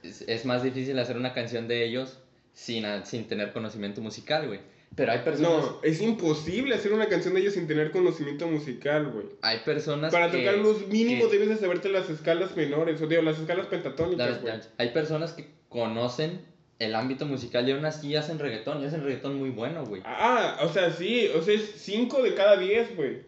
Es, 0.03 0.23
es 0.29 0.45
más 0.45 0.63
difícil 0.63 0.99
hacer 0.99 1.17
una 1.17 1.33
canción 1.33 1.69
de 1.69 1.85
ellos 1.87 2.19
sin, 2.55 2.85
sin 3.05 3.27
tener 3.29 3.53
conocimiento 3.53 4.01
musical, 4.01 4.47
güey. 4.47 4.61
Pero 4.97 5.11
hay 5.11 5.19
personas... 5.19 5.51
No, 5.65 5.81
es 5.83 6.01
imposible 6.01 6.75
hacer 6.77 6.93
una 6.93 7.09
canción 7.09 7.35
de 7.35 7.41
ellos 7.41 7.55
sin 7.55 7.67
tener 7.67 7.91
conocimiento 7.91 8.47
musical, 8.47 9.11
güey. 9.11 9.27
Hay 9.43 9.59
personas 9.65 10.13
Para 10.13 10.31
que- 10.31 10.39
tocar 10.39 10.55
los 10.59 10.87
mínimos 10.87 11.27
que- 11.29 11.39
debes 11.39 11.49
de 11.49 11.57
saberte 11.57 11.89
las 11.89 12.09
escalas 12.09 12.57
menores, 12.57 13.03
o 13.03 13.07
digo, 13.09 13.21
las 13.23 13.39
escalas 13.41 13.67
pentatónicas, 13.67 14.41
güey. 14.41 14.55
Hay 14.79 14.91
personas 14.91 15.33
que 15.33 15.49
conocen 15.69 16.43
el 16.79 16.95
ámbito 16.95 17.27
musical 17.27 17.69
y 17.69 17.73
aún 17.73 17.85
así 17.87 18.15
hacen 18.15 18.39
reggaetón 18.39 18.83
y 18.83 18.87
hacen 18.87 19.03
reggaetón 19.03 19.37
muy 19.37 19.51
bueno, 19.51 19.85
güey. 19.85 20.03
Ah, 20.05 20.59
o 20.63 20.69
sea, 20.73 20.93
sí, 20.93 21.29
o 21.37 21.43
sea, 21.43 21.55
es 21.55 21.73
5 21.77 22.23
de 22.23 22.35
cada 22.35 22.57
10, 22.57 22.95
güey. 22.97 23.19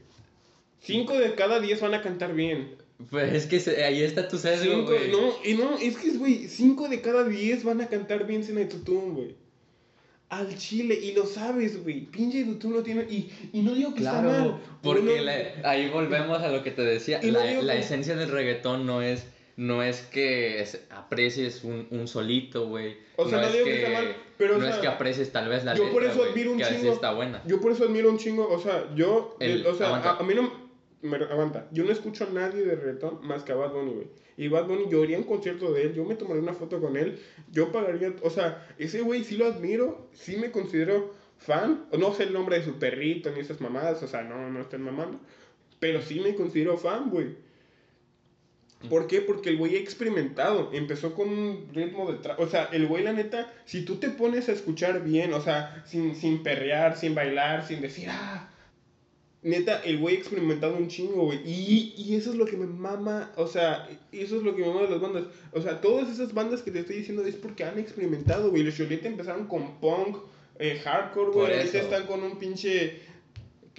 5 0.81 1.19
de 1.19 1.35
cada 1.35 1.59
10 1.59 1.81
van 1.81 1.95
a 1.95 2.03
cantar 2.03 2.33
bien. 2.33 2.77
Pues 3.11 3.33
es 3.35 3.47
que 3.47 3.61
se- 3.61 3.85
ahí 3.85 4.03
está 4.03 4.27
tu 4.27 4.39
sesgo, 4.39 4.85
güey. 4.85 5.11
no, 5.11 5.35
y 5.45 5.55
no, 5.55 5.77
es 5.79 5.97
que, 5.99 6.13
güey, 6.13 6.49
5 6.49 6.89
de 6.89 7.01
cada 7.03 7.25
10 7.25 7.63
van 7.65 7.81
a 7.83 7.89
cantar 7.89 8.27
bien 8.27 8.43
sin 8.43 8.57
autotune, 8.59 9.13
güey. 9.13 9.35
Al 10.29 10.57
chile, 10.57 10.99
y 11.01 11.13
lo 11.13 11.25
sabes, 11.25 11.83
güey. 11.85 12.01
Pinche 12.07 12.43
autotune 12.43 12.75
lo 12.77 12.83
tiene. 12.83 13.03
Y, 13.03 13.31
y 13.53 13.61
no 13.63 13.75
digo 13.75 13.93
que 13.95 14.01
está 14.01 14.15
mal. 14.23 14.25
Claro, 14.25 14.61
porque 14.83 15.03
no- 15.19 15.23
la- 15.23 15.71
ahí 15.71 15.89
volvemos 15.89 16.41
a 16.43 16.49
lo 16.49 16.65
que 16.65 16.73
te 16.73 16.83
decía. 16.83 17.21
Y 17.23 17.31
no 17.31 17.39
La, 17.39 17.63
la 17.63 17.73
que- 17.75 17.79
esencia 17.81 18.17
del 18.17 18.31
reggaetón 18.31 18.87
no 18.87 19.03
es, 19.03 19.25
no 19.57 19.85
es 19.85 20.01
que 20.01 20.61
es- 20.63 20.81
aprecies 20.91 21.63
un, 21.63 21.87
un 21.93 22.09
solito, 22.09 22.67
güey. 22.67 22.97
O 23.17 23.29
sea, 23.29 23.39
no 23.39 23.47
es 23.47 23.53
digo 23.53 23.65
que 23.67 23.77
está 23.85 23.91
mal, 23.91 24.17
pero, 24.37 24.57
o 24.57 24.59
no 24.59 24.65
es 24.67 24.73
sea, 24.73 24.81
que 24.83 24.89
aprecies 24.89 25.31
tal 25.31 25.49
vez 25.49 25.65
la 25.65 25.75
yo 25.77 25.85
letra, 25.85 25.93
por 26.01 26.05
eso 26.11 26.25
admiro 26.25 26.51
un 26.53 26.59
que 26.59 26.65
chingo- 26.65 26.93
está 26.93 27.13
buena. 27.13 27.43
Yo 27.47 27.61
por 27.61 27.71
eso 27.71 27.85
admiro 27.85 28.11
un 28.11 28.19
chingo, 28.19 28.49
o 28.49 28.59
sea, 28.61 28.93
yo, 28.97 29.37
El- 29.39 29.61
el- 29.61 29.67
o 29.69 29.75
sea, 29.77 29.95
a, 29.95 30.17
a 30.19 30.23
mí 30.25 30.35
no, 30.35 30.66
me, 31.07 31.17
aguanta, 31.17 31.69
yo 31.73 31.85
no 31.85 31.93
escucho 31.93 32.25
a 32.25 32.31
nadie 32.31 32.65
de 32.65 32.77
reggaetón 32.77 33.27
más 33.27 33.43
que 33.43 33.53
a 33.53 33.57
Bad 33.57 33.73
Bunny, 33.73 33.93
güey. 33.93 34.07
Y 34.37 34.49
Bad 34.49 34.67
Bunny, 34.67 34.87
yo 34.91 35.03
iría 35.03 35.17
a 35.17 35.21
un 35.21 35.27
concierto 35.27 35.73
de 35.73 35.85
él, 35.85 35.95
yo 35.95 36.05
me 36.05 36.15
tomaría 36.15 36.43
una 36.43 36.53
foto 36.53 36.81
con 36.81 36.97
él, 36.97 37.19
yo 37.51 37.73
pagaría, 37.73 38.15
o 38.23 38.31
sea, 38.31 38.67
ese 38.79 39.01
güey 39.01 39.25
sí 39.25 39.37
lo 39.37 39.47
admiro, 39.47 40.09
sí 40.13 40.37
me 40.37 40.51
considero 40.51 41.15
fan, 41.39 41.87
no 41.99 42.13
sé 42.13 42.25
el 42.25 42.33
nombre 42.33 42.59
de 42.59 42.65
su 42.65 42.79
perrito 42.79 43.31
ni 43.31 43.41
esas 43.41 43.61
mamadas, 43.61 44.03
o 44.03 44.07
sea, 44.07 44.23
no, 44.23 44.51
no 44.51 44.61
estén 44.61 44.83
mamando, 44.83 45.19
pero 45.81 46.03
sí 46.03 46.21
me 46.21 46.35
considero 46.35 46.77
fan, 46.77 47.11
güey. 47.11 47.47
¿Por 48.91 49.07
qué? 49.07 49.21
Porque 49.21 49.49
el 49.49 49.57
güey 49.57 49.77
ha 49.77 49.81
experimentado. 49.81 50.71
Empezó 50.73 51.15
con 51.15 51.29
un 51.29 51.69
ritmo 51.73 52.11
de 52.13 52.19
trap. 52.19 52.39
O 52.39 52.47
sea, 52.47 52.69
el 52.73 52.87
güey, 52.87 53.03
la 53.03 53.13
neta, 53.13 53.53
si 53.65 53.85
tú 53.85 53.97
te 53.97 54.11
pones 54.11 54.49
a 54.49 54.53
escuchar 54.53 55.03
bien, 55.03 55.33
o 55.33 55.41
sea, 55.41 55.83
sin, 55.87 56.15
sin 56.15 56.43
perrear, 56.43 56.97
sin 56.97 57.15
bailar, 57.15 57.67
sin 57.67 57.81
decir, 57.81 58.09
ah. 58.11 58.51
Neta, 59.43 59.81
el 59.85 59.99
güey 59.99 60.17
ha 60.17 60.19
experimentado 60.19 60.77
un 60.77 60.89
chingo, 60.89 61.27
güey. 61.27 61.39
Y, 61.45 61.95
y 61.97 62.17
eso 62.17 62.31
es 62.31 62.37
lo 62.37 62.47
que 62.47 62.57
me 62.57 62.67
mama. 62.67 63.31
O 63.37 63.47
sea, 63.47 63.89
eso 64.11 64.37
es 64.39 64.43
lo 64.43 64.57
que 64.57 64.63
me 64.63 64.69
mama 64.69 64.83
de 64.83 64.89
las 64.91 65.01
bandas. 65.01 65.25
O 65.53 65.61
sea, 65.61 65.81
todas 65.81 66.09
esas 66.11 66.35
bandas 66.35 66.63
que 66.63 66.71
te 66.73 66.81
estoy 66.81 66.97
diciendo 66.97 67.25
es 67.25 67.37
porque 67.37 67.63
han 67.65 67.79
experimentado, 67.79 68.51
güey. 68.51 68.65
Los 68.65 68.77
Joliet 68.77 69.05
empezaron 69.05 69.47
con 69.47 69.79
punk, 69.79 70.17
eh, 70.59 70.81
hardcore, 70.83 71.31
güey. 71.31 71.47
Ahorita 71.59 71.79
están 71.79 72.07
con 72.07 72.23
un 72.25 72.39
pinche 72.39 73.01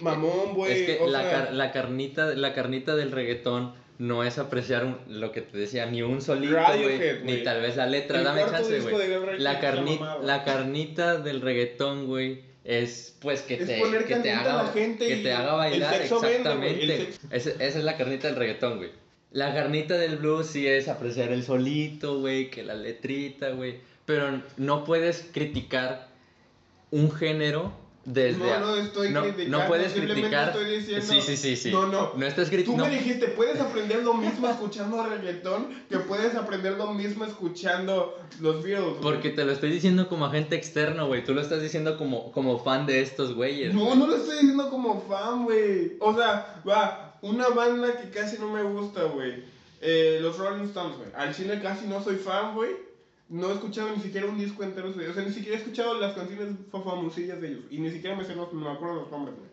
mamón, 0.00 0.54
güey. 0.54 0.72
Es 0.72 0.82
que 0.86 0.98
o 1.04 1.08
la, 1.08 1.22
sea, 1.22 1.30
car- 1.30 1.54
la, 1.54 1.72
carnita, 1.72 2.26
la 2.34 2.54
carnita 2.54 2.96
del 2.96 3.10
reggaetón 3.12 3.74
no 3.98 4.22
es 4.24 4.38
apreciar 4.38 4.84
un- 4.84 4.98
lo 5.08 5.32
que 5.32 5.42
te 5.42 5.58
decía, 5.58 5.86
ni 5.86 6.02
un 6.02 6.22
solito, 6.22 6.54
güey, 6.84 6.98
ni 7.24 7.42
tal 7.42 7.60
vez 7.60 7.76
la 7.76 7.86
letra, 7.86 8.18
El 8.18 8.24
dame 8.24 8.42
chance, 8.42 8.80
güey. 8.80 8.94
La, 9.38 9.60
carni- 9.60 9.98
la 10.22 10.44
carnita 10.44 11.18
del 11.20 11.40
reggaetón, 11.40 12.06
güey, 12.06 12.42
es 12.68 13.16
pues 13.20 13.40
que 13.40 13.54
Es 13.54 13.66
te, 13.66 13.80
que 14.06 14.16
te 14.16 14.30
haga, 14.30 14.62
la 14.64 14.68
gente 14.72 15.08
que 15.08 15.16
te 15.16 15.32
haga 15.32 15.54
bailar, 15.54 15.94
el 15.94 16.00
sexo 16.00 16.20
vende, 16.20 16.54
güey, 16.54 16.82
el 16.82 16.90
exactamente. 16.90 17.12
sexo- 17.12 17.34
Ese- 17.54 17.66
esa 17.66 17.78
es 17.78 17.84
la 17.84 17.96
carnita 17.96 18.28
del 18.28 18.36
reggaetón, 18.36 18.76
güey. 18.76 18.90
La 19.32 19.54
carnita 19.54 19.96
del 19.96 20.16
blues 20.18 20.48
sí 20.48 20.66
es 20.66 20.86
apreciar 20.88 21.32
el 21.32 21.42
solito, 21.42 22.20
güey, 22.20 22.50
que 22.50 22.62
la 22.62 22.74
letrita, 22.74 23.50
güey. 23.50 23.76
Pero 24.04 24.42
no 24.58 24.84
puedes 24.84 25.26
criticar 25.32 26.08
un 26.90 27.10
género 27.10 27.72
desde... 28.04 28.38
No, 28.38 28.60
no 28.60 28.76
estoy 28.76 29.10
no, 29.10 29.22
criticando, 29.22 29.58
no 29.58 29.66
puedes 29.66 29.92
simplemente 29.92 30.20
criticar... 30.22 30.48
estoy 30.48 30.76
diciendo- 30.78 31.06
Sí, 31.06 31.20
sí, 31.20 31.36
sí, 31.36 31.56
sí. 31.56 31.70
No, 31.70 31.86
no. 31.86 32.12
No 32.16 32.26
estás 32.26 32.46
Tú 32.46 32.52
criticando... 32.52 32.84
me 32.84 32.90
dijiste, 32.90 33.28
puedes 33.28 33.60
aprender 33.60 34.02
lo 34.02 34.14
mismo 34.14 34.48
escuchando 34.48 35.06
reggaetón 35.06 35.68
que 35.88 35.98
puedes 35.98 36.34
aprender 36.34 36.78
lo 36.78 36.92
mismo 36.94 37.24
escuchando 37.24 38.18
los 38.40 38.62
Beatles. 38.62 38.98
Porque 39.02 39.30
te 39.30 39.44
lo 39.44 39.52
estoy 39.52 39.70
diciendo 39.70 40.08
como 40.08 40.24
agente 40.26 40.56
externo, 40.56 41.06
güey. 41.06 41.24
Tú 41.24 41.34
lo 41.34 41.40
estás 41.40 41.60
diciendo 41.60 41.98
como, 41.98 42.32
como 42.32 42.58
fan 42.58 42.86
de 42.86 43.02
estos 43.02 43.34
güeyes. 43.34 43.74
No, 43.74 43.94
no 43.94 44.06
lo 44.06 44.16
estoy 44.16 44.38
diciendo 44.38 44.70
como 44.70 45.02
fan, 45.02 45.44
güey. 45.44 45.96
O 46.00 46.14
sea, 46.14 46.62
va, 46.68 47.18
una 47.22 47.48
banda 47.48 48.00
que 48.00 48.10
casi 48.10 48.38
no 48.38 48.50
me 48.50 48.62
gusta, 48.62 49.04
güey. 49.04 49.44
Eh, 49.80 50.18
los 50.20 50.38
Rolling 50.38 50.64
Stones, 50.64 50.96
güey. 50.96 51.08
Al 51.14 51.34
chile 51.34 51.60
casi 51.62 51.86
no 51.86 52.02
soy 52.02 52.16
fan, 52.16 52.54
güey. 52.54 52.87
No 53.30 53.50
he 53.50 53.54
escuchado 53.54 53.90
ni 53.94 54.02
siquiera 54.02 54.26
un 54.26 54.38
disco 54.38 54.62
entero 54.62 54.88
ellos. 54.88 55.10
O 55.10 55.14
sea, 55.14 55.22
ni 55.24 55.32
siquiera 55.32 55.56
he 55.56 55.60
escuchado 55.60 55.94
las 56.00 56.14
canciones 56.14 56.54
fa- 56.72 56.80
famosillas 56.82 57.40
de 57.40 57.48
ellos. 57.48 57.64
Y 57.70 57.78
ni 57.78 57.90
siquiera 57.90 58.16
me 58.16 58.24
sé 58.24 58.34
los, 58.34 58.52
me 58.52 58.68
acuerdo 58.70 58.94
los 59.02 59.10
nombres, 59.10 59.36
güey. 59.36 59.50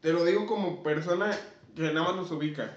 Te 0.00 0.12
lo 0.12 0.24
digo 0.24 0.46
como 0.46 0.82
persona 0.82 1.36
que 1.74 1.82
nada 1.82 2.02
más 2.08 2.16
los 2.16 2.30
ubica. 2.30 2.76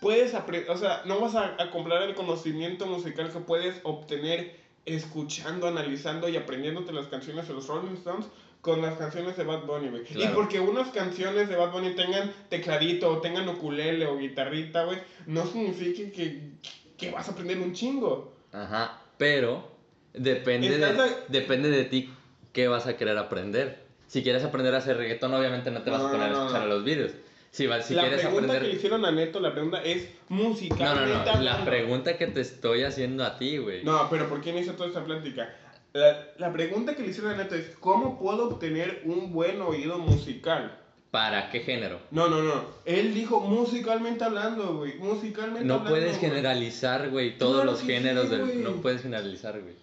Puedes 0.00 0.34
aprender, 0.34 0.70
o 0.70 0.76
sea, 0.76 1.02
no 1.06 1.20
vas 1.20 1.34
a, 1.34 1.56
a 1.62 1.70
comprar 1.70 2.02
el 2.02 2.14
conocimiento 2.14 2.86
musical 2.86 3.30
que 3.32 3.38
puedes 3.40 3.80
obtener 3.84 4.56
escuchando, 4.84 5.66
analizando 5.68 6.28
y 6.28 6.36
aprendiéndote 6.36 6.92
las 6.92 7.06
canciones 7.06 7.48
de 7.48 7.54
los 7.54 7.66
Rolling 7.68 7.94
Stones 7.94 8.26
con 8.60 8.82
las 8.82 8.96
canciones 8.98 9.36
de 9.36 9.44
Bad 9.44 9.64
Bunny, 9.66 9.88
güey. 9.88 10.02
Y 10.02 10.06
Claro. 10.14 10.34
porque 10.34 10.60
unas 10.60 10.88
canciones 10.88 11.48
de 11.48 11.56
Bad 11.56 11.72
Bunny 11.72 11.94
tengan 11.94 12.32
tecladito 12.50 13.10
o 13.10 13.20
tengan 13.20 13.48
ukulele 13.48 14.06
o 14.06 14.16
guitarrita, 14.18 14.84
güey, 14.84 14.98
no 15.26 15.46
significa 15.46 16.10
que, 16.14 16.50
que 16.98 17.10
vas 17.10 17.28
a 17.28 17.32
aprender 17.32 17.58
un 17.60 17.72
chingo. 17.72 18.33
Ajá. 18.54 19.00
Pero 19.18 19.70
depende 20.12 20.78
de, 20.78 20.94
depende 21.28 21.70
de 21.70 21.84
ti 21.84 22.10
qué 22.52 22.68
vas 22.68 22.86
a 22.86 22.96
querer 22.96 23.18
aprender. 23.18 23.82
Si 24.06 24.22
quieres 24.22 24.44
aprender 24.44 24.74
a 24.74 24.78
hacer 24.78 24.96
reggaetón, 24.96 25.34
obviamente 25.34 25.70
no 25.70 25.82
te 25.82 25.90
vas 25.90 26.00
No, 26.00 26.08
a 26.08 26.12
poner 26.12 26.30
no, 26.30 26.36
a 26.36 26.40
escuchar 26.42 26.62
no. 26.62 26.68
los 26.68 26.84
vídeos. 26.84 27.12
Si, 27.50 27.66
vas- 27.66 27.86
si 27.86 27.94
la 27.94 28.02
quieres 28.02 28.20
pregunta 28.20 28.44
aprender... 28.46 28.62
que 28.62 28.68
le 28.68 28.74
hicieron 28.74 29.04
a 29.04 29.10
Neto, 29.12 29.40
la 29.40 29.52
pregunta 29.52 29.82
es 29.82 30.08
No, 30.28 30.36
no, 30.38 30.44
musicalmente 30.48 31.32
no. 31.34 31.42
La 31.42 31.64
pregunta 31.64 32.16
que 32.16 32.26
te 32.26 32.40
estoy 32.40 32.82
haciendo 32.82 33.24
a 33.24 33.36
ti, 33.36 33.58
güey. 33.58 33.84
No, 33.84 34.08
pero 34.10 34.28
¿por 34.28 34.40
qué 34.40 34.52
no 34.52 34.58
hizo 34.58 34.72
toda 34.72 34.88
esta 34.88 35.04
plática? 35.04 35.52
La, 35.92 36.26
la 36.38 36.52
pregunta 36.52 36.96
que 36.96 37.02
le 37.02 37.08
hicieron 37.10 37.32
a 37.32 37.36
Neto 37.36 37.54
es, 37.54 37.70
¿cómo 37.78 38.18
puedo 38.18 38.48
obtener 38.48 39.02
un 39.04 39.32
buen 39.32 39.60
oído 39.62 39.98
musical? 39.98 40.76
¿Para 41.14 41.48
qué 41.48 41.60
género? 41.60 42.00
No, 42.10 42.28
no, 42.28 42.42
no. 42.42 42.64
Él 42.84 43.14
dijo 43.14 43.38
musicalmente 43.38 44.24
hablando, 44.24 44.78
güey. 44.78 44.94
Musicalmente 44.98 45.64
No 45.64 45.74
hablando. 45.74 45.90
puedes 45.90 46.18
güey. 46.18 46.20
generalizar, 46.32 47.08
güey, 47.10 47.38
todos 47.38 47.54
Claro 47.62 47.70
los 47.70 47.80
que 47.82 47.86
géneros 47.94 48.24
sí, 48.24 48.30
del... 48.30 48.40
güey. 48.40 48.56
No 48.56 48.70
puedes 48.82 49.02
generalizar, 49.02 49.60
güey. 49.60 49.74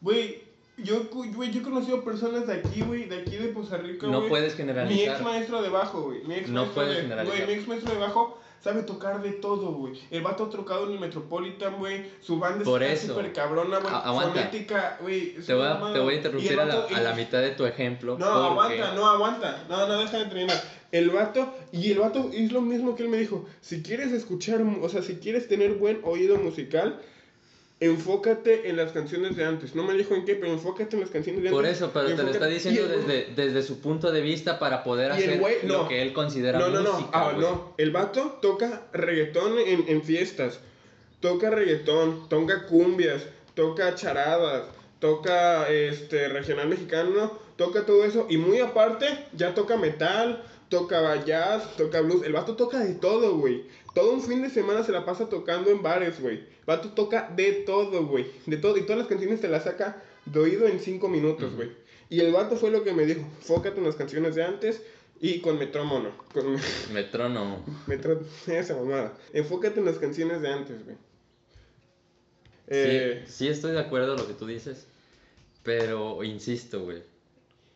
Güey, 0.00 0.42
yo, 0.78 1.02
güey, 1.34 1.50
yo 1.50 1.60
he 1.60 1.62
conocido 1.62 2.02
personas 2.02 2.46
de 2.46 2.54
aquí, 2.54 2.80
güey, 2.80 3.04
de 3.04 3.20
aquí 3.20 3.36
de 3.36 3.52
Costa 3.52 3.76
Rica, 3.76 4.06
No 4.06 4.18
güey. 4.20 4.30
puedes 4.30 4.44
Mi 4.44 4.48
ex 4.52 4.56
generalizar. 4.56 5.22
maestro 5.22 5.60
de 5.60 5.68
bajo, 5.68 6.00
güey. 6.04 6.24
Mi 6.24 6.36
ex 6.36 6.48
No 6.48 6.60
maestro 6.62 6.74
puedes 6.82 6.96
de, 6.96 7.02
generalizar. 7.02 7.36
güey, 7.36 7.46
mi 7.48 7.52
ex 7.60 7.68
maestro 7.68 7.92
de 7.92 7.98
bajo 8.00 8.40
sabe 8.64 8.82
tocar 8.82 9.22
de 9.22 9.32
todo, 9.32 9.72
güey. 9.72 10.00
El 10.10 10.22
vato 10.22 10.44
ha 10.44 10.50
tocado 10.50 10.86
en 10.86 10.92
el 10.94 11.00
Metropolitan, 11.00 11.76
güey. 11.78 12.10
Su 12.20 12.38
banda 12.38 12.64
Por 12.64 12.82
está 12.82 13.08
súper 13.08 13.32
cabrona, 13.32 13.78
güey. 13.78 13.92
Fonética, 13.92 14.98
güey. 15.00 15.34
Te 15.34 15.52
voy, 15.54 15.66
a, 15.66 15.74
mamada. 15.74 15.92
te 15.94 16.00
voy 16.00 16.10
a 16.10 16.14
Y 16.14 16.16
interrumpir 16.16 16.60
a 16.60 16.64
la, 16.64 16.74
a 16.96 17.00
la 17.00 17.12
mitad 17.14 17.40
de 17.40 17.50
tu 17.50 17.66
ejemplo. 17.66 18.16
No, 18.18 18.26
porque- 18.56 18.74
aguanta, 18.80 18.94
no, 18.94 19.06
aguanta. 19.08 19.64
No, 19.68 19.86
no, 19.86 19.98
deja 19.98 20.18
de 20.18 20.24
terminar. 20.26 20.77
El 20.90 21.10
vato, 21.10 21.54
y 21.72 21.90
el 21.92 21.98
vato 21.98 22.30
es 22.32 22.50
lo 22.50 22.62
mismo 22.62 22.96
que 22.96 23.02
él 23.02 23.08
me 23.10 23.18
dijo. 23.18 23.46
Si 23.60 23.82
quieres 23.82 24.12
escuchar, 24.12 24.62
o 24.80 24.88
sea, 24.88 25.02
si 25.02 25.16
quieres 25.16 25.46
tener 25.48 25.72
buen 25.74 26.00
oído 26.02 26.36
musical, 26.38 27.00
enfócate 27.80 28.68
en 28.68 28.76
las 28.76 28.92
canciones 28.92 29.36
de 29.36 29.44
antes. 29.44 29.74
No 29.74 29.84
me 29.84 29.94
dijo 29.94 30.14
en 30.14 30.24
qué, 30.24 30.34
pero 30.34 30.52
enfócate 30.52 30.96
en 30.96 31.00
las 31.00 31.10
canciones 31.10 31.42
de 31.42 31.50
Por 31.50 31.64
antes. 31.64 31.76
eso, 31.78 31.90
pero 31.92 32.14
te 32.14 32.22
lo 32.22 32.30
está 32.30 32.46
diciendo 32.46 32.82
el- 32.84 33.06
desde, 33.06 33.34
desde 33.36 33.62
su 33.62 33.80
punto 33.80 34.10
de 34.10 34.20
vista 34.20 34.58
para 34.58 34.82
poder 34.82 35.12
hacer 35.12 35.40
güey- 35.40 35.62
lo 35.64 35.82
no. 35.82 35.88
que 35.88 36.02
él 36.02 36.12
considera 36.12 36.58
No, 36.58 36.68
no, 36.70 36.80
no. 36.80 36.92
música. 36.94 37.10
Ah, 37.12 37.32
güey. 37.32 37.40
no. 37.46 37.74
El 37.78 37.90
vato 37.92 38.38
toca 38.42 38.82
reggaetón 38.92 39.58
en, 39.58 39.84
en 39.88 40.02
fiestas. 40.02 40.58
Toca 41.20 41.50
reggaetón, 41.50 42.28
toca 42.28 42.66
cumbias, 42.66 43.22
toca 43.54 43.94
charadas, 43.94 44.64
toca 45.00 45.68
este 45.68 46.28
regional 46.28 46.68
mexicano, 46.68 47.38
toca 47.56 47.84
todo 47.86 48.04
eso. 48.04 48.26
Y 48.28 48.38
muy 48.38 48.58
aparte, 48.58 49.06
ya 49.36 49.54
toca 49.54 49.76
metal, 49.76 50.42
toca 50.68 51.24
jazz, 51.24 51.76
toca 51.76 52.00
blues. 52.00 52.22
El 52.24 52.32
vato 52.32 52.56
toca 52.56 52.78
de 52.78 52.94
todo, 52.94 53.36
güey. 53.38 53.64
Todo 53.94 54.12
un 54.12 54.22
fin 54.22 54.42
de 54.42 54.50
semana 54.50 54.82
se 54.82 54.92
la 54.92 55.04
pasa 55.04 55.28
tocando 55.28 55.70
en 55.70 55.82
bares, 55.82 56.20
güey. 56.20 56.44
Vato 56.66 56.90
toca 56.90 57.30
de 57.34 57.52
todo, 57.66 58.06
güey. 58.06 58.26
De 58.46 58.56
todo. 58.56 58.76
Y 58.76 58.82
todas 58.82 58.98
las 58.98 59.08
canciones 59.08 59.40
te 59.40 59.48
las 59.48 59.64
saca 59.64 60.02
de 60.26 60.38
oído 60.40 60.66
en 60.66 60.80
cinco 60.80 61.08
minutos, 61.08 61.54
güey. 61.54 61.70
Y 62.10 62.20
el 62.20 62.32
vato 62.32 62.56
fue 62.56 62.70
lo 62.70 62.84
que 62.84 62.92
me 62.92 63.04
dijo, 63.04 63.22
fócate 63.40 63.78
en 63.78 63.84
las 63.84 63.96
canciones 63.96 64.34
de 64.34 64.44
antes 64.44 64.82
y 65.20 65.40
con 65.40 65.58
metrónomo. 65.58 66.10
Con 66.32 66.56
Metrónomo. 66.92 67.64
metro... 67.86 68.20
Esa 68.46 68.76
mamada. 68.76 69.14
Enfócate 69.32 69.80
en 69.80 69.86
las 69.86 69.98
canciones 69.98 70.40
de 70.40 70.48
antes, 70.48 70.84
güey. 70.84 70.96
Eh, 72.68 73.24
Sí, 73.26 73.32
sí 73.32 73.48
estoy 73.48 73.72
de 73.72 73.80
acuerdo 73.80 74.12
en 74.12 74.20
lo 74.20 74.26
que 74.26 74.34
tú 74.34 74.46
dices, 74.46 74.86
pero 75.62 76.22
insisto, 76.22 76.82
güey. 76.84 77.02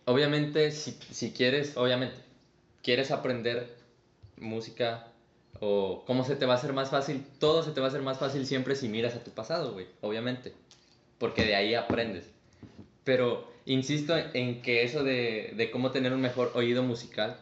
Obviamente, 0.04 0.70
si, 0.70 0.92
si 1.10 1.32
quieres, 1.32 1.76
obviamente, 1.76 2.16
quieres 2.82 3.10
aprender 3.10 3.76
música 4.36 5.08
o 5.60 6.04
cómo 6.06 6.24
se 6.24 6.36
te 6.36 6.46
va 6.46 6.54
a 6.54 6.56
hacer 6.56 6.72
más 6.72 6.90
fácil, 6.90 7.24
todo 7.38 7.62
se 7.62 7.70
te 7.70 7.80
va 7.80 7.86
a 7.86 7.90
hacer 7.90 8.02
más 8.02 8.18
fácil 8.18 8.46
siempre 8.46 8.74
si 8.74 8.88
miras 8.88 9.14
a 9.14 9.22
tu 9.22 9.30
pasado, 9.30 9.72
güey, 9.72 9.86
obviamente, 10.00 10.52
porque 11.18 11.44
de 11.44 11.54
ahí 11.54 11.74
aprendes. 11.74 12.24
Pero 13.04 13.50
insisto 13.64 14.14
en 14.34 14.62
que 14.62 14.82
eso 14.82 15.04
de, 15.04 15.52
de 15.56 15.70
cómo 15.70 15.90
tener 15.90 16.12
un 16.12 16.20
mejor 16.20 16.52
oído 16.54 16.82
musical 16.82 17.38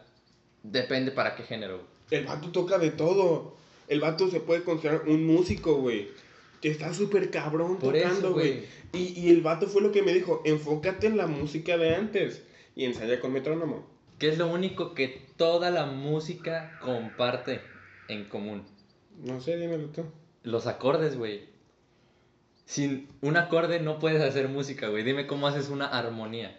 depende 0.63 1.11
para 1.11 1.35
qué 1.35 1.43
género. 1.43 1.77
güey. 1.77 1.87
El 2.11 2.25
vato 2.25 2.51
toca 2.51 2.77
de 2.77 2.91
todo. 2.91 3.55
El 3.87 3.99
vato 3.99 4.29
se 4.29 4.39
puede 4.39 4.63
considerar 4.63 5.03
un 5.07 5.25
músico, 5.25 5.75
güey. 5.75 6.09
Que 6.61 6.69
está 6.69 6.93
súper 6.93 7.31
cabrón 7.31 7.77
Por 7.77 7.95
tocando, 7.95 8.19
eso, 8.19 8.33
güey. 8.33 8.63
Y, 8.93 9.19
y 9.19 9.29
el 9.29 9.41
vato 9.41 9.67
fue 9.67 9.81
lo 9.81 9.91
que 9.91 10.03
me 10.03 10.13
dijo, 10.13 10.41
enfócate 10.45 11.07
en 11.07 11.17
la 11.17 11.27
música 11.27 11.77
de 11.77 11.95
antes. 11.95 12.43
Y 12.75 12.85
ensaya 12.85 13.19
con 13.19 13.33
metrónomo. 13.33 13.85
¿Qué 14.21 14.29
es 14.29 14.37
lo 14.37 14.45
único 14.45 14.93
que 14.93 15.07
toda 15.35 15.71
la 15.71 15.87
música 15.87 16.77
comparte 16.79 17.59
en 18.07 18.25
común? 18.25 18.63
No 19.17 19.41
sé, 19.41 19.57
dímelo 19.57 19.87
tú. 19.87 20.05
Los 20.43 20.67
acordes, 20.67 21.17
güey. 21.17 21.49
Sin 22.65 23.07
un 23.21 23.35
acorde 23.35 23.79
no 23.79 23.97
puedes 23.97 24.21
hacer 24.21 24.47
música, 24.47 24.89
güey. 24.89 25.03
Dime 25.03 25.25
cómo 25.25 25.47
haces 25.47 25.69
una 25.69 25.87
armonía. 25.87 26.55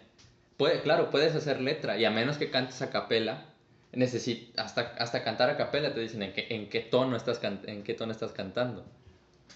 Puede, 0.57 0.81
claro, 0.81 1.09
puedes 1.09 1.35
hacer 1.35 1.61
letra 1.61 1.97
y 1.97 2.03
a 2.03 2.11
menos 2.11 2.37
que 2.37 2.51
cantes 2.51 2.81
a 2.81 2.89
capela, 2.89 3.45
necesit 3.93 4.59
hasta, 4.59 4.81
hasta 4.99 5.23
cantar 5.23 5.49
a 5.49 5.55
capela 5.55 5.93
te 5.93 6.01
dicen 6.01 6.21
en 6.21 6.33
qué, 6.33 6.47
en 6.49 6.67
qué 6.67 6.81
tono 6.81 7.15
estás 7.15 7.39
en 7.43 7.83
qué 7.83 7.93
tono 7.93 8.11
estás 8.11 8.33
cantando. 8.33 8.83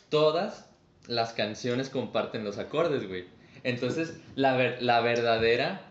Todas 0.08 0.70
las 1.08 1.34
canciones 1.34 1.90
comparten 1.90 2.46
los 2.46 2.58
acordes, 2.58 3.06
güey. 3.06 3.26
Entonces, 3.64 4.18
la, 4.36 4.56
ver- 4.56 4.82
la 4.82 5.02
verdadera 5.02 5.87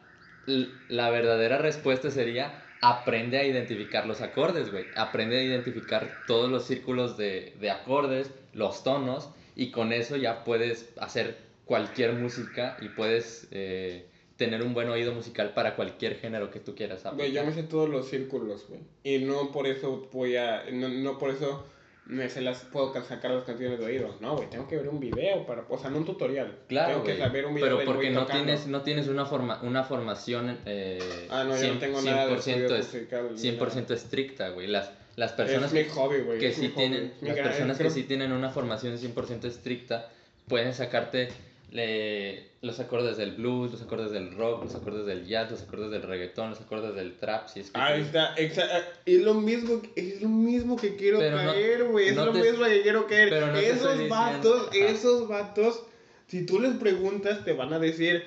la 0.46 1.10
verdadera 1.10 1.58
respuesta 1.58 2.10
sería 2.10 2.62
aprende 2.80 3.38
a 3.38 3.44
identificar 3.44 4.06
los 4.06 4.20
acordes, 4.20 4.70
güey. 4.70 4.84
Aprende 4.96 5.38
a 5.38 5.42
identificar 5.42 6.22
todos 6.26 6.50
los 6.50 6.66
círculos 6.66 7.16
de, 7.16 7.54
de 7.60 7.70
acordes, 7.70 8.30
los 8.52 8.84
tonos, 8.84 9.30
y 9.54 9.70
con 9.70 9.92
eso 9.92 10.16
ya 10.16 10.44
puedes 10.44 10.92
hacer 10.98 11.38
cualquier 11.64 12.12
música 12.12 12.76
y 12.80 12.88
puedes 12.90 13.48
eh, 13.50 14.06
tener 14.36 14.62
un 14.62 14.74
buen 14.74 14.88
oído 14.88 15.12
musical 15.14 15.52
para 15.54 15.74
cualquier 15.74 16.16
género 16.16 16.50
que 16.50 16.60
tú 16.60 16.74
quieras 16.74 17.02
Güey, 17.14 17.32
yo 17.32 17.44
me 17.44 17.52
sé 17.52 17.62
todos 17.64 17.88
los 17.88 18.08
círculos, 18.08 18.66
güey. 18.68 18.80
Y 19.02 19.24
no 19.24 19.50
por 19.50 19.66
eso 19.66 20.08
voy 20.12 20.36
a. 20.36 20.64
No, 20.70 20.88
no 20.88 21.18
por 21.18 21.30
eso 21.30 21.66
me 22.06 22.28
se 22.28 22.40
las 22.40 22.58
puedo 22.60 22.92
ca- 22.92 23.02
sacar 23.02 23.32
las 23.32 23.44
canciones 23.44 23.78
de 23.78 23.84
oído. 23.84 24.16
No, 24.20 24.36
güey, 24.36 24.48
tengo 24.48 24.66
que 24.68 24.76
ver 24.76 24.88
un 24.88 25.00
video 25.00 25.44
para. 25.46 25.64
O 25.68 25.76
sea, 25.78 25.90
no 25.90 25.98
un 25.98 26.04
tutorial. 26.04 26.56
Claro, 26.68 27.02
Tengo 27.02 27.04
que 27.04 27.18
saber 27.18 27.46
un 27.46 27.54
video 27.54 27.66
pero 27.66 27.76
del 27.78 27.86
porque 27.86 28.10
no 28.10 28.20
tocando. 28.22 28.44
tienes, 28.44 28.66
no 28.68 28.82
tienes 28.82 29.08
una, 29.08 29.26
forma, 29.26 29.60
una 29.62 29.82
formación 29.84 30.58
eh, 30.66 31.26
Ah, 31.30 31.44
no, 31.44 31.56
yo 31.56 31.74
no 31.74 31.74
100%, 31.74 31.78
tengo 31.80 32.02
nada 32.02 32.26
de 32.26 32.34
100% 32.34 32.36
estudio 32.38 32.76
es- 32.76 32.94
musical, 32.94 33.28
ni 33.34 33.38
100% 33.40 33.90
estricta, 33.94 34.48
güey. 34.50 34.66
Las, 34.68 34.92
las 35.16 35.32
personas 35.32 35.72
es 35.72 35.86
mi 35.86 35.92
hobby, 35.94 36.20
güey. 36.20 36.38
que 36.38 36.48
es 36.48 36.56
sí 36.56 36.62
mi 36.62 36.68
tienen, 36.68 37.12
hobby. 37.20 37.28
Las 37.28 37.38
personas 37.38 37.76
que 37.76 37.82
creo- 37.84 37.94
sí 37.94 38.02
tienen 38.04 38.32
una 38.32 38.50
formación 38.50 38.96
100% 38.98 39.44
estricta 39.46 40.08
pueden 40.46 40.74
sacarte 40.74 41.28
le- 41.70 42.50
los 42.62 42.80
acordes 42.80 43.16
del 43.16 43.32
blues, 43.32 43.72
los 43.72 43.82
acordes 43.82 44.10
del 44.10 44.34
rock, 44.34 44.64
los 44.64 44.74
acordes 44.74 45.06
del 45.06 45.26
jazz, 45.26 45.50
los 45.50 45.62
acordes 45.62 45.90
del 45.90 46.02
reggaetón, 46.02 46.50
los 46.50 46.60
acordes 46.60 46.94
del 46.94 47.16
trap, 47.16 47.48
si 47.48 47.60
es 47.60 47.70
que... 47.70 47.78
Ahí 47.80 48.02
está, 48.02 48.34
es 48.36 49.22
lo 49.22 49.34
mismo, 49.34 49.82
es 49.94 50.20
lo 50.22 50.28
mismo 50.28 50.76
que 50.76 50.96
quiero 50.96 51.18
Pero 51.18 51.36
caer, 51.36 51.84
güey, 51.84 52.08
es 52.08 52.16
no 52.16 52.26
lo 52.26 52.32
te- 52.32 52.42
mismo 52.42 52.64
que 52.64 52.82
quiero 52.82 53.06
caer. 53.06 53.28
pero 53.30 53.46
no 53.48 53.58
esos 53.58 54.08
vatos, 54.08 54.68
esos 54.72 55.28
vatos, 55.28 55.82
si 56.28 56.44
tú 56.46 56.60
les 56.60 56.74
preguntas, 56.74 57.44
te 57.44 57.52
van 57.52 57.72
a 57.72 57.78
decir, 57.78 58.24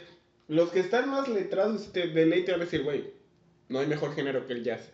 los 0.48 0.70
que 0.72 0.80
están 0.80 1.10
más 1.10 1.28
letrados 1.28 1.92
de 1.94 2.26
ley 2.26 2.44
te 2.46 2.52
van 2.52 2.62
a 2.62 2.66
decir, 2.66 2.84
güey, 2.84 3.06
no 3.68 3.80
hay 3.80 3.88
mejor 3.88 4.16
género 4.16 4.48
que 4.48 4.54
el 4.54 4.64
jazz. 4.64 4.90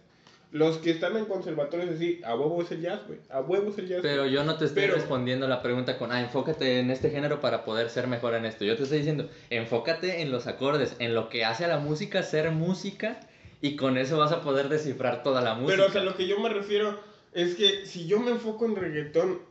Los 0.56 0.78
que 0.78 0.90
están 0.92 1.18
en 1.18 1.26
conservatorios 1.26 1.90
así, 1.98 2.22
a 2.24 2.34
huevo 2.34 2.62
es 2.62 2.72
el 2.72 2.80
jazz, 2.80 3.02
güey, 3.06 3.20
a 3.30 3.42
huevo 3.42 3.72
es 3.72 3.78
el 3.78 3.90
jazz. 3.90 4.00
Pero 4.02 4.26
yo 4.26 4.46
no 4.46 4.58
te 4.58 4.64
estoy 4.64 4.84
Pero- 4.84 4.96
respondiendo 4.96 5.50
la 5.50 5.62
pregunta 5.62 5.98
con, 5.98 6.14
ah, 6.14 6.22
enfócate 6.22 6.80
en 6.80 6.92
este 6.92 7.10
género 7.10 7.42
para 7.42 7.66
poder 7.66 7.90
ser 7.90 8.08
mejor 8.08 8.36
en 8.36 8.46
esto. 8.46 8.64
Yo 8.64 8.78
te 8.78 8.84
estoy 8.84 9.00
diciendo, 9.00 9.30
enfócate 9.50 10.22
en 10.22 10.32
los 10.32 10.48
acordes, 10.48 10.96
en 11.00 11.14
lo 11.14 11.28
que 11.28 11.44
hace 11.44 11.66
a 11.66 11.68
la 11.68 11.80
música 11.80 12.24
ser 12.24 12.52
música 12.52 13.20
y 13.60 13.76
con 13.76 13.98
eso 13.98 14.18
vas 14.18 14.32
a 14.32 14.44
poder 14.44 14.70
descifrar 14.70 15.24
toda 15.24 15.42
la 15.42 15.56
música. 15.56 15.76
Pero 15.76 15.90
o 15.90 15.92
sea, 15.92 16.04
lo 16.06 16.16
que 16.16 16.26
yo 16.26 16.40
me 16.40 16.48
refiero 16.48 17.02
es 17.34 17.56
que 17.56 17.86
si 17.86 18.08
yo 18.08 18.22
me 18.22 18.32
enfoco 18.32 18.64
en 18.64 18.78
reggaetón, 18.78 19.42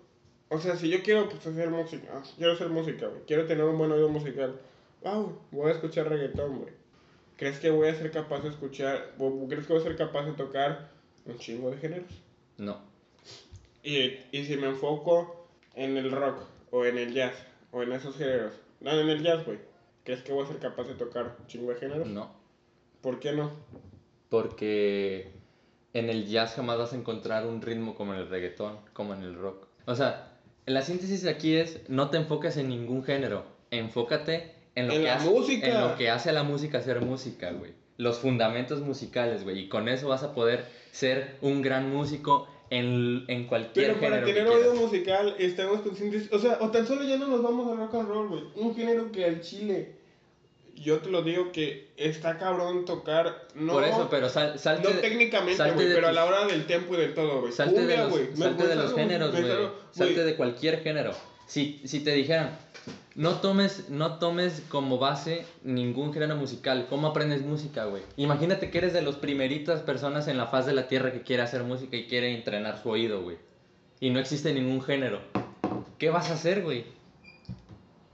o 0.49 0.59
sea, 0.59 0.75
si 0.75 0.88
yo 0.88 1.03
quiero 1.03 1.29
pues, 1.29 1.47
hacer 1.47 1.69
música, 1.69 2.09
ah, 2.14 2.23
quiero 2.38 2.55
hacer 2.55 2.71
música, 2.71 3.09
güey, 3.09 3.21
quiero 3.27 3.45
tener 3.45 3.67
un 3.67 3.77
buen 3.77 3.93
oído 3.93 4.09
musical, 4.09 4.59
wow, 5.03 5.38
voy 5.51 5.69
a 5.69 5.75
escuchar 5.75 6.09
reggaetón, 6.09 6.61
güey. 6.61 6.73
¿Crees 7.44 7.59
que 7.59 7.68
voy 7.68 7.88
a 7.88 7.94
ser 7.94 8.11
capaz 8.11 8.40
de 8.40 8.48
escuchar, 8.48 9.12
o 9.18 9.46
crees 9.46 9.66
que 9.66 9.74
voy 9.74 9.83
a 9.83 9.85
ser 9.85 9.96
capaz 9.96 10.24
de 10.24 10.33
tocar 10.33 10.88
un 11.26 11.37
chingo 11.37 11.70
de 11.70 11.76
géneros? 11.76 12.11
No. 12.57 12.78
Y, 13.83 14.16
y 14.33 14.44
si 14.46 14.57
me 14.57 14.68
enfoco 14.68 15.46
en 15.74 15.98
el 15.98 16.11
rock, 16.11 16.38
o 16.70 16.87
en 16.87 16.96
el 16.96 17.12
jazz, 17.12 17.35
o 17.70 17.83
en 17.83 17.92
esos 17.92 18.16
géneros, 18.16 18.54
no, 18.80 18.92
en 18.92 19.11
el 19.11 19.22
jazz, 19.22 19.44
güey, 19.44 19.59
¿crees 20.04 20.22
que 20.22 20.33
voy 20.33 20.44
a 20.44 20.48
ser 20.48 20.59
capaz 20.59 20.85
de 20.85 20.94
tocar 20.94 21.37
un 21.38 21.46
chingo 21.46 21.70
de 21.70 21.76
géneros? 21.76 22.09
No. 22.09 22.33
¿Por 23.02 23.20
qué 23.20 23.33
no? 23.33 23.52
Porque 24.30 25.30
en 25.92 26.09
el 26.09 26.26
jazz 26.26 26.54
jamás 26.54 26.78
vas 26.78 26.94
a 26.94 26.96
encontrar 26.96 27.46
un 27.46 27.61
ritmo 27.61 27.94
como 27.94 28.14
en 28.14 28.20
el 28.20 28.30
reggaetón, 28.30 28.78
como 28.94 29.12
en 29.12 29.22
el 29.22 29.35
rock. 29.35 29.66
O 29.85 29.94
sea, 29.94 30.33
la 30.64 30.80
síntesis 30.80 31.26
aquí 31.26 31.57
es, 31.57 31.90
no 31.90 32.09
te 32.09 32.16
enfoques 32.16 32.57
en 32.57 32.70
ningún 32.70 33.04
género, 33.04 33.44
enfócate 33.70 34.63
en 34.75 34.89
lo, 34.89 34.93
En 34.95 35.01
que, 35.01 35.07
la 35.07 35.15
hace, 35.17 35.31
música. 35.31 35.67
en 35.67 35.81
lo 35.81 35.97
que 35.97 36.11
hace 36.11 36.31
a 36.31 36.33
la 36.33 36.43
música 36.43 36.81
ser 36.81 37.01
música, 37.01 37.51
güey. 37.53 37.73
Los 37.97 38.19
fundamentos 38.19 38.81
musicales, 38.81 39.45
güey. 39.45 39.59
Y 39.61 39.69
con 39.69 39.89
eso 39.89 40.09
vas 40.09 40.23
a 40.25 40.35
poder 40.35 40.65
ser 40.91 41.37
un 41.43 41.63
gran 41.63 41.91
músico 41.91 42.49
en, 42.71 43.25
en 43.29 43.47
cualquier 43.47 43.95
Pero 43.95 44.01
para 44.01 44.25
tener 44.25 44.49
oído 44.49 44.75
musical 44.75 45.37
estamos 45.39 45.83
conscientes, 45.83 46.29
o 46.33 46.39
sea, 46.39 46.59
o 46.61 46.71
tan 46.71 46.87
solo 46.87 47.05
ya 47.05 47.17
no 47.19 47.29
nos 47.29 47.43
vamos 47.43 47.71
al 47.71 47.77
rock 47.79 47.95
and 47.95 48.09
roll, 48.09 48.29
güey. 48.29 48.43
Un 48.57 48.75
género 48.75 49.13
que 49.13 49.25
al 49.27 49.41
chile, 49.43 49.93
yo 50.75 50.99
te 50.99 51.09
lo 51.11 51.23
digo 51.23 51.53
que 51.53 51.93
está 51.97 52.37
cabrón 52.37 52.85
tocar, 52.85 53.47
no, 53.55 53.75
Por 53.75 53.85
eso, 53.85 54.09
pero 54.11 54.29
sal- 54.29 54.59
salte, 54.59 54.89
no 54.89 54.95
de- 54.95 55.01
técnicamente, 55.01 55.71
güey, 55.71 55.95
pero 55.95 56.09
a 56.09 56.13
la 56.13 56.25
hora 56.25 56.47
del 56.47 56.67
tempo 56.67 56.95
y 56.95 56.97
de 56.97 57.09
todo, 57.09 57.43
güey. 57.43 57.53
Salte 57.53 57.87
de 57.87 57.97
los. 57.97 58.11
Me- 58.13 58.37
salte 58.37 58.67
de 58.67 58.75
los 58.75 58.93
géneros, 58.95 59.31
güey. 59.31 59.45
Salte 59.93 60.25
de 60.25 60.35
cualquier 60.35 60.83
género. 60.83 61.13
Si, 61.46 61.80
si 61.85 62.00
te 62.00 62.12
dijeran, 62.12 62.50
no 63.14 63.37
tomes, 63.40 63.90
no 63.90 64.18
tomes 64.18 64.62
como 64.68 64.98
base 64.98 65.44
ningún 65.62 66.12
género 66.12 66.37
musical, 66.37 66.87
¿cómo 66.88 67.07
aprendes 67.07 67.42
música, 67.42 67.85
güey? 67.85 68.02
Imagínate 68.16 68.70
que 68.70 68.78
eres 68.78 68.92
de 68.92 69.02
las 69.02 69.16
primeritas 69.16 69.83
personas 69.83 70.26
en 70.26 70.37
la 70.37 70.48
faz 70.48 70.66
de 70.66 70.72
la 70.74 70.88
tierra 70.88 71.12
que 71.12 71.22
quiere 71.22 71.42
hacer 71.42 71.62
música 71.62 71.96
y 71.96 72.07
quiere 72.07 72.35
entrenar 72.35 72.83
su 72.83 72.90
oído, 72.90 73.22
güey. 73.22 73.37
Y 74.00 74.11
no 74.11 74.18
existe 74.18 74.52
ningún 74.52 74.83
género. 74.83 75.20
¿Qué 75.98 76.11
vas 76.11 76.30
a 76.30 76.35
hacer, 76.35 76.62
güey? 76.62 76.85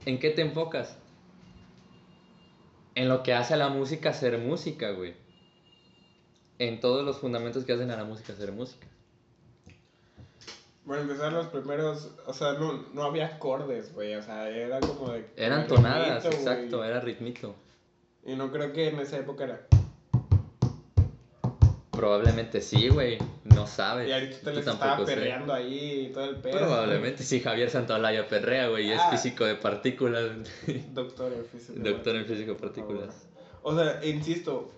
¿En 0.05 0.19
qué 0.19 0.29
te 0.29 0.41
enfocas? 0.41 0.97
En 2.93 3.09
lo 3.09 3.23
que 3.23 3.33
hace 3.33 3.55
a 3.55 3.57
la 3.57 3.69
música 3.69 4.13
ser 4.13 4.37
música, 4.37 4.91
güey. 4.91 5.15
En 6.59 6.79
todos 6.79 7.03
los 7.03 7.17
fundamentos 7.17 7.65
que 7.65 7.73
hacen 7.73 7.89
a 7.91 7.97
la 7.97 8.03
música 8.03 8.35
ser 8.35 8.51
música. 8.51 8.87
Bueno, 10.91 11.03
empezar 11.03 11.31
los 11.31 11.47
primeros, 11.47 12.09
o 12.25 12.33
sea, 12.33 12.51
no, 12.51 12.83
no 12.93 13.03
había 13.03 13.25
acordes, 13.27 13.93
güey, 13.93 14.13
o 14.15 14.21
sea, 14.21 14.49
era 14.49 14.77
como 14.81 15.09
de... 15.13 15.25
Eran 15.37 15.65
tonadas, 15.65 16.21
ritmito, 16.21 16.27
güey. 16.43 16.53
exacto, 16.57 16.83
era 16.83 16.99
ritmito. 16.99 17.55
Y 18.25 18.35
no 18.35 18.51
creo 18.51 18.73
que 18.73 18.89
en 18.89 18.99
esa 18.99 19.15
época 19.17 19.45
era... 19.45 19.61
Probablemente 21.91 22.59
sí, 22.59 22.89
güey. 22.89 23.19
No 23.45 23.67
sabes. 23.67 24.09
Y 24.09 24.11
ahorita 24.11 24.37
te 24.41 24.51
les 24.53 24.67
estaba 24.67 24.97
sé. 24.97 25.05
perreando 25.05 25.53
ahí 25.53 26.07
y 26.09 26.11
todo 26.11 26.25
el 26.25 26.35
pedo. 26.41 26.57
Probablemente 26.57 27.23
sí, 27.23 27.39
Javier 27.39 27.69
Santolaya 27.69 28.27
perrea, 28.27 28.67
güey, 28.67 28.87
y 28.87 28.91
es 28.91 28.99
Ah. 28.99 29.11
físico 29.11 29.45
de 29.45 29.55
partículas. 29.55 30.29
Doctor 30.93 31.31
en 31.31 31.45
física. 31.45 31.79
Doctor 31.81 32.17
en 32.17 32.25
físico 32.25 32.51
de 32.55 32.59
partículas. 32.59 33.29
O 33.63 33.73
sea, 33.73 34.03
insisto, 34.03 34.69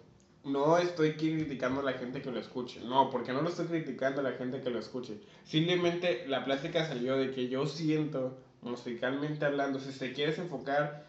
no 0.43 0.77
estoy 0.77 1.13
criticando 1.13 1.81
a 1.81 1.83
la 1.83 1.93
gente 1.93 2.21
que 2.21 2.31
lo 2.31 2.39
escuche. 2.39 2.81
No, 2.81 3.09
porque 3.09 3.31
no 3.31 3.41
lo 3.41 3.49
estoy 3.49 3.67
criticando 3.67 4.21
a 4.21 4.23
la 4.23 4.33
gente 4.33 4.61
que 4.61 4.69
lo 4.69 4.79
escuche. 4.79 5.19
Simplemente 5.45 6.25
la 6.27 6.43
plática 6.43 6.85
salió 6.85 7.17
de 7.17 7.31
que 7.31 7.47
yo 7.47 7.65
siento, 7.65 8.37
musicalmente 8.61 9.45
hablando, 9.45 9.79
si 9.79 9.97
te 9.97 10.13
quieres 10.13 10.37
enfocar 10.39 11.05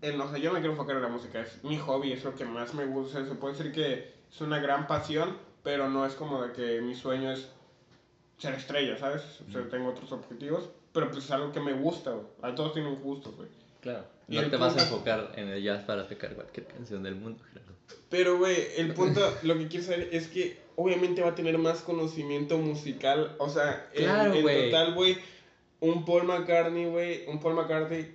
en, 0.00 0.20
o 0.20 0.28
sea, 0.28 0.38
yo 0.38 0.52
me 0.52 0.58
quiero 0.58 0.72
enfocar 0.72 0.96
en 0.96 1.02
la 1.02 1.08
música, 1.08 1.40
es 1.40 1.62
mi 1.62 1.78
hobby, 1.78 2.12
es 2.12 2.24
lo 2.24 2.34
que 2.34 2.44
más 2.44 2.74
me 2.74 2.86
gusta. 2.86 3.24
Se 3.24 3.34
puede 3.36 3.56
decir 3.56 3.72
que 3.72 4.12
es 4.30 4.40
una 4.40 4.58
gran 4.58 4.88
pasión, 4.88 5.36
pero 5.62 5.88
no 5.88 6.04
es 6.04 6.14
como 6.14 6.42
de 6.42 6.52
que 6.52 6.80
mi 6.80 6.96
sueño 6.96 7.30
es 7.30 7.48
ser 8.38 8.54
estrella, 8.54 8.98
¿sabes? 8.98 9.22
O 9.48 9.52
sea, 9.52 9.68
tengo 9.68 9.90
otros 9.90 10.10
objetivos, 10.10 10.68
pero 10.92 11.08
pues 11.08 11.24
es 11.24 11.30
algo 11.30 11.52
que 11.52 11.60
me 11.60 11.74
gusta, 11.74 12.10
güey. 12.10 12.26
A 12.42 12.52
todos 12.52 12.72
tienen 12.72 13.00
gustos, 13.00 13.36
güey. 13.36 13.48
Claro. 13.80 14.04
No 14.26 14.50
te 14.50 14.56
vas 14.56 14.76
a 14.76 14.82
enfocar 14.82 15.32
en 15.36 15.48
el 15.48 15.62
jazz 15.62 15.84
para 15.84 16.08
sacar 16.08 16.34
cualquier 16.34 16.66
canción 16.66 17.02
del 17.02 17.14
mundo, 17.14 17.44
Gerardo. 17.52 17.71
Pero, 18.08 18.38
güey, 18.38 18.56
el 18.76 18.92
punto, 18.94 19.20
lo 19.42 19.56
que 19.58 19.68
quiero 19.68 19.86
saber 19.86 20.08
es 20.12 20.28
que 20.28 20.58
obviamente 20.76 21.22
va 21.22 21.30
a 21.30 21.34
tener 21.34 21.56
más 21.58 21.80
conocimiento 21.80 22.58
musical. 22.58 23.34
O 23.38 23.48
sea, 23.48 23.88
en- 23.94 24.04
Claro, 24.04 24.34
total, 24.34 24.94
güey, 24.94 25.18
un 25.80 26.04
Paul 26.04 26.24
McCartney, 26.24 26.86
güey, 26.86 27.26
un 27.26 27.40
Paul 27.40 27.54
McCartney 27.54 28.14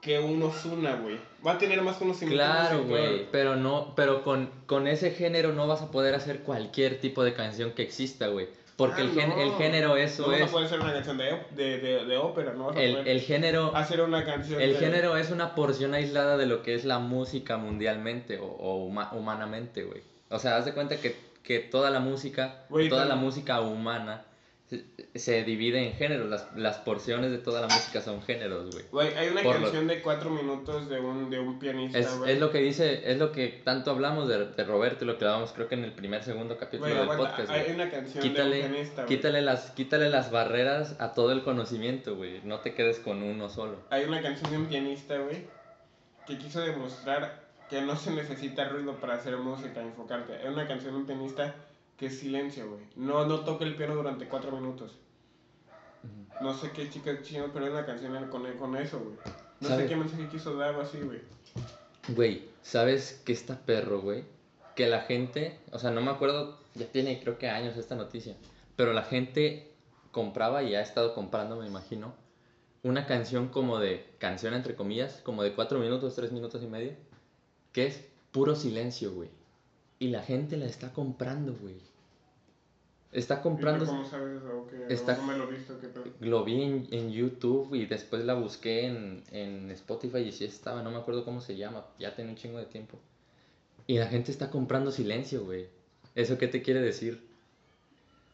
que 0.00 0.18
un 0.18 0.42
Ozuna, 0.42 0.96
güey. 0.96 1.18
Va 1.46 1.52
a 1.52 1.58
tener 1.58 1.80
más 1.82 1.96
conocimiento 1.96 2.42
Claro, 2.42 2.78
musical. 2.78 2.88
güey, 3.08 3.26
pero 3.30 3.56
no, 3.56 3.92
pero 3.96 4.22
con, 4.24 4.50
con 4.66 4.86
ese 4.86 5.10
género 5.10 5.52
no 5.52 5.66
vas 5.66 5.82
a 5.82 5.90
poder 5.90 6.14
hacer 6.14 6.40
cualquier 6.40 7.00
tipo 7.00 7.22
de 7.24 7.34
canción 7.34 7.72
que 7.72 7.82
exista, 7.82 8.28
güey. 8.28 8.48
Porque 8.80 9.02
Ah, 9.02 9.04
el, 9.04 9.10
gen- 9.12 9.28
no. 9.28 9.40
el 9.42 9.52
género 9.52 9.96
eso 9.98 10.26
no 10.26 10.32
es. 10.32 10.42
a 10.42 10.46
poder 10.46 10.66
hacer 10.66 10.80
una 10.80 10.92
canción 10.94 11.18
de, 11.18 11.38
de, 11.50 11.78
de, 11.80 12.04
de 12.06 12.16
ópera, 12.16 12.54
no 12.54 12.70
El, 12.72 13.06
el 13.06 13.20
género. 13.20 13.76
hacer 13.76 14.00
una 14.00 14.24
canción 14.24 14.58
El 14.60 14.74
género 14.76 15.16
es 15.18 15.30
una 15.30 15.54
porción 15.54 15.92
aislada 15.92 16.38
de 16.38 16.46
lo 16.46 16.62
que 16.62 16.74
es 16.74 16.86
la 16.86 16.98
música 16.98 17.58
mundialmente 17.58 18.38
o, 18.38 18.46
o 18.46 18.88
huma- 18.88 19.10
humanamente, 19.12 19.82
güey. 19.84 20.00
O 20.30 20.38
sea, 20.38 20.56
haz 20.56 20.64
de 20.64 20.72
cuenta 20.72 20.96
que, 20.96 21.14
que 21.42 21.58
toda 21.58 21.90
la 21.90 22.00
música, 22.00 22.64
toda 22.88 23.04
la 23.04 23.16
música 23.16 23.60
humana 23.60 24.24
se, 25.14 25.42
divide 25.44 25.84
en 25.84 25.94
géneros. 25.94 26.28
Las, 26.28 26.46
las 26.56 26.76
porciones 26.78 27.30
de 27.30 27.38
toda 27.38 27.60
la 27.60 27.66
música 27.66 28.00
son 28.00 28.22
géneros, 28.22 28.70
güey. 28.72 28.84
Güey, 28.92 29.14
hay 29.14 29.28
una 29.28 29.42
por 29.42 29.56
lo- 29.56 29.62
canción 29.62 29.86
de 29.88 30.00
cuatro 30.00 30.30
minutos 30.30 30.88
de 30.88 31.00
un, 31.00 31.28
de 31.30 31.40
un 31.40 31.58
pianista, 31.58 31.98
Es, 31.98 32.16
güey. 32.18 32.32
es 32.32 32.38
lo 32.40 32.50
que 32.50 32.58
dice, 32.58 33.10
es 33.10 33.18
lo 33.18 33.32
que 33.32 33.48
tanto 33.64 33.90
hablamos 33.90 34.28
de, 34.28 34.46
de 34.46 34.64
Roberto 34.64 35.04
y 35.04 35.08
lo 35.08 35.18
que 35.18 35.24
hablábamos 35.24 35.52
creo 35.52 35.66
que 35.68 35.74
en 35.74 35.84
el 35.84 35.92
primer, 35.92 36.22
segundo 36.22 36.56
capítulo 36.56 36.90
Güey, 36.90 37.00
del 37.00 37.02
aguanta, 37.10 37.36
podcast, 37.36 37.50
hay 37.50 37.62
güey. 37.64 37.74
una 37.74 37.90
canción 37.90 38.22
Quítale, 38.22 38.56
de 38.56 38.62
un 38.64 38.70
pianista, 38.72 39.06
quítale, 39.06 39.42
las, 39.42 39.70
quítale 39.72 40.08
las 40.10 40.30
barreras 40.30 40.96
a 41.00 41.12
todo 41.14 41.32
el 41.32 41.42
conocimiento, 41.42 42.14
güey. 42.16 42.40
No 42.44 42.60
te 42.60 42.74
quedes 42.74 43.00
con 43.00 43.22
uno 43.22 43.48
solo. 43.48 43.76
Hay 43.90 44.04
una 44.04 44.22
canción 44.22 44.50
de 44.50 44.56
un 44.58 44.66
pianista, 44.66 45.18
güey, 45.18 45.46
que 46.26 46.38
quiso 46.38 46.60
demostrar 46.60 47.48
que 47.68 47.82
no 47.82 47.96
se 47.96 48.10
necesita 48.12 48.68
ruido 48.68 48.94
para 49.00 49.14
hacer 49.14 49.36
música, 49.36 49.80
enfocarte. 49.80 50.34
Hay 50.34 50.48
una 50.48 50.66
canción 50.66 50.92
de 50.92 50.98
un 51.00 51.06
pianista 51.06 51.54
que 52.00 52.06
es 52.06 52.18
silencio, 52.18 52.66
güey. 52.66 52.80
No, 52.96 53.26
no 53.26 53.40
toca 53.40 53.66
el 53.66 53.76
piano 53.76 53.94
durante 53.94 54.26
cuatro 54.26 54.50
minutos. 54.52 54.96
No 56.40 56.54
sé 56.54 56.70
qué 56.70 56.88
chica 56.88 57.20
chino, 57.20 57.50
pero 57.52 57.66
hay 57.66 57.72
una 57.72 57.84
canción 57.84 58.26
con, 58.30 58.50
con 58.56 58.74
eso, 58.76 58.98
güey. 59.00 59.16
No 59.60 59.76
sé 59.76 59.86
qué 59.86 59.96
mensaje 59.96 60.26
quiso 60.28 60.56
dar 60.56 60.74
o 60.76 60.80
así, 60.80 60.98
güey. 60.98 61.20
Güey, 62.08 62.48
¿sabes 62.62 63.20
qué 63.26 63.34
está 63.34 63.58
perro, 63.66 64.00
güey? 64.00 64.24
Que 64.74 64.88
la 64.88 65.02
gente, 65.02 65.60
o 65.72 65.78
sea, 65.78 65.90
no 65.90 66.00
me 66.00 66.10
acuerdo, 66.10 66.58
ya 66.74 66.86
tiene 66.86 67.20
creo 67.20 67.36
que 67.36 67.50
años 67.50 67.76
esta 67.76 67.96
noticia, 67.96 68.34
pero 68.76 68.94
la 68.94 69.02
gente 69.02 69.70
compraba 70.10 70.62
y 70.62 70.74
ha 70.74 70.80
estado 70.80 71.14
comprando, 71.14 71.56
me 71.56 71.66
imagino, 71.66 72.14
una 72.82 73.04
canción 73.04 73.48
como 73.48 73.78
de, 73.78 74.06
canción 74.16 74.54
entre 74.54 74.74
comillas, 74.74 75.20
como 75.22 75.42
de 75.42 75.54
cuatro 75.54 75.78
minutos, 75.78 76.16
tres 76.16 76.32
minutos 76.32 76.62
y 76.62 76.66
medio, 76.66 76.94
que 77.74 77.86
es 77.86 78.08
puro 78.32 78.56
silencio, 78.56 79.12
güey. 79.12 79.28
Y 79.98 80.08
la 80.08 80.22
gente 80.22 80.56
la 80.56 80.64
está 80.64 80.94
comprando, 80.94 81.54
güey. 81.60 81.89
Está 83.12 83.42
comprando... 83.42 83.84
¿Cómo 83.86 84.04
sabes 84.04 84.40
eso? 84.40 84.66
Que 84.68 84.92
Está- 84.94 85.16
no 85.16 85.24
me 85.24 85.36
lo 85.36 85.48
visto, 85.48 85.76
qué. 85.80 85.88
Lo 86.20 86.44
vi 86.44 86.62
en, 86.62 86.86
en 86.92 87.10
YouTube 87.10 87.74
y 87.74 87.86
después 87.86 88.24
la 88.24 88.34
busqué 88.34 88.86
en, 88.86 89.24
en 89.32 89.70
Spotify 89.72 90.18
y 90.18 90.32
sí 90.32 90.44
estaba, 90.44 90.82
no 90.82 90.90
me 90.92 90.98
acuerdo 90.98 91.24
cómo 91.24 91.40
se 91.40 91.56
llama, 91.56 91.84
ya 91.98 92.14
tiene 92.14 92.30
un 92.30 92.36
chingo 92.36 92.58
de 92.58 92.66
tiempo. 92.66 92.98
Y 93.88 93.98
la 93.98 94.06
gente 94.06 94.30
está 94.30 94.50
comprando 94.50 94.92
silencio, 94.92 95.44
güey. 95.44 95.66
¿Eso 96.14 96.38
qué 96.38 96.46
te 96.46 96.62
quiere 96.62 96.80
decir? 96.80 97.20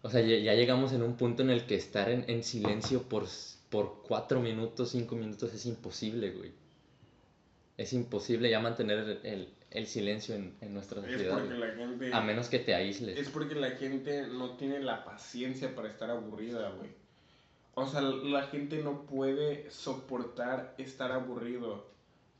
O 0.03 0.11
sea, 0.11 0.21
ya, 0.21 0.37
ya 0.37 0.55
llegamos 0.55 0.93
en 0.93 1.03
un 1.03 1.17
punto 1.17 1.43
en 1.43 1.51
el 1.51 1.67
que 1.67 1.75
estar 1.77 2.11
en, 2.11 2.25
en 2.29 2.43
silencio 2.45 3.03
por, 3.05 3.25
por 3.71 4.03
cuatro 4.07 4.41
minutos, 4.41 4.91
cinco 4.91 5.17
minutos 5.17 5.55
es 5.55 5.65
imposible, 5.67 6.31
güey. 6.33 6.53
es 7.77 7.93
imposible 7.93 8.51
ya 8.51 8.61
mantener 8.61 8.99
el, 9.01 9.21
el, 9.25 9.49
el 9.77 9.87
silencio 9.87 10.35
en, 10.35 10.55
en 10.63 10.73
nuestra 10.73 11.03
sociedad. 11.03 11.39
la 11.45 11.67
gente... 11.73 12.11
A 12.13 12.23
menos 12.23 12.49
que 12.49 12.59
te 12.59 12.75
aísles. 12.75 13.19
Es 13.19 13.29
porque 13.29 13.55
la 13.55 13.73
gente 13.73 14.27
no 14.27 14.57
tiene 14.57 14.81
la 14.81 15.05
paciencia 15.05 15.75
para 15.75 15.89
estar 15.89 16.11
aburrida, 16.11 16.71
güey. 16.71 16.89
O 17.75 17.87
sea, 17.87 18.01
la 18.01 18.45
gente 18.45 18.83
no 18.83 19.03
puede 19.03 19.71
soportar 19.71 20.75
estar 20.79 21.13
aburrido, 21.13 21.85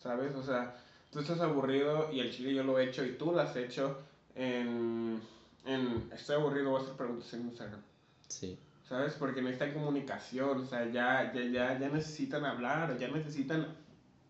¿sabes? 0.03 0.35
O 0.35 0.43
sea, 0.43 0.77
tú 1.13 1.21
estás 1.21 1.41
aburrido 1.41 2.11
y 2.11 2.21
el 2.21 2.33
chile 2.33 2.55
yo 2.55 2.65
lo 2.65 2.79
he 2.79 2.85
hecho 2.89 3.05
y 3.05 3.13
tú 3.13 3.33
lo 3.33 3.41
has 3.41 3.55
hecho 3.55 3.99
en... 4.35 5.21
en 5.67 6.11
estoy 6.15 6.37
aburrido, 6.37 6.71
voy 6.71 6.81
a 6.81 6.85
hacer 6.85 6.97
preguntas 6.97 7.35
en 7.35 7.43
Instagram. 7.43 7.83
Sí. 8.29 8.59
¿Sabes? 8.89 9.13
Porque 9.13 9.43
necesitan 9.43 9.75
comunicación, 9.75 10.61
o 10.61 10.67
sea, 10.67 10.91
ya, 10.91 11.31
ya, 11.35 11.43
ya, 11.43 11.79
ya 11.79 11.89
necesitan 11.91 12.47
hablar, 12.47 12.97
ya 12.99 13.09
necesitan 13.09 13.77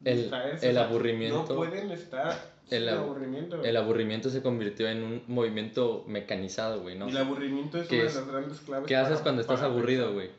El- 0.05 0.79
aburrimiento- 0.79 1.39
No 1.49 1.57
pueden 1.57 1.91
estar 1.91 2.57
el 2.71 2.89
ab- 2.89 2.99
aburrimiento. 2.99 3.63
El 3.63 3.77
aburrimiento 3.77 4.31
se 4.31 4.43
convirtió 4.43 4.89
en 4.89 5.03
un 5.03 5.23
movimiento 5.27 6.05
mecanizado, 6.07 6.81
güey, 6.83 6.97
¿no? 6.99 7.07
Y 7.09 7.11
el 7.13 7.17
aburrimiento 7.19 7.79
es 7.81 7.89
¿Qué 7.89 8.01
una 8.01 8.09
de 8.11 8.15
las 8.15 8.29
grandes 8.29 8.59
claves. 8.61 8.87
¿Qué 8.89 8.97
haces 8.97 9.13
para- 9.15 9.23
cuando 9.23 9.43
estás 9.43 9.63
aburrido, 9.63 10.13
güey? 10.13 10.31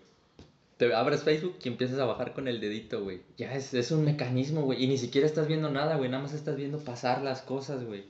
Te 0.77 0.93
abres 0.93 1.23
Facebook 1.23 1.55
y 1.63 1.67
empiezas 1.69 1.97
a 1.99 2.05
bajar 2.05 2.33
con 2.33 2.47
el 2.47 2.59
dedito, 2.61 3.03
güey. 3.03 3.21
Ya 3.35 3.51
es, 3.55 3.73
es 3.73 3.89
un 3.91 4.05
mecanismo, 4.05 4.61
güey. 4.61 4.83
Y 4.83 4.87
ni 4.87 4.97
siquiera 4.99 5.25
estás 5.25 5.47
viendo 5.47 5.69
nada, 5.71 5.95
güey. 5.95 6.09
Nada 6.09 6.21
más 6.21 6.33
estás 6.33 6.55
viendo 6.55 6.77
pasar 6.77 7.23
las 7.23 7.41
cosas, 7.41 7.83
güey. 7.83 8.03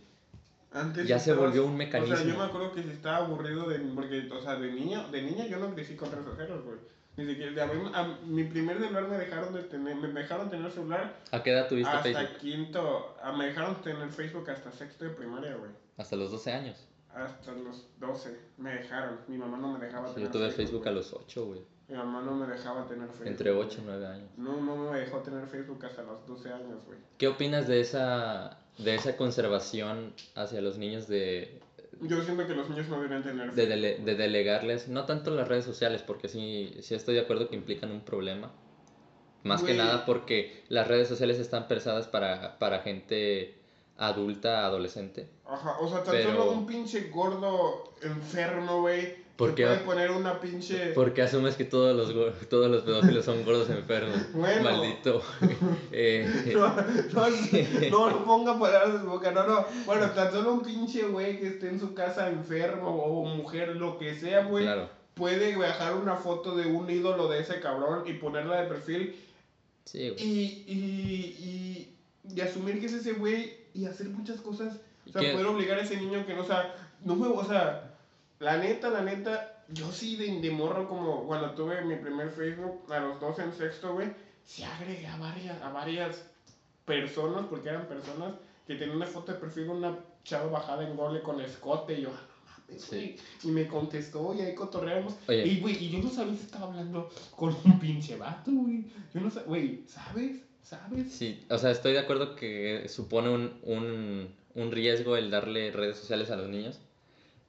Antes 0.74 1.08
Ya 1.08 1.18
se 1.18 1.32
volvió 1.34 1.64
un 1.64 1.76
O 1.76 1.78
sea, 1.78 1.86
mecanismo. 1.86 2.18
yo 2.30 2.38
me 2.38 2.44
acuerdo 2.44 2.74
que 2.74 2.84
si 2.84 2.90
estaba 2.90 3.26
aburrido 3.26 3.70
de 3.70 3.80
porque 3.96 4.28
o 4.32 4.42
sea, 4.42 4.58
de 4.58 4.70
niño, 4.74 5.08
de 5.10 5.22
niña 5.22 5.48
yo 5.48 5.58
no 5.60 5.74
crecí 5.74 5.96
con 5.96 6.12
redes 6.12 6.26
sociales, 6.26 6.58
güey. 6.66 6.78
Ni 7.18 7.26
siquiera 7.26 7.52
de 7.52 7.62
a 7.62 7.66
mí- 7.66 7.92
a- 7.94 8.18
mi 8.26 8.44
primer 8.44 8.78
celular 8.78 9.08
me 9.08 9.18
dejaron 9.18 9.54
de 9.54 9.64
tener 9.64 9.96
me 9.96 10.08
dejaron 10.08 10.50
tener 10.50 10.72
celular 10.72 11.16
¿A 11.32 11.42
qué 11.44 11.52
edad 11.52 11.68
tuviste 11.68 11.90
hasta 11.92 12.04
Facebook? 12.04 12.38
quinto, 12.40 13.18
ah, 13.22 13.32
me 13.34 13.48
dejaron 13.48 13.82
tener 13.82 14.10
Facebook 14.10 14.50
hasta 14.50 14.72
sexto 14.72 15.06
de 15.06 15.12
primaria, 15.12 15.56
güey. 15.56 15.72
Hasta 15.98 16.16
los 16.16 16.32
12 16.32 16.52
años. 16.52 16.88
Hasta 17.14 17.52
los 17.54 17.88
12 18.00 18.40
me 18.58 18.72
dejaron. 18.76 19.20
Mi 19.28 19.38
mamá 19.38 19.58
no 19.58 19.74
me 19.74 19.84
dejaba 19.84 20.14
tener 20.14 20.30
Yo 20.30 20.32
tuve 20.32 20.52
Facebook 20.52 20.82
a 20.88 20.92
güey. 20.92 20.96
los 20.96 21.12
8, 21.14 21.46
güey. 21.48 21.62
Mi 21.88 21.96
mamá 21.96 22.22
no 22.22 22.36
me 22.36 22.46
dejaba 22.46 22.86
tener 22.86 23.08
Facebook. 23.08 23.28
Entre 23.28 23.52
güey. 23.52 23.66
8 23.68 23.80
y 23.82 23.84
9 23.86 24.06
años. 24.08 24.30
No, 24.38 24.62
no 24.62 24.92
me 24.92 25.00
dejó 25.00 25.18
tener 25.22 25.48
Facebook 25.48 25.84
hasta 25.86 26.04
los 26.04 26.24
12 26.28 26.50
años, 26.54 26.86
güey. 26.86 27.00
¿Qué 27.18 27.28
opinas 27.28 27.68
de 27.68 27.80
esa, 27.80 28.60
de 28.78 28.94
esa 28.94 29.18
conservación 29.18 30.14
hacia 30.36 30.62
los 30.62 30.78
niños 30.78 31.08
de, 31.08 31.60
Yo 32.02 32.22
siento 32.24 32.46
que 32.48 32.54
los 32.54 32.70
niños 32.70 32.88
no 32.90 32.98
deberían 32.98 33.24
tener 33.24 33.52
de, 33.54 33.68
dele- 33.68 33.98
de 34.04 34.16
delegarles, 34.16 34.88
no 34.88 35.06
tanto 35.06 35.32
las 35.32 35.48
redes 35.48 35.66
sociales, 35.66 36.04
porque 36.04 36.28
sí, 36.28 36.76
sí 36.82 36.96
estoy 36.96 37.16
de 37.16 37.22
acuerdo 37.22 37.50
que 37.50 37.56
implican 37.56 37.92
un 37.92 38.02
problema. 38.02 38.52
Más 39.44 39.64
que 39.64 39.74
nada 39.74 40.06
porque 40.06 40.64
las 40.68 40.88
redes 40.88 41.08
sociales 41.08 41.40
están 41.40 41.68
pensadas 41.68 42.08
para, 42.08 42.60
para 42.60 42.80
gente 42.80 43.58
adulta, 43.96 44.66
adolescente. 44.66 45.30
Ajá, 45.46 45.78
o 45.80 45.88
sea, 45.88 46.04
tan 46.04 46.14
Pero- 46.14 46.32
solo 46.32 46.52
un 46.52 46.66
pinche 46.66 47.10
gordo 47.10 47.94
enfermo, 48.02 48.82
güey. 48.82 49.26
¿Por 49.38 49.54
que 49.54 49.64
qué? 49.64 49.68
puede 49.68 49.80
poner 49.80 50.12
una 50.12 50.40
pinche. 50.42 50.94
Porque 50.94 51.22
asumes 51.22 51.56
que 51.56 51.64
todos 51.66 51.96
los, 51.96 52.50
todos 52.50 52.70
los 52.72 52.82
pedófilos 52.84 53.24
son 53.24 53.46
gordos 53.46 53.70
enfermos. 53.70 54.18
Bueno. 54.34 54.64
Maldito. 54.64 55.22
Eh, 55.92 56.52
No, 56.54 56.68
no, 56.76 57.30
no, 57.90 58.10
no 58.10 58.26
ponga 58.26 58.60
palabras 58.60 58.96
en 58.96 59.02
su 59.02 59.08
boca, 59.08 59.32
no, 59.32 59.46
no. 59.48 59.66
Bueno, 59.86 60.10
tan 60.12 60.32
solo 60.32 60.54
un 60.54 60.62
pinche 60.62 61.04
güey 61.04 61.40
que 61.40 61.48
esté 61.48 61.70
en 61.70 61.80
su 61.80 61.94
casa 61.94 62.28
enfermo 62.30 62.90
o 62.90 63.26
mujer, 63.26 63.76
lo 63.76 63.98
que 63.98 64.16
sea, 64.16 64.44
güey, 64.46 64.66
claro. 64.66 64.90
puede 65.14 65.56
bajar 65.56 65.96
una 65.96 66.16
foto 66.16 66.56
de 66.56 66.66
un 66.68 66.90
ídolo 66.90 67.28
de 67.30 67.40
ese 67.40 67.60
cabrón 67.60 68.04
y 68.06 68.14
ponerla 68.14 68.62
de 68.62 68.68
perfil 68.68 69.16
Sí, 69.86 70.10
güey. 70.10 70.24
y, 70.24 70.64
y, 70.68 71.94
y, 72.30 72.36
y 72.36 72.42
asumir 72.42 72.80
que 72.80 72.88
es 72.88 72.94
ese 72.94 73.14
güey 73.14 73.54
y 73.74 73.86
hacer 73.86 74.10
muchas 74.10 74.42
cosas. 74.42 74.78
O 75.08 75.12
sea, 75.12 75.22
¿Qué? 75.22 75.32
poder 75.32 75.46
obligar 75.48 75.80
a 75.80 75.84
ese 75.84 75.96
niño 75.98 76.26
que 76.26 76.34
no, 76.34 76.42
o 76.42 76.46
sea, 76.46 76.76
no 77.06 77.16
me, 77.16 77.28
o 77.28 77.44
sea, 77.46 77.87
la 78.40 78.58
neta, 78.58 78.90
la 78.90 79.02
neta, 79.02 79.64
yo 79.70 79.92
sí 79.92 80.16
de, 80.16 80.40
de 80.40 80.52
morro 80.52 80.88
como 80.88 81.26
cuando 81.26 81.52
tuve 81.52 81.82
mi 81.84 81.96
primer 81.96 82.30
Facebook 82.30 82.92
a 82.92 83.00
los 83.00 83.20
12 83.20 83.42
en 83.44 83.54
sexto, 83.54 83.94
güey, 83.94 84.10
sí 84.46 84.64
agregué 84.64 85.08
a 85.08 85.18
varias, 85.18 85.62
a 85.62 85.70
varias 85.70 86.26
personas, 86.86 87.46
porque 87.50 87.70
eran 87.70 87.88
personas 87.88 88.34
que 88.66 88.76
tenían 88.76 88.98
una 88.98 89.06
foto 89.08 89.32
de 89.34 89.40
perfil 89.40 89.70
una 89.70 89.98
chava 90.24 90.50
bajada 90.52 90.88
en 90.88 90.96
gole 90.96 91.22
con 91.22 91.40
escote 91.42 92.00
y 92.00 92.02
yo, 92.04 92.10
ah, 92.14 92.24
Sí. 92.78 92.88
güey. 92.90 93.16
Y 93.44 93.48
me 93.48 93.68
contestó 93.68 94.34
y 94.34 94.42
ahí 94.42 94.54
cotorreamos. 94.54 95.14
Oye. 95.30 95.46
Y, 95.46 95.60
güey, 95.62 95.82
y 95.86 95.90
yo 95.90 96.00
no 96.00 96.10
sabía 96.10 96.34
si 96.36 96.42
estaba 96.46 96.66
hablando 96.68 97.10
con 97.36 97.56
un 97.64 97.80
pinche 97.80 98.18
vato, 98.18 98.52
güey. 98.52 98.86
Yo 99.14 99.22
no 99.22 99.30
sabía, 99.30 99.48
güey, 99.48 99.84
¿sabes? 99.88 100.42
¿Sabes? 100.64 101.14
Sí, 101.14 101.46
o 101.50 101.58
sea, 101.58 101.72
estoy 101.72 101.94
de 101.94 102.00
acuerdo 102.00 102.36
que 102.36 102.90
supone 102.90 103.30
un, 103.30 103.58
un, 103.64 104.36
un 104.54 104.72
riesgo 104.72 105.16
el 105.16 105.32
darle 105.32 105.72
redes 105.72 105.96
sociales 105.96 106.30
a 106.30 106.36
los 106.36 106.50
niños, 106.50 106.82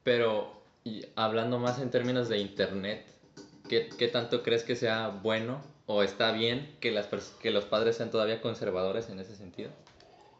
pero 0.04 0.57
y 0.88 1.06
hablando 1.16 1.58
más 1.58 1.78
en 1.80 1.90
términos 1.90 2.28
de 2.28 2.38
internet, 2.38 3.04
¿qué, 3.68 3.88
qué 3.98 4.08
tanto 4.08 4.42
crees 4.42 4.62
que 4.64 4.76
sea 4.76 5.08
bueno 5.08 5.62
o 5.86 6.02
está 6.02 6.32
bien 6.32 6.76
que, 6.80 6.90
las 6.90 7.06
que 7.42 7.50
los 7.50 7.64
padres 7.64 7.96
sean 7.96 8.10
todavía 8.10 8.40
conservadores 8.40 9.08
en 9.10 9.18
ese 9.20 9.34
sentido? 9.36 9.70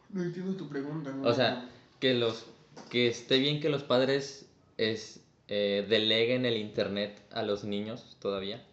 No 0.09 0.23
entiendo 0.23 0.55
tu 0.57 0.67
pregunta, 0.69 1.11
¿no? 1.11 1.27
O 1.27 1.33
sea, 1.33 1.69
que 1.99 2.13
los 2.13 2.45
que 2.89 3.07
esté 3.07 3.37
bien 3.39 3.59
que 3.59 3.69
los 3.69 3.83
padres 3.83 4.49
es, 4.77 5.23
eh, 5.47 5.85
deleguen 5.87 6.45
el 6.45 6.57
internet 6.57 7.21
a 7.31 7.43
los 7.43 7.63
niños 7.63 8.17
todavía. 8.19 8.65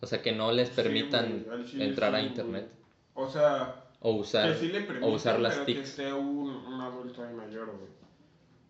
O 0.00 0.06
sea, 0.06 0.22
que 0.22 0.32
no 0.32 0.52
les 0.52 0.68
Sí, 0.68 0.74
permitan 0.76 1.44
güey, 1.44 1.50
al 1.50 1.64
chile 1.66 1.84
entrar 1.84 2.14
a 2.14 2.20
sí, 2.20 2.26
internet 2.26 2.68
güey. 2.70 2.84
O 3.14 3.28
sea, 3.30 3.84
o 4.00 4.12
usar 4.12 4.52
que 4.52 4.58
sí 4.58 4.68
le 4.68 4.82
permitan, 4.82 5.10
usar 5.10 5.40
las 5.40 5.54
pero 5.54 5.66
TICs. 5.66 5.78
que 5.80 5.82
esté 5.84 6.12
un, 6.12 6.48
un 6.50 6.80
adulto 6.80 7.22
ahí 7.24 7.32
mayor, 7.34 7.66
güey. 7.76 7.90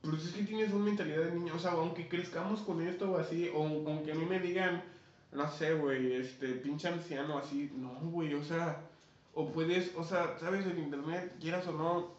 Pero 0.04 0.18
si 0.18 0.28
es 0.28 0.34
que 0.34 0.42
tienes 0.42 0.72
una 0.72 0.84
mentalidad 0.84 1.24
de 1.24 1.32
niño, 1.32 1.54
o 1.56 1.58
sea, 1.58 1.72
aunque 1.72 2.08
crezcamos 2.08 2.60
con 2.60 2.86
esto 2.86 3.12
o 3.12 3.18
así, 3.18 3.50
o 3.54 3.64
aunque 3.64 4.12
a 4.12 4.14
mí 4.14 4.26
me 4.26 4.38
digan, 4.38 4.82
no 5.32 5.50
sé, 5.50 5.74
güey, 5.74 6.14
este, 6.14 6.48
pinche 6.48 6.88
anciano 6.88 7.38
así, 7.38 7.72
no, 7.74 7.94
güey, 8.10 8.34
o 8.34 8.44
sea, 8.44 8.82
o 9.34 9.50
puedes, 9.50 9.92
o 9.96 10.04
sea, 10.04 10.36
sabes, 10.38 10.66
el 10.66 10.78
internet, 10.78 11.32
quieras 11.40 11.66
o 11.68 11.72
no, 11.72 12.14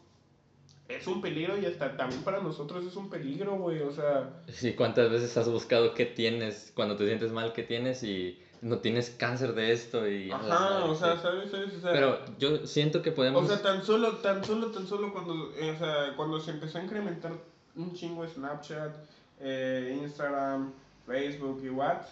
es 0.88 1.06
un 1.08 1.22
peligro 1.22 1.58
y 1.58 1.66
hasta 1.66 1.96
también 1.96 2.24
para 2.24 2.42
nosotros 2.42 2.86
es 2.86 2.96
un 2.96 3.10
peligro, 3.10 3.56
güey, 3.56 3.82
o 3.82 3.92
sea, 3.92 4.42
Sí, 4.52 4.74
¿cuántas 4.74 5.12
veces 5.12 5.36
has 5.38 5.50
buscado 5.50 5.94
qué 5.94 6.06
tienes 6.06 6.72
cuando 6.76 6.96
te 6.96 7.06
sientes 7.06 7.32
mal, 7.32 7.54
qué 7.54 7.64
tienes 7.64 8.04
y 8.04 8.40
no 8.62 8.80
tienes 8.80 9.12
cáncer 9.12 9.54
de 9.54 9.72
esto 9.72 10.08
y... 10.10 10.32
ajá, 10.32 10.48
madre, 10.48 10.90
o 10.90 10.96
sea, 10.96 11.22
sabes, 11.22 11.52
sabes, 11.52 11.74
o 11.76 11.82
sea, 11.82 11.92
Pero 11.92 12.20
yo 12.40 12.66
siento 12.66 13.04
que 13.04 13.12
podemos... 13.12 13.44
O 13.44 13.48
sea, 13.48 13.62
tan 13.62 13.84
solo, 13.84 14.18
tan 14.18 14.44
solo, 14.44 14.72
tan 14.72 14.88
solo 14.88 15.14
cuando, 15.14 15.54
eh, 15.56 15.72
o 15.72 15.78
sea, 15.78 16.14
cuando 16.16 16.40
se 16.40 16.52
empezó 16.52 16.80
a 16.80 16.84
incrementar 16.84 17.34
un 17.76 17.94
chingo 17.94 18.28
Snapchat, 18.28 18.96
eh, 19.40 19.98
Instagram, 20.04 20.72
Facebook 21.06 21.62
y 21.64 21.70
WhatsApp, 21.70 22.10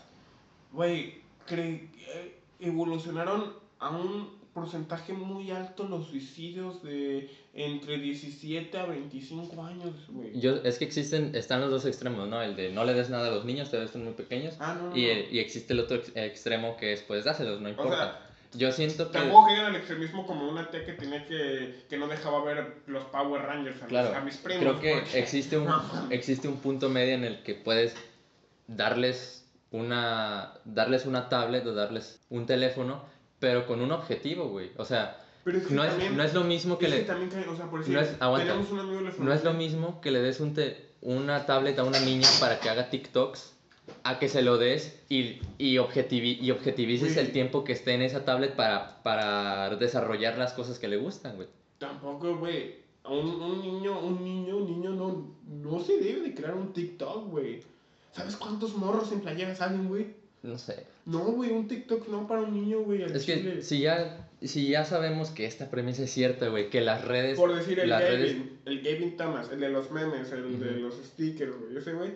güey, 0.71 1.21
eh, 1.49 2.39
evolucionaron 2.60 3.54
a 3.80 3.89
un 3.89 4.41
porcentaje 4.54 5.13
muy 5.13 5.49
alto 5.49 5.86
los 5.88 6.08
suicidios 6.08 6.84
de 6.84 7.28
entre 7.56 7.97
17 7.97 8.78
a 8.78 8.86
25 8.86 9.63
años, 9.63 9.93
güey. 10.10 10.39
Yo, 10.39 10.56
es 10.58 10.78
que 10.78 10.86
existen, 10.86 11.36
están 11.36 11.60
los 11.62 11.71
dos 11.71 11.86
extremos, 11.86 12.28
¿no? 12.30 12.39
El 12.41 12.56
de 12.56 12.71
no 12.71 12.86
le 12.86 12.93
des 12.93 13.10
nada 13.10 13.30
a 13.30 13.32
los 13.32 13.45
niños, 13.45 13.69
todavía 13.69 13.88
están 13.88 14.04
muy 14.04 14.13
pequeños. 14.13 14.56
Ah, 14.60 14.76
no, 14.80 14.89
no, 14.89 14.95
Y, 14.97 15.06
no. 15.06 15.10
el- 15.12 15.34
y 15.34 15.39
existe 15.39 15.73
el 15.73 15.80
otro 15.80 15.97
ex- 15.97 16.12
extremo 16.15 16.78
que 16.78 16.93
es, 16.93 17.02
pues, 17.02 17.23
dáselos, 17.26 17.62
no 17.62 17.67
O 17.67 17.71
importa. 17.71 17.95
sea, 17.97 18.23
yo 18.56 18.72
siento 18.72 19.12
que... 19.12 19.18
Tampoco 19.20 19.50
llegan 19.50 19.66
al 19.66 19.76
extremismo 19.76 20.26
como 20.28 20.48
una 20.50 20.70
tía 20.70 20.86
que 20.86 20.94
tenía 20.94 21.26
que, 21.26 21.84
que 21.89 21.98
no 21.98 22.08
dejaba 22.08 22.44
ver 22.44 22.78
los 22.88 23.04
Power 23.06 23.42
Rangers 23.42 23.82
a, 23.84 23.86
mis- 23.88 23.96
a 24.16 24.22
mis 24.22 24.38
primos. 24.38 24.62
creo 24.62 24.80
que 24.80 25.02
porque- 25.02 25.20
existe 25.20 25.58
un, 25.58 25.68
existe 26.12 26.48
un 26.48 26.58
punto 26.58 26.89
medio 26.89 27.13
en 27.16 27.24
el 27.24 27.44
que 27.44 27.56
puedes 27.56 27.96
darles 28.68 29.46
una, 29.72 30.54
darles 30.66 31.06
una 31.06 31.30
tablet 31.30 31.66
o 31.66 31.74
darles 31.74 32.20
un 32.30 32.46
teléfono, 32.46 33.04
pero 33.39 33.66
con 33.66 33.82
un 33.82 33.92
objetivo, 33.92 34.50
güey. 34.50 34.72
O 34.78 34.86
sea, 34.86 35.18
Pero 35.44 35.58
es 35.58 35.68
que 35.68 35.74
no 35.74 35.84
es, 35.84 35.89
también- 35.92 36.16
no 36.18 36.24
es 36.24 36.34
lo 36.34 36.44
mismo 36.44 36.78
que 36.78 36.86
Es 36.88 36.92
que 36.94 37.00
le... 37.00 37.04
también 37.06 37.30
cae- 37.32 37.48
o 37.48 37.56
sea, 37.56 37.66
por 37.66 37.80
decir, 37.80 37.94
No 37.96 38.02
es- 38.02 38.15
aguanta. 38.19 38.48
tenemos 38.48 38.71
un 38.71 38.80
amigo 38.80 38.98
de 38.98 39.04
la 39.10 39.13
No 39.17 39.34
es 39.34 39.44
lo 39.44 39.54
mismo 39.54 40.00
que 40.02 40.12
le 40.12 40.21
des 40.21 40.40
un 40.40 40.54
te- 40.54 40.94
una 41.02 41.46
tablet 41.46 41.77
a 41.80 41.84
una 41.84 42.00
niña 42.00 42.27
para 42.40 42.60
que 42.60 42.69
haga 42.69 42.90
TikToks 42.90 43.52
a 44.04 44.19
que 44.19 44.29
se 44.29 44.42
lo 44.42 44.58
des 44.58 45.00
y, 45.10 45.40
y, 45.58 45.75
objetivi- 45.77 46.40
y 46.42 46.52
objetivices 46.52 47.13
Güey. 47.15 47.25
el 47.25 47.31
tiempo 47.31 47.63
que 47.63 47.73
esté 47.73 47.94
en 47.94 48.02
esa 48.02 48.25
tablet 48.25 48.56
para, 48.56 49.02
para 49.04 49.75
desarrollar 49.75 50.38
las 50.38 50.54
cosas 50.54 50.79
que 50.79 50.88
le 50.88 50.98
gustan, 50.98 51.36
güey. 51.36 51.48
Tampoco, 51.77 52.38
güey. 52.38 52.75
Un, 53.06 53.27
un 53.42 53.62
niño, 53.62 54.00
un 54.00 54.23
niño, 54.23 54.58
un 54.58 54.65
niño 54.65 54.92
no, 54.92 55.36
no 55.48 55.79
se 55.81 55.98
debe 56.00 56.21
de 56.21 56.34
crear 56.34 56.56
un 56.56 56.71
TikTok, 56.71 57.29
güey. 57.29 57.62
¿Sabes 58.13 58.36
cuántos 58.38 58.75
morros 58.75 59.12
en 59.12 59.19
playera 59.21 59.54
salen, 59.56 59.88
güey? 59.90 60.08
No 60.44 60.58
sé. 60.58 60.86
No, 61.06 61.19
güey, 61.19 61.52
un 61.52 61.67
TikTok 61.67 62.08
no 62.08 62.27
para 62.27 62.42
un 62.42 62.54
niño, 62.54 62.79
güey. 62.81 63.02
Es 63.04 63.25
que 63.25 63.36
chile. 63.36 63.62
si 63.62 63.79
ya, 63.81 64.29
si 64.42 64.69
ya 64.69 64.86
sabemos 64.86 65.29
que 65.31 65.46
esta 65.46 65.69
premisa 65.69 66.04
es 66.04 66.12
cierta, 66.12 66.48
güey, 66.50 66.69
que 66.69 66.79
las 66.81 67.04
redes... 67.06 67.38
Por 67.38 67.54
decir, 67.56 67.79
el 67.79 67.90
las 67.90 68.02
Gavin, 68.04 68.17
redes 68.19 68.38
el 68.65 68.81
Gavin 68.81 69.17
Thomas, 69.17 69.50
el 69.52 69.60
de 69.60 69.69
los 69.69 69.92
memes, 69.92 70.31
el 70.31 70.60
de 70.60 70.69
Ujú. 70.71 70.79
los 70.79 70.96
stickers, 70.96 71.54
güey. 71.60 71.77
Ese 71.77 71.94
güey, 71.94 72.12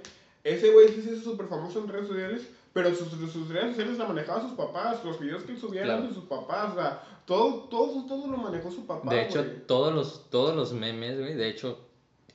ese 0.54 0.72
güey 0.72 0.88
sí 0.90 1.02
se 1.02 1.14
hizo 1.14 1.32
súper 1.32 1.48
famoso 1.48 1.80
en 1.80 1.88
redes 1.90 2.08
sociales, 2.08 2.48
pero 2.74 2.94
sus, 2.94 3.10
sus 3.32 3.50
redes 3.50 3.70
sociales 3.76 3.98
la 3.98 4.06
manejaban 4.06 4.44
sus 4.48 4.58
papás, 4.58 5.04
los 5.04 5.20
videos 5.20 5.44
que 5.44 5.54
él 5.54 5.60
subía 5.60 5.82
eran 5.84 5.98
Claro. 5.98 6.10
de 6.10 6.16
sus 6.16 6.26
papás, 6.26 6.74
o 6.74 6.76
sea, 6.76 7.02
todo, 7.26 7.64
todo, 7.70 8.06
todo 8.06 8.28
lo 8.28 8.38
manejó 8.38 8.72
su 8.72 8.86
papá, 8.86 9.10
De 9.14 9.24
hecho, 9.24 9.44
todos 9.66 9.94
los, 9.94 10.30
todos 10.30 10.56
los 10.56 10.74
memes, 10.74 11.18
güey, 11.20 11.34
de 11.34 11.48
hecho, 11.50 11.80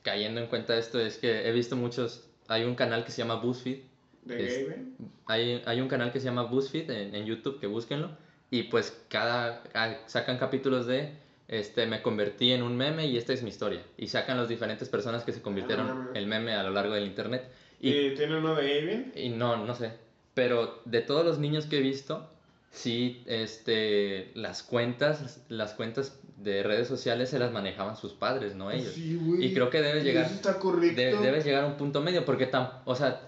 cayendo 0.01 0.41
en 0.41 0.47
cuenta 0.47 0.73
de 0.73 0.79
esto, 0.79 0.99
es 0.99 1.17
que 1.17 1.47
he 1.47 1.51
visto 1.51 1.75
muchos, 1.75 2.23
hay 2.47 2.65
un 2.65 2.75
canal 2.75 3.05
que 3.05 3.11
se 3.11 3.19
llama 3.19 3.35
BuzzFeed, 3.35 3.79
De 4.25 4.45
es- 4.45 4.67
gay, 4.67 4.95
hay, 5.27 5.61
hay 5.65 5.81
un 5.81 5.87
canal 5.87 6.11
que 6.11 6.19
se 6.19 6.25
llama 6.25 6.43
BuzzFeed 6.43 6.89
en, 6.91 7.15
en 7.15 7.25
YouTube, 7.25 7.59
que 7.59 7.67
búsquenlo, 7.67 8.11
y 8.51 8.63
pues 8.63 8.95
cada, 9.09 9.63
ah, 9.73 9.95
sacan 10.07 10.37
capítulos 10.37 10.85
de, 10.85 11.13
este, 11.47 11.87
me 11.87 12.01
convertí 12.01 12.51
en 12.51 12.63
un 12.63 12.75
meme 12.77 13.05
y 13.07 13.17
esta 13.17 13.31
es 13.33 13.43
mi 13.43 13.49
historia, 13.49 13.81
y 13.97 14.07
sacan 14.07 14.37
las 14.37 14.47
diferentes 14.49 14.89
personas 14.89 15.23
que 15.23 15.31
se 15.31 15.41
convirtieron 15.41 15.87
mames. 15.87 16.15
el 16.15 16.27
meme 16.27 16.53
a 16.53 16.63
lo 16.63 16.71
largo 16.71 16.93
del 16.93 17.05
internet, 17.05 17.49
y 17.79 17.89
Y 17.91 18.15
tiene 18.15 18.37
uno 18.37 18.55
de 18.55 18.61
Aven. 18.81 19.11
Y 19.15 19.29
no, 19.29 19.57
no 19.65 19.75
sé. 19.75 19.91
Pero 20.33 20.81
de 20.85 21.01
todos 21.01 21.25
los 21.25 21.37
niños 21.39 21.65
que 21.67 21.77
he 21.77 21.81
visto, 21.81 22.27
sí, 22.71 23.21
este, 23.25 24.31
las 24.35 24.63
cuentas, 24.63 25.41
las 25.49 25.73
cuentas 25.73 26.19
de 26.37 26.63
redes 26.63 26.87
sociales 26.87 27.29
se 27.29 27.39
las 27.39 27.51
manejaban 27.51 27.95
sus 27.95 28.13
padres, 28.13 28.55
no 28.55 28.71
ellos. 28.71 28.93
Sí, 28.93 29.15
güey. 29.21 29.45
Y 29.45 29.53
creo 29.53 29.69
que 29.69 29.81
debe 29.81 30.01
Y 30.01 30.03
llegar, 30.03 30.25
Eso 30.25 30.33
está 30.35 30.57
correcto. 30.59 30.99
de- 30.99 31.17
debe 31.17 31.41
llegar 31.41 31.63
a 31.63 31.67
un 31.67 31.77
punto 31.77 32.01
medio, 32.01 32.25
porque 32.25 32.47
tan, 32.47 32.69
o 32.85 32.95
sea, 32.95 33.21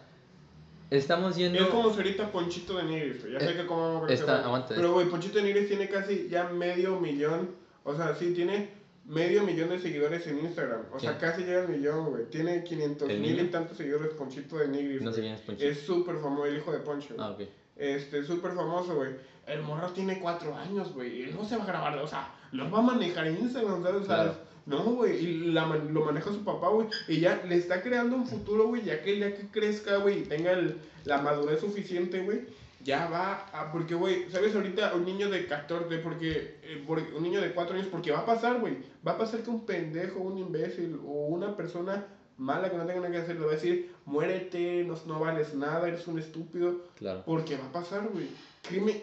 estamos 0.90 1.36
yendo... 1.36 1.60
Es 1.60 1.68
como 1.68 1.92
si 1.92 1.98
ahorita 1.98 2.32
Ponchito 2.32 2.78
de 2.78 2.84
Nigris. 2.84 3.24
Ya 3.32 3.40
sé 3.40 3.52
Eh, 3.52 3.56
que 3.58 3.66
como 3.66 4.08
está- 4.08 4.44
aguanta. 4.44 4.74
Pero, 4.76 4.94
güey, 4.94 5.08
Ponchito 5.08 5.38
de 5.38 5.44
Nigris 5.44 5.68
tiene 5.68 5.90
casi 5.90 6.28
ya 6.30 6.46
medio 6.50 7.00
millón. 7.00 7.52
O 7.84 7.96
sea, 7.96 8.16
sí, 8.16 8.34
tiene 8.34 8.70
medio 9.06 9.44
millón 9.44 9.70
de 9.70 9.80
seguidores 9.80 10.26
en 10.28 10.40
Instagram. 10.40 10.82
O 10.94 11.00
sea, 11.00 11.18
casi 11.18 11.44
llega 11.44 11.62
al 11.62 11.70
millón, 11.70 12.10
güey. 12.10 12.26
Tiene 12.30 12.64
500 12.64 13.10
¿El 13.10 13.20
mil 13.20 13.40
y 13.40 13.48
tantos 13.48 13.78
seguidores 13.78 14.14
Ponchito 14.14 14.58
de 14.58 14.68
Nigris. 14.68 15.02
No 15.02 15.12
sé 15.12 15.22
quién 15.22 15.34
es 15.34 15.42
Ponchito. 15.42 15.68
Es 15.70 15.80
súper 15.82 16.18
famoso, 16.18 16.46
el 16.46 16.58
hijo 16.58 16.72
de 16.72 16.80
Poncho. 16.80 17.16
Ah, 17.20 17.32
ok. 17.32 17.42
Este, 17.76 18.24
súper 18.24 18.54
famoso, 18.54 18.96
güey. 18.96 19.12
El 19.48 19.62
morro 19.62 19.90
tiene 19.92 20.20
cuatro 20.20 20.56
años, 20.56 20.94
güey. 20.94 21.24
Él 21.24 21.36
no 21.36 21.46
se 21.46 21.56
va 21.58 21.64
a 21.64 21.68
grabar, 21.68 21.98
o 22.00 22.08
sea, 22.08 22.34
lo 22.52 22.70
va 22.72 22.80
a 22.80 22.82
manejar 22.82 23.28
en 23.28 23.38
Instagram, 23.40 23.84
¿sabes? 23.84 24.02
O 24.02 24.06
sea, 24.06 24.16
Claro. 24.16 24.56
No, 24.66 24.84
güey, 24.96 25.24
y 25.24 25.38
la 25.52 25.66
man- 25.68 25.94
lo 25.94 26.04
maneja 26.04 26.32
su 26.32 26.44
papá, 26.44 26.70
güey. 26.70 26.88
Y 27.08 27.20
ya 27.20 27.44
le 27.48 27.56
está 27.56 27.84
creando 27.84 28.16
un 28.16 28.26
futuro, 28.26 28.68
güey, 28.68 28.82
ya 28.84 29.04
que 29.04 29.12
día 29.14 29.36
que 29.36 29.48
crezca, 29.50 29.98
güey, 29.98 30.20
y 30.20 30.24
tenga 30.24 30.54
el- 30.54 30.78
la 31.04 31.20
madurez 31.22 31.60
suficiente, 31.60 32.22
güey, 32.22 32.40
ya 32.86 33.08
va 33.10 33.48
a. 33.52 33.72
Porque, 33.72 33.96
güey, 33.96 34.30
¿sabes? 34.32 34.56
Ahorita 34.56 34.94
un 34.96 35.04
niño 35.06 35.30
de 35.30 35.46
14, 35.48 35.98
porque. 35.98 36.60
eh, 36.64 36.84
por- 36.88 37.00
un 37.00 37.24
niño 37.24 37.42
de 37.42 37.52
4 37.52 37.76
años, 37.76 37.88
porque 37.92 38.12
va 38.12 38.20
a 38.20 38.26
pasar, 38.26 38.60
güey. 38.62 38.78
Va 39.06 39.14
a 39.14 39.18
pasar 39.18 39.42
que 39.42 39.50
un 39.50 39.66
pendejo, 39.66 40.20
un 40.20 40.38
imbécil 40.38 41.00
o 41.06 41.26
una 41.28 41.58
persona 41.58 42.06
mala 42.38 42.70
que 42.70 42.78
no 42.78 42.86
tenga 42.86 43.00
nada 43.02 43.12
que 43.12 43.18
hacer 43.18 43.36
le 43.38 43.46
va 43.46 43.52
a 43.52 43.56
decir: 43.56 43.92
muérete, 44.06 44.84
no, 44.86 44.96
no 45.08 45.20
vales 45.20 45.54
nada, 45.56 45.88
eres 45.88 46.06
un 46.08 46.20
estúpido. 46.20 46.84
Claro. 46.98 47.24
Porque 47.26 47.58
va 47.58 47.66
a 47.66 47.72
pasar, 47.72 48.08
güey. 48.14 48.28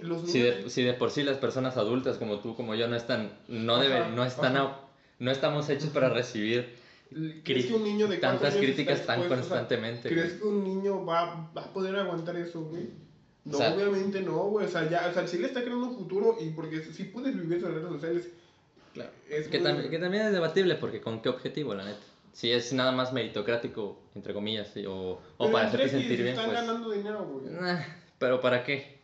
Los 0.02 0.22
Si 0.30 0.38
niños. 0.40 0.64
de, 0.64 0.70
si 0.70 0.82
de 0.82 0.92
por 0.94 1.10
sí 1.10 1.22
las 1.22 1.36
personas 1.36 1.76
adultas 1.76 2.18
como 2.18 2.40
tú, 2.40 2.56
como 2.56 2.74
yo, 2.74 2.88
no 2.88 2.96
están, 2.96 3.32
no 3.48 3.74
Ajá, 3.74 3.82
deben, 3.82 4.16
no 4.16 4.24
están, 4.24 4.56
a- 4.56 4.76
no 5.20 5.30
estamos 5.30 5.68
hechos 5.68 5.90
para 5.90 6.08
recibir 6.08 6.80
¿Crees 7.44 7.66
que 7.66 7.74
un 7.74 7.84
niño 7.84 8.08
de 8.08 8.16
tantas 8.16 8.56
críticas 8.56 9.04
tan 9.06 9.18
expuesto? 9.20 9.44
O 9.46 9.48
sea, 9.48 9.58
constantemente. 9.58 10.08
¿Crees 10.08 10.32
que 10.34 10.44
un 10.46 10.64
niño 10.64 11.04
va, 11.04 11.48
va 11.56 11.62
a 11.62 11.72
poder 11.72 11.94
aguantar 11.96 12.36
eso, 12.36 12.62
güey? 12.62 12.88
No, 13.44 13.56
O 13.56 13.58
sea- 13.58 13.74
obviamente 13.74 14.20
no, 14.20 14.36
güey. 14.50 14.66
O 14.66 14.68
sea, 14.68 14.88
ya, 14.88 15.08
o 15.10 15.12
sea, 15.12 15.26
sí 15.26 15.38
le 15.38 15.48
está 15.48 15.62
creando 15.62 15.86
un 15.88 15.96
futuro 15.96 16.36
y 16.40 16.50
porque 16.50 16.80
si 16.82 17.04
puedes 17.04 17.34
vivir 17.34 17.60
sobre 17.60 17.74
redes 17.76 17.88
sociales. 17.90 18.28
Claro. 18.94 19.10
Es 19.28 19.48
Que, 19.48 19.58
muy- 19.58 19.68
tam- 19.68 19.90
que 19.90 19.98
también 19.98 20.26
es 20.26 20.32
debatible, 20.32 20.74
porque 20.76 21.00
con 21.00 21.22
qué 21.22 21.28
objetivo, 21.28 21.74
la 21.74 21.84
neta. 21.84 22.00
Si 22.32 22.50
es 22.50 22.72
nada 22.72 22.92
más 22.92 23.12
meritocrático, 23.12 23.98
entre 24.14 24.32
comillas, 24.32 24.68
sí, 24.72 24.86
o, 24.86 25.20
o 25.36 25.50
para 25.52 25.68
hacerte 25.68 25.88
sentir 25.90 26.16
bien, 26.22 26.28
están 26.28 26.46
pues... 26.46 26.60
ganando 26.60 26.90
dinero, 26.90 27.24
güey. 27.26 27.52
nah, 27.54 27.80
pero 28.18 28.40
¿para 28.40 28.64
qué? 28.64 28.98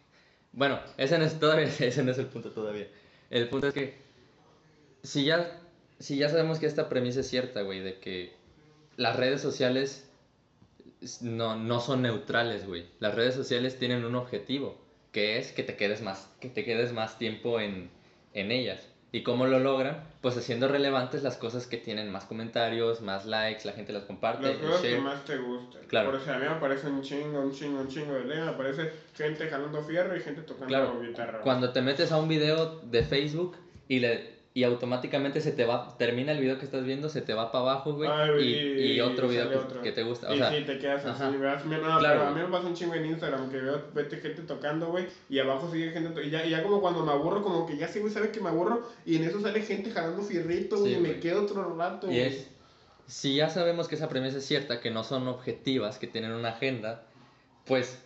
Bueno, 0.53 0.78
ese 0.97 1.18
no 1.18 1.24
es, 1.24 1.39
todavía, 1.39 1.64
ese 1.78 2.03
no 2.05 2.11
es 2.12 2.18
el 2.18 2.26
punto 2.26 2.53
todavía. 2.53 2.89
El 3.28 3.49
punto 3.51 3.68
es 3.68 3.74
que 3.74 3.99
si 5.03 5.24
ya, 5.24 5.61
si 5.99 6.16
ya 6.16 6.28
sabemos 6.30 6.59
que 6.59 6.64
esta 6.66 6.89
premisa 6.89 7.20
es 7.20 7.28
cierta, 7.28 7.61
güey, 7.62 7.80
de 7.80 7.99
que 7.99 8.32
las 8.97 9.14
redes 9.16 9.43
sociales 9.43 10.07
no, 11.20 11.57
no 11.57 11.80
son 11.80 12.03
neutrales, 12.03 12.66
güey. 12.66 12.86
Las 13.01 13.14
redes 13.14 13.34
sociales 13.34 13.78
tienen 13.78 14.05
un 14.05 14.14
objetivo, 14.14 14.76
que 15.12 15.38
es 15.38 15.53
que 15.53 15.62
te 15.62 15.76
quedes 15.76 16.03
más, 16.03 16.28
que 16.40 16.49
te 16.49 16.64
quedes 16.64 16.92
más 16.92 17.18
tiempo 17.18 17.61
en, 17.61 17.90
en 18.34 18.51
ellas. 18.51 18.88
¿Y 19.11 19.22
cómo 19.22 19.46
lo 19.46 19.59
logran? 19.59 20.05
Pues 20.20 20.36
haciendo 20.36 20.68
relevantes 20.68 21.22
las 21.22 21.38
cosas 21.38 21.66
que 21.66 21.78
tienen 21.78 22.12
más 22.12 22.24
comentarios, 22.26 23.01
más 23.01 23.24
likes, 23.24 23.64
la 23.64 23.72
gente 23.72 23.92
las 23.92 24.03
comparte, 24.03 24.49
Las 24.49 24.59
cosas 24.59 24.82
que 24.82 24.99
más 24.99 25.24
te 25.24 25.38
gustan. 25.38 25.82
Claro. 25.86 26.11
Por 26.11 26.20
eso 26.20 26.30
a 26.30 26.34
mí 26.34 26.42
me 26.42 26.49
aparece 26.49 26.88
un 26.88 27.01
chingo, 27.01 27.40
un 27.40 27.53
chingo, 27.53 27.80
un 27.80 27.88
chingo 27.88 28.12
de 28.12 28.26
ley. 28.26 28.38
Me 28.38 28.51
aparece 28.51 28.92
gente 29.14 29.49
jalando 29.49 29.82
fierro 29.82 30.14
y 30.14 30.20
gente 30.20 30.42
tocando 30.42 30.66
Claro, 30.66 31.01
guitarra. 31.01 31.40
Cuando 31.40 31.72
te 31.72 31.80
metes 31.80 32.12
a 32.12 32.18
un 32.18 32.28
video 32.28 32.80
de 32.80 33.03
Facebook 33.03 33.57
y 33.88 34.01
le 34.01 34.38
y 34.55 34.64
automáticamente 34.64 35.40
se 35.40 35.53
te 35.53 35.64
va, 35.64 35.96
termina 35.99 36.32
el 36.32 36.40
video 36.40 36.59
que 36.59 36.64
estás 36.64 36.84
viendo, 36.84 37.09
se 37.09 37.22
te 37.22 37.34
va 37.34 37.53
para 37.53 37.62
abajo, 37.62 37.92
güey, 37.92 38.11
Ay, 38.11 38.42
y, 38.42 38.92
y 38.92 39.01
otro 39.01 39.28
video 39.28 39.49
que, 39.49 39.57
otro. 39.57 39.82
que 39.82 39.92
te 39.92 40.03
gusta. 40.03 40.30
O 40.30 40.34
y 40.34 40.38
sea, 40.38 40.51
sí, 40.51 40.64
te 40.64 40.78
quedas 40.78 41.05
así, 41.05 41.22
ajá. 41.22 41.30
¿verdad? 41.30 41.64
No, 41.64 41.99
Claro, 41.99 42.20
pero 42.20 42.22
a 42.26 42.30
mí 42.32 42.40
me 42.40 42.49
pasa 42.49 42.66
un 42.66 42.74
chingo 42.74 42.94
en 42.94 43.07
Instagram 43.07 43.51
que 43.51 43.59
veo 43.59 43.82
vete 43.94 44.16
gente 44.16 44.42
tocando, 44.42 44.88
güey, 44.88 45.07
y 45.28 45.38
abajo 45.38 45.70
sigue 45.70 45.90
gente 45.90 46.24
y 46.24 46.30
ya, 46.30 46.44
y 46.44 46.51
ya 46.51 46.62
como 46.62 46.80
cuando 46.80 47.05
me 47.05 47.12
aburro, 47.12 47.42
como 47.42 47.66
que 47.66 47.76
ya 47.76 47.86
sí, 47.86 48.01
güey, 48.01 48.12
sabe 48.12 48.30
que 48.30 48.40
me 48.40 48.49
aburro, 48.49 48.88
y 49.05 49.16
en 49.16 49.24
eso 49.24 49.40
sale 49.40 49.62
gente 49.62 49.90
jalando 49.90 50.22
fierrito, 50.22 50.78
güey, 50.78 50.94
y 50.94 50.99
me 50.99 51.20
quedo 51.20 51.42
otro 51.42 51.76
rato, 51.76 52.11
Y 52.11 52.18
es, 52.18 52.51
si 53.07 53.36
ya 53.36 53.51
sabemos 53.51 53.86
que 53.86 53.94
esa 53.94 54.09
premisa 54.09 54.38
es 54.38 54.44
cierta, 54.46 54.80
que 54.80 54.90
no 54.90 55.05
son 55.05 55.28
objetivas, 55.28 55.99
que 55.99 56.07
tienen 56.07 56.32
una 56.32 56.51
agenda, 56.51 57.05
pues 57.64 58.03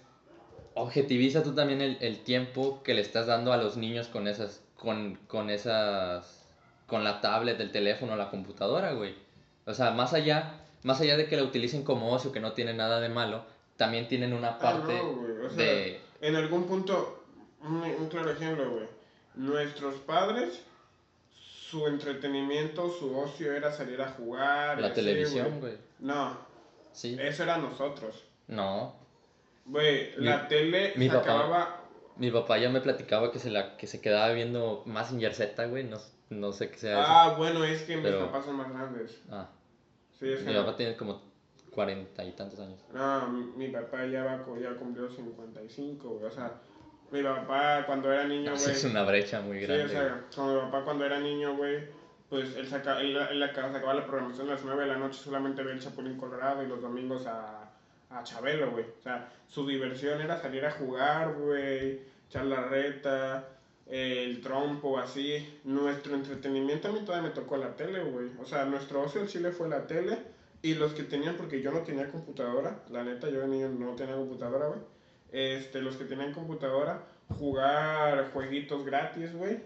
objetiviza 0.74 1.43
tú 1.43 1.55
también 1.55 1.80
el, 1.80 1.99
el 2.01 2.18
tiempo 2.20 2.82
que 2.82 2.95
le 2.95 3.01
estás 3.01 3.26
dando 3.26 3.53
a 3.53 3.57
los 3.57 3.76
niños 3.76 4.09
con 4.09 4.28
esas, 4.28 4.62
con, 4.83 5.14
con 5.28 5.49
esas, 5.51 6.45
con 6.87 7.05
la 7.05 7.20
tablet, 7.20 7.59
el 7.61 7.70
teléfono, 7.72 8.16
la 8.16 8.30
computadora, 8.30 8.93
güey. 8.93 9.14
O 9.66 9.72
sea, 9.74 9.93
más 9.93 10.12
allá, 10.12 10.61
más 10.83 11.01
allá 11.01 11.16
de 11.16 11.26
que 11.26 11.37
la 11.37 11.45
utilicen 11.45 11.85
como 11.85 12.12
ocio, 12.12 12.33
que 12.33 12.41
no 12.41 12.53
tiene 12.53 12.74
nada 12.74 13.01
de 13.01 13.09
malo, 13.09 13.45
también 13.76 14.09
tienen 14.09 14.33
una 14.33 14.49
Ah, 14.49 14.59
parte 14.59 14.95
no, 14.97 15.12
güey, 15.14 15.47
o 15.47 15.51
sea, 15.51 15.57
de... 15.64 16.01
en 16.20 16.37
algún 16.37 16.64
punto, 16.66 17.24
un, 17.62 17.76
un 17.83 18.09
claro 18.09 18.30
ejemplo, 18.33 18.70
güey, 18.70 18.87
nuestros 19.35 19.95
padres, 20.01 20.61
su 21.30 21.87
entretenimiento, 21.87 22.91
su 22.91 23.16
ocio 23.18 23.53
era 23.53 23.72
salir 23.72 24.01
a 24.03 24.09
jugar, 24.11 24.80
La 24.80 24.89
así, 24.89 24.97
televisión, 24.97 25.61
güey. 25.61 25.74
No, 26.01 26.37
Sí. 26.93 27.16
eso 27.18 27.45
era 27.45 27.57
nosotros. 27.57 28.24
No. 28.49 28.95
Güey, 29.64 30.12
la 30.16 30.49
tele 30.49 30.93
mi 30.97 31.07
se 31.09 31.14
papá- 31.16 31.22
acababa 31.22 31.82
Mi 32.16 32.30
papá 32.30 32.58
ya 32.58 32.68
me 32.68 32.80
platicaba 32.80 33.32
que 33.32 33.38
se, 33.38 33.50
la, 33.50 33.76
que 33.76 33.86
se 33.86 34.00
quedaba 34.00 34.32
viendo 34.32 34.82
Mazinger 34.86 35.34
Z, 35.34 35.66
güey. 35.66 35.84
No, 35.84 35.98
no 36.30 36.52
sé 36.52 36.70
qué 36.70 36.78
sea 36.78 37.00
eso. 37.02 37.08
Ah, 37.10 37.34
bueno, 37.36 37.64
es 37.64 37.82
que 37.82 37.96
mis 37.96 38.04
Pero- 38.06 38.26
papás 38.26 38.44
son 38.44 38.56
más 38.56 38.70
grandes. 38.70 39.22
Ah, 39.30 39.48
Sí, 40.18 40.28
es 40.30 40.40
que 40.40 40.46
mi 40.46 40.52
no. 40.54 40.64
papá 40.64 40.76
tiene 40.76 40.96
como 40.96 41.20
cuarenta 41.70 42.22
y 42.24 42.32
tantos 42.32 42.60
años. 42.60 42.78
No, 42.92 43.28
mi, 43.28 43.44
mi 43.56 43.68
papá 43.72 44.04
ya, 44.06 44.22
va, 44.24 44.44
ya 44.60 44.76
cumplió 44.76 45.08
55, 45.10 46.08
güey. 46.10 46.24
O 46.26 46.30
sea, 46.30 46.52
mi 47.10 47.22
papá 47.22 47.84
cuando 47.86 48.12
era 48.12 48.24
niño, 48.24 48.52
Eso 48.54 48.64
güey. 48.64 48.76
es 48.76 48.84
una 48.84 49.02
brecha 49.04 49.40
muy 49.40 49.58
Sí, 49.58 49.66
grande. 49.66 49.84
o 49.84 49.88
sea, 49.88 50.44
mi 50.46 50.60
papá 50.60 50.84
cuando 50.84 51.04
era 51.04 51.18
niño, 51.18 51.56
güey, 51.56 51.88
pues 52.28 52.54
él, 52.56 52.66
saca, 52.68 53.00
él, 53.00 53.16
él 53.16 53.42
acá- 53.42 53.72
sacaba 53.72 53.94
la 53.94 54.06
programación 54.06 54.48
a 54.48 54.52
las 54.52 54.64
9 54.64 54.82
de 54.82 54.88
la 54.88 54.96
noche, 54.98 55.18
solamente 55.18 55.62
veía 55.62 55.74
el 55.76 55.80
Chapulín 55.82 56.16
Colorado 56.18 56.62
y 56.62 56.66
los 56.68 56.80
domingos 56.80 57.26
a, 57.26 57.61
a 58.14 58.22
Chabelo, 58.22 58.70
güey. 58.70 58.84
O 58.84 59.02
sea, 59.02 59.32
su 59.48 59.66
diversión 59.66 60.20
era 60.20 60.40
salir 60.40 60.64
a 60.64 60.70
jugar, 60.70 61.34
güey, 61.34 62.00
echar 62.28 62.46
reta, 62.60 63.48
el 63.86 64.40
trompo, 64.40 64.98
así. 64.98 65.60
Nuestro 65.64 66.14
entretenimiento 66.14 66.88
a 66.88 66.92
mí 66.92 67.00
todavía 67.00 67.28
me 67.28 67.34
tocó 67.34 67.56
la 67.56 67.76
tele, 67.76 68.02
güey. 68.02 68.30
O 68.40 68.46
sea, 68.46 68.64
nuestro 68.64 69.02
ocio 69.02 69.20
en 69.20 69.28
Chile 69.28 69.50
fue 69.52 69.68
la 69.68 69.86
tele 69.86 70.18
y 70.62 70.74
los 70.74 70.92
que 70.92 71.02
tenían, 71.02 71.36
porque 71.36 71.60
yo 71.60 71.72
no 71.72 71.80
tenía 71.80 72.10
computadora, 72.10 72.82
la 72.90 73.02
neta, 73.02 73.28
yo 73.28 73.40
de 73.40 73.48
niño 73.48 73.68
no 73.68 73.94
tenía 73.94 74.14
computadora, 74.14 74.68
güey. 74.68 74.80
Este, 75.32 75.80
los 75.80 75.96
que 75.96 76.04
tenían 76.04 76.32
computadora, 76.32 77.02
jugar 77.38 78.30
jueguitos 78.32 78.84
gratis, 78.84 79.34
güey. 79.34 79.58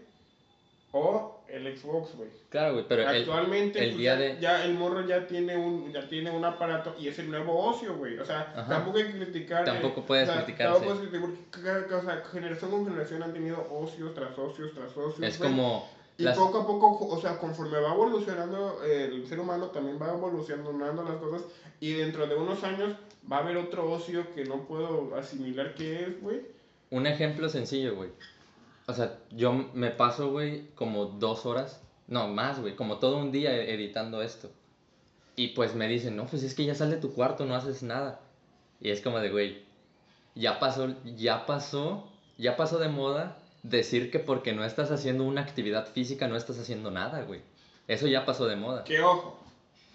O 0.92 1.40
el 1.48 1.76
Xbox, 1.76 2.14
güey. 2.16 2.30
Claro, 2.48 2.74
güey, 2.74 2.86
pero 2.88 3.02
el, 3.02 3.08
Actualmente 3.22 3.78
el 3.80 3.86
pues, 3.90 3.98
día 3.98 4.14
ya, 4.14 4.20
de- 4.20 4.40
ya 4.40 4.64
el 4.64 4.74
morro 4.74 5.06
ya 5.06 5.26
tiene 5.26 5.56
un 5.56 5.92
ya 5.92 6.08
tiene 6.08 6.30
un 6.30 6.44
aparato 6.44 6.94
y 6.98 7.08
es 7.08 7.18
el 7.18 7.30
nuevo 7.30 7.58
ocio, 7.58 7.96
güey. 7.96 8.18
O 8.18 8.24
sea, 8.24 8.52
Ajá. 8.56 8.68
tampoco 8.68 8.98
hay 8.98 9.04
que 9.12 9.18
criticar. 9.18 9.62
eh, 9.62 9.72
Tampoco 9.72 10.02
puedes 10.06 10.28
o 10.28 10.32
sea, 10.32 10.44
criticar, 10.44 10.72
Tampoco 10.72 10.94
puedes 10.94 11.08
criticar 11.10 11.80
porque 11.82 11.94
o 11.94 12.02
sea, 12.02 12.22
generación 12.32 12.70
con 12.70 12.84
generación 12.86 13.22
han 13.22 13.32
tenido 13.32 13.66
ocios 13.70 14.14
tras 14.14 14.38
ocios 14.38 14.72
tras 14.74 14.96
ocios. 14.96 15.20
es 15.28 15.38
güey. 15.38 15.50
como... 15.50 15.88
Y 16.18 16.22
las- 16.22 16.38
poco 16.38 16.58
a 16.60 16.66
poco, 16.66 17.06
o 17.08 17.20
sea, 17.20 17.38
conforme 17.38 17.78
va 17.78 17.92
evolucionando 17.92 18.82
eh, 18.84 19.04
el 19.12 19.26
ser 19.26 19.38
humano, 19.38 19.66
también 19.66 19.98
va 20.00 20.08
evolucionando 20.14 21.02
las 21.04 21.16
cosas. 21.16 21.42
Y 21.78 21.92
dentro 21.92 22.26
de 22.26 22.34
unos 22.36 22.64
años 22.64 22.94
va 23.30 23.36
a 23.36 23.40
haber 23.40 23.58
otro 23.58 23.90
ocio 23.92 24.32
que 24.34 24.44
no 24.46 24.66
puedo 24.66 25.14
asimilar 25.14 25.74
qué 25.74 26.04
es, 26.04 26.22
güey. 26.22 26.40
Un 26.90 27.06
ejemplo 27.06 27.50
sencillo, 27.50 27.96
güey. 27.96 28.08
O 28.86 28.92
sea, 28.92 29.18
yo 29.30 29.52
me 29.52 29.90
paso, 29.90 30.30
güey, 30.30 30.68
como 30.74 31.06
dos 31.06 31.44
horas, 31.46 31.80
no, 32.06 32.28
más, 32.28 32.60
güey, 32.60 32.76
como 32.76 32.98
todo 32.98 33.18
un 33.18 33.32
día 33.32 33.52
editando 33.54 34.22
esto. 34.22 34.50
Y 35.34 35.48
pues 35.48 35.74
me 35.74 35.88
dicen, 35.88 36.16
no, 36.16 36.26
pues 36.26 36.42
es 36.42 36.54
que 36.54 36.64
ya 36.64 36.74
sal 36.74 36.90
de 36.90 36.96
tu 36.96 37.12
cuarto, 37.12 37.44
no 37.46 37.54
haces 37.56 37.82
nada. 37.82 38.20
Y 38.80 38.90
es 38.90 39.00
como 39.00 39.18
de, 39.18 39.30
güey, 39.30 39.64
ya 40.34 40.58
pasó, 40.60 40.94
ya 41.16 41.46
pasó, 41.46 42.08
ya 42.38 42.56
pasó 42.56 42.78
de 42.78 42.88
moda 42.88 43.38
decir 43.62 44.10
que 44.10 44.18
porque 44.20 44.52
no 44.52 44.64
estás 44.64 44.90
haciendo 44.92 45.24
una 45.24 45.40
actividad 45.40 45.86
física 45.88 46.28
no 46.28 46.36
estás 46.36 46.58
haciendo 46.58 46.90
nada, 46.90 47.22
güey. 47.22 47.40
Eso 47.88 48.06
ya 48.06 48.24
pasó 48.24 48.46
de 48.46 48.56
moda. 48.56 48.84
Que 48.84 49.00
ojo, 49.00 49.38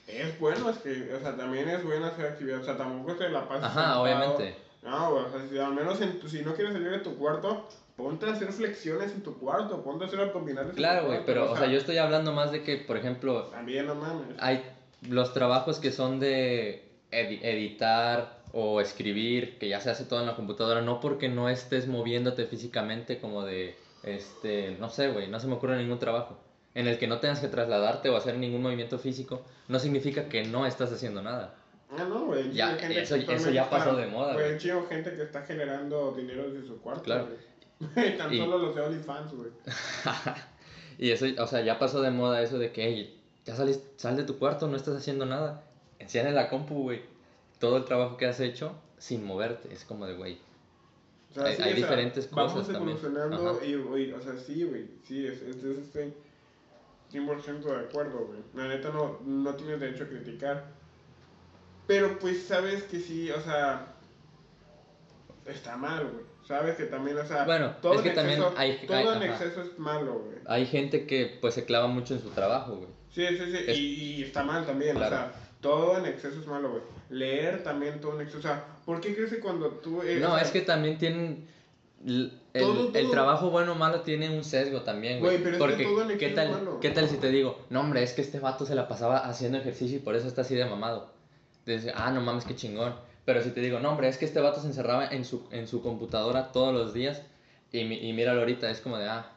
es 0.08 0.38
bueno, 0.40 0.70
es 0.70 0.78
que, 0.80 1.14
o 1.14 1.20
sea, 1.22 1.36
también 1.38 1.70
es 1.70 1.84
bueno 1.84 2.08
hacer 2.08 2.26
actividad, 2.26 2.60
o 2.60 2.64
sea, 2.66 2.78
tampoco 2.78 3.16
te 3.16 3.30
la 3.30 3.48
pasas. 3.48 3.64
Ajá, 3.66 3.74
sentado. 3.82 4.04
obviamente. 4.04 4.56
No, 4.84 5.12
güey, 5.12 5.24
o 5.26 5.30
sea, 5.32 5.48
si 5.50 5.58
al 5.60 5.74
menos 5.74 6.02
en 6.02 6.20
tu- 6.20 6.28
si 6.28 6.42
no 6.44 6.54
quieres 6.56 6.74
salir 6.74 6.90
de 6.90 7.00
tu 7.00 7.16
cuarto, 7.18 7.68
ponte 8.02 8.26
a 8.26 8.32
hacer 8.34 8.52
flexiones 8.52 9.12
en 9.12 9.22
tu 9.22 9.38
cuarto, 9.38 9.84
ponte 9.84 10.06
a 10.06 10.08
hacer 10.08 10.20
abdominales 10.20 10.74
Claro, 10.76 11.08
güey, 11.08 11.20
pero, 11.26 11.52
o 11.52 11.58
sea, 11.58 11.68
yo 11.68 11.78
estoy 11.78 11.98
hablando 11.98 12.32
más 12.34 12.52
de 12.52 12.64
que, 12.64 12.78
por 12.78 12.98
ejemplo, 12.98 13.44
También, 13.46 13.86
no 13.86 13.96
mames. 13.96 14.36
hay 14.40 14.64
los 15.08 15.34
trabajos 15.34 15.80
que 15.80 15.92
son 15.92 16.20
de 16.20 16.84
edi- 17.12 17.40
editar 17.44 18.42
o 18.54 18.82
escribir, 18.82 19.58
que 19.58 19.70
ya 19.70 19.80
se 19.80 19.90
hace 19.90 20.04
todo 20.06 20.20
en 20.20 20.26
la 20.28 20.36
computadora, 20.36 20.82
no 20.82 21.00
porque 21.00 21.30
no 21.30 21.50
estés 21.50 21.88
moviéndote 21.88 22.46
físicamente 22.46 23.20
como 23.20 23.44
de, 23.44 23.76
este, 24.04 24.76
no 24.80 24.90
sé, 24.90 25.10
güey, 25.10 25.28
no 25.28 25.40
se 25.40 25.48
me 25.48 25.54
ocurre 25.54 25.78
ningún 25.78 26.00
trabajo 26.00 26.38
en 26.74 26.88
el 26.88 26.98
que 26.98 27.08
no 27.08 27.20
tengas 27.20 27.40
que 27.42 27.48
trasladarte 27.50 28.10
o 28.10 28.16
hacer 28.18 28.38
ningún 28.38 28.62
movimiento 28.62 28.98
físico, 28.98 29.42
no 29.68 29.78
significa 29.80 30.30
que 30.30 30.44
no 30.46 30.66
estás 30.66 30.92
haciendo 30.94 31.22
nada. 31.22 31.56
Ah, 31.92 32.06
no, 32.08 32.28
güey. 32.28 32.54
Ya, 32.54 32.78
eso- 32.78 33.16
eso 33.18 33.50
ya 33.50 33.70
pasó 33.70 33.96
de 33.98 34.08
moda, 34.08 34.34
Güey, 34.34 34.58
chingo 34.58 34.86
gente 34.88 35.14
que 35.14 35.24
está 35.24 35.42
generando 35.42 36.14
dinero 36.14 36.50
desde 36.50 36.66
su 36.66 36.80
cuarto. 36.82 37.04
Claro. 37.04 37.28
Tan 38.18 38.34
Y- 38.34 38.38
solo 38.38 38.58
los 38.58 38.76
de 38.76 38.82
OnlyFans, 38.82 39.34
güey. 39.34 39.52
y 40.98 41.12
eso, 41.12 41.26
o 41.42 41.48
sea, 41.48 41.62
ya 41.62 41.80
pasó 41.80 42.02
de 42.02 42.12
moda 42.12 42.42
eso 42.42 42.58
de 42.60 42.72
que, 42.72 42.84
hey, 42.88 43.22
ya 43.46 43.56
sales, 43.56 43.84
sal 43.98 44.16
de 44.18 44.24
tu 44.24 44.38
cuarto, 44.38 44.68
no 44.68 44.78
estás 44.78 44.96
haciendo 44.96 45.26
nada. 45.26 45.64
Enciende 46.00 46.32
la 46.32 46.50
compu, 46.50 46.84
güey. 46.84 47.02
Todo 47.60 47.78
el 47.78 47.86
trabajo 47.86 48.18
que 48.18 48.26
has 48.26 48.40
hecho 48.40 48.74
sin 48.98 49.24
moverte, 49.26 49.74
es 49.74 49.84
como 49.86 50.06
de, 50.06 50.16
güey. 50.16 50.38
O 51.32 51.34
sea, 51.34 51.46
Hay- 51.46 51.56
sí, 51.56 51.62
hay 51.62 51.72
o 51.74 51.76
sea, 51.76 51.84
diferentes 51.86 52.30
vamos 52.32 52.54
cosas 52.54 52.74
también. 52.74 52.98
evolucionando 52.98 53.64
y, 53.64 53.76
güey, 53.76 54.12
o 54.12 54.22
sea, 54.22 54.38
sí, 54.38 54.64
güey. 54.64 54.88
Sí, 55.04 55.26
es, 55.26 55.42
es, 55.42 55.64
es- 55.64 55.78
estoy 55.80 56.14
100% 57.12 57.62
de 57.64 57.76
acuerdo, 57.80 58.26
güey. 58.28 58.40
La 58.54 58.68
neta 58.68 58.90
no, 58.90 59.20
no 59.26 59.56
tienes 59.56 59.80
derecho 59.80 60.04
a 60.04 60.08
criticar. 60.08 60.66
Pero 61.88 62.20
pues 62.20 62.44
sabes 62.44 62.84
que 62.84 63.00
sí, 63.00 63.30
o 63.32 63.42
sea, 63.42 63.88
está 65.46 65.76
mal, 65.78 66.08
güey. 66.08 66.26
Sabes 66.52 66.76
que 66.76 66.84
también, 66.86 67.18
o 67.18 67.26
sea, 67.26 67.46
Bueno, 67.46 67.76
todo 67.82 67.94
es 67.94 68.00
en 68.00 68.04
que 68.04 68.10
también 68.12 68.40
exceso, 68.40 68.58
hay- 68.60 68.80
todo 68.86 68.98
hay- 68.98 69.08
en 69.18 69.24
exceso 69.24 69.62
es 69.62 69.80
malo, 69.80 70.20
güey. 70.26 70.38
Hay 70.48 70.66
gente 70.66 71.06
que 71.08 71.38
pues 71.40 71.54
se 71.54 71.64
clava 71.66 71.88
mucho 71.88 72.14
en 72.14 72.22
su 72.22 72.30
trabajo, 72.32 72.76
güey. 72.76 72.90
Sí, 73.14 73.26
sí, 73.38 73.52
sí, 73.52 73.58
Es- 73.68 73.78
y, 73.78 74.16
y 74.16 74.24
está 74.24 74.44
mal 74.44 74.66
también, 74.66 74.96
Claro. 74.96 75.16
o 75.16 75.20
sea, 75.20 75.32
todo 75.62 75.98
en 75.98 76.06
exceso 76.08 76.40
es 76.42 76.48
malo, 76.48 76.70
güey. 76.72 76.82
Leer 77.10 77.64
también 77.64 78.02
todo 78.02 78.16
en 78.16 78.22
exceso, 78.22 78.40
o 78.40 78.42
sea, 78.42 78.66
¿por 78.86 79.00
qué 79.00 79.16
crees 79.16 79.30
que 79.32 79.40
cuando 79.40 79.70
tú... 79.70 80.02
eh, 80.02 80.18
o 80.18 80.20
No, 80.28 80.36
sea, 80.36 80.44
es 80.44 80.52
que 80.52 80.62
también 80.62 80.98
tienen... 80.98 81.48
El, 82.06 82.34
Todo, 82.54 82.88
el 82.94 83.04
todo. 83.04 83.12
trabajo 83.12 83.50
bueno 83.52 83.74
o 83.74 83.76
malo 83.76 84.02
tiene 84.02 84.30
un 84.36 84.44
sesgo 84.44 84.82
también, 84.82 85.20
güey. 85.20 85.38
Pero 85.38 85.50
es 85.52 85.54
que 85.54 85.60
Porque, 85.60 85.84
todo 85.84 86.10
en 86.10 86.18
¿qué 86.18 86.30
tal, 86.30 86.50
malo. 86.52 86.80
¿qué 86.82 86.90
tal 86.90 87.08
si 87.08 87.18
te 87.18 87.30
digo, 87.30 87.60
no, 87.70 87.80
hombre, 87.82 88.02
es 88.04 88.14
que 88.14 88.22
este 88.22 88.40
vato 88.40 88.66
se 88.66 88.74
la 88.76 88.88
pasaba 88.88 89.20
haciendo 89.20 89.60
ejercicio 89.60 89.98
y 89.98 90.00
por 90.02 90.16
eso 90.16 90.28
está 90.28 90.42
así 90.42 90.56
de 90.56 90.66
mamado? 90.66 91.14
Dices, 91.66 91.94
ah, 91.96 92.12
no 92.12 92.20
mames, 92.22 92.44
qué 92.44 92.56
chingón. 92.56 92.96
Pero 93.26 93.42
si 93.42 93.52
te 93.52 93.62
digo, 93.62 93.80
no, 93.80 93.92
hombre, 93.92 94.08
es 94.08 94.18
que 94.18 94.26
este 94.26 94.40
vato 94.40 94.60
se 94.62 94.68
encerraba 94.68 95.08
en 95.08 95.26
su, 95.26 95.48
en 95.52 95.68
su 95.68 95.82
computadora 95.82 96.52
todos 96.52 96.74
los 96.74 96.94
días 96.94 97.22
y, 97.72 97.80
y 97.80 98.14
míralo 98.14 98.40
ahorita, 98.40 98.70
es 98.70 98.82
como 98.82 98.98
de, 98.98 99.06
ah, 99.06 99.32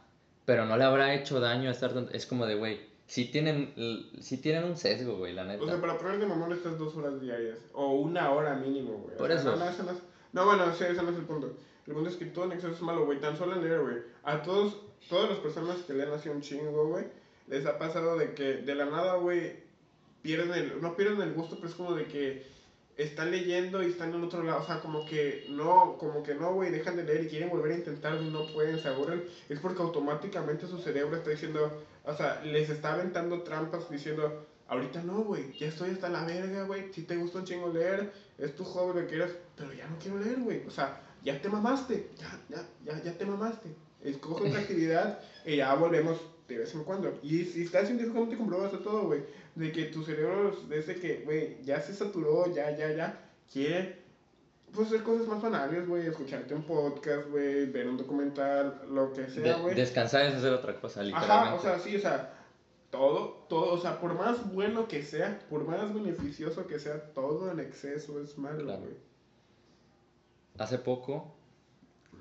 pero 0.44 0.64
no 0.66 0.76
le 0.76 0.84
habrá 0.84 1.14
hecho 1.14 1.40
daño 1.40 1.70
estar 1.70 1.92
tanto... 1.92 2.12
Es 2.12 2.26
como 2.26 2.46
de, 2.46 2.54
güey, 2.54 2.80
sí 3.06 3.26
tienen, 3.26 3.72
sí 4.20 4.38
tienen 4.38 4.64
un 4.64 4.76
sesgo, 4.76 5.16
güey, 5.16 5.32
la 5.32 5.44
neta. 5.44 5.62
O 5.62 5.66
sea, 5.66 5.80
para 5.80 5.98
ponerte 5.98 6.26
mamón 6.26 6.52
estas 6.52 6.78
dos 6.78 6.96
horas 6.96 7.20
diarias. 7.20 7.58
O 7.72 7.92
una 7.92 8.30
hora 8.30 8.54
mínimo, 8.54 8.92
güey. 8.98 9.14
O 9.14 9.18
Por 9.18 9.28
sea, 9.28 9.40
eso. 9.40 9.56
No, 9.56 9.64
no, 9.64 9.92
no, 9.92 10.00
no, 10.32 10.44
bueno, 10.44 10.74
sí, 10.74 10.84
ese 10.84 11.02
no 11.02 11.10
es 11.10 11.16
el 11.16 11.24
punto. 11.24 11.56
El 11.86 11.94
punto 11.94 12.10
es 12.10 12.16
que 12.16 12.26
todo 12.26 12.46
en 12.46 12.52
exceso 12.52 12.74
es 12.74 12.82
malo, 12.82 13.04
güey. 13.04 13.20
Tan 13.20 13.36
solo 13.36 13.60
leer, 13.60 13.80
güey. 13.80 13.96
A 14.22 14.42
todos, 14.42 14.78
todas 15.08 15.30
las 15.30 15.38
personas 15.38 15.76
que 15.78 15.94
leen 15.94 16.10
así 16.10 16.28
un 16.28 16.40
chingo, 16.40 16.88
güey, 16.88 17.04
les 17.46 17.66
ha 17.66 17.78
pasado 17.78 18.16
de 18.16 18.34
que 18.34 18.56
de 18.56 18.74
la 18.74 18.86
nada, 18.86 19.16
güey, 19.16 19.64
pierden 20.22 20.52
el, 20.52 20.80
no 20.80 20.96
pierden 20.96 21.20
el 21.20 21.34
gusto, 21.34 21.56
pero 21.56 21.68
es 21.68 21.74
como 21.74 21.94
de 21.94 22.06
que 22.06 22.46
están 22.96 23.30
leyendo 23.30 23.82
y 23.82 23.86
están 23.86 24.14
en 24.14 24.22
otro 24.22 24.42
lado, 24.42 24.62
o 24.62 24.66
sea, 24.66 24.80
como 24.80 25.04
que 25.04 25.46
no, 25.50 25.96
como 25.98 26.22
que 26.22 26.34
no, 26.34 26.54
güey, 26.54 26.70
dejan 26.70 26.96
de 26.96 27.04
leer 27.04 27.24
y 27.24 27.28
quieren 27.28 27.50
volver 27.50 27.72
a 27.72 27.76
intentar 27.76 28.20
y 28.20 28.30
no 28.30 28.46
pueden, 28.52 28.78
se 28.78 28.88
aburren, 28.88 29.24
es 29.48 29.58
porque 29.58 29.82
automáticamente 29.82 30.66
su 30.66 30.78
cerebro 30.78 31.16
está 31.16 31.30
diciendo, 31.30 31.82
o 32.04 32.14
sea, 32.14 32.40
les 32.44 32.70
está 32.70 32.94
aventando 32.94 33.42
trampas 33.42 33.90
diciendo, 33.90 34.46
ahorita 34.68 35.02
no, 35.02 35.24
güey, 35.24 35.52
ya 35.58 35.68
estoy 35.68 35.90
hasta 35.90 36.08
la 36.08 36.24
verga, 36.24 36.62
güey, 36.64 36.92
si 36.92 37.02
te 37.02 37.16
gusta 37.16 37.38
un 37.38 37.44
chingo 37.44 37.72
leer, 37.72 38.12
es 38.38 38.54
tu 38.54 38.64
hobby 38.64 39.00
lo 39.00 39.06
que 39.06 39.14
quieras, 39.14 39.32
pero 39.56 39.72
ya 39.72 39.88
no 39.88 39.98
quiero 39.98 40.18
leer, 40.20 40.38
güey, 40.40 40.64
o 40.66 40.70
sea, 40.70 41.00
ya 41.24 41.40
te 41.40 41.48
mamaste, 41.48 42.10
ya, 42.16 42.40
ya, 42.48 42.68
ya, 42.84 43.02
ya 43.02 43.18
te 43.18 43.26
mamaste, 43.26 43.74
escoge 44.02 44.48
otra 44.48 44.60
actividad 44.60 45.18
y 45.44 45.56
ya 45.56 45.74
volvemos 45.74 46.20
de 46.48 46.58
vez 46.58 46.74
en 46.74 46.84
cuando. 46.84 47.18
Y 47.22 47.44
si 47.44 47.62
está 47.64 47.84
científicamente 47.84 48.36
comprobado 48.36 48.68
eso 48.68 48.78
todo, 48.80 49.06
güey, 49.06 49.22
de 49.54 49.72
que 49.72 49.84
tu 49.86 50.02
cerebro, 50.02 50.54
desde 50.68 50.96
que, 50.96 51.22
güey, 51.24 51.56
ya 51.64 51.80
se 51.80 51.94
saturó, 51.94 52.52
ya, 52.54 52.70
ya, 52.76 52.92
ya, 52.92 53.20
quiere, 53.52 54.02
pues, 54.72 54.88
hacer 54.88 55.02
cosas 55.02 55.26
más 55.28 55.40
banales, 55.40 55.86
güey, 55.88 56.06
escucharte 56.06 56.54
un 56.54 56.64
podcast, 56.64 57.28
güey, 57.30 57.66
ver 57.66 57.88
un 57.88 57.96
documental, 57.96 58.82
lo 58.90 59.12
que 59.12 59.28
sea, 59.28 59.56
De- 59.56 59.62
güey. 59.62 59.74
descansar 59.74 60.26
es 60.26 60.34
hacer 60.34 60.52
otra 60.52 60.78
cosa, 60.80 61.02
literalmente. 61.02 61.32
Ajá, 61.32 61.54
o 61.54 61.60
sea, 61.62 61.78
sí, 61.78 61.96
o 61.96 62.00
sea, 62.00 62.30
todo, 62.90 63.46
todo, 63.48 63.72
o 63.72 63.78
sea, 63.78 64.00
por 64.00 64.14
más 64.14 64.52
bueno 64.52 64.86
que 64.88 65.02
sea, 65.02 65.38
por 65.48 65.64
más 65.66 65.92
beneficioso 65.94 66.66
que 66.66 66.78
sea, 66.78 67.12
todo 67.14 67.50
en 67.50 67.60
exceso 67.60 68.20
es 68.20 68.36
malo, 68.36 68.64
Claro. 68.64 68.80
güey. 68.82 68.94
Hace 70.58 70.78
poco 70.78 71.34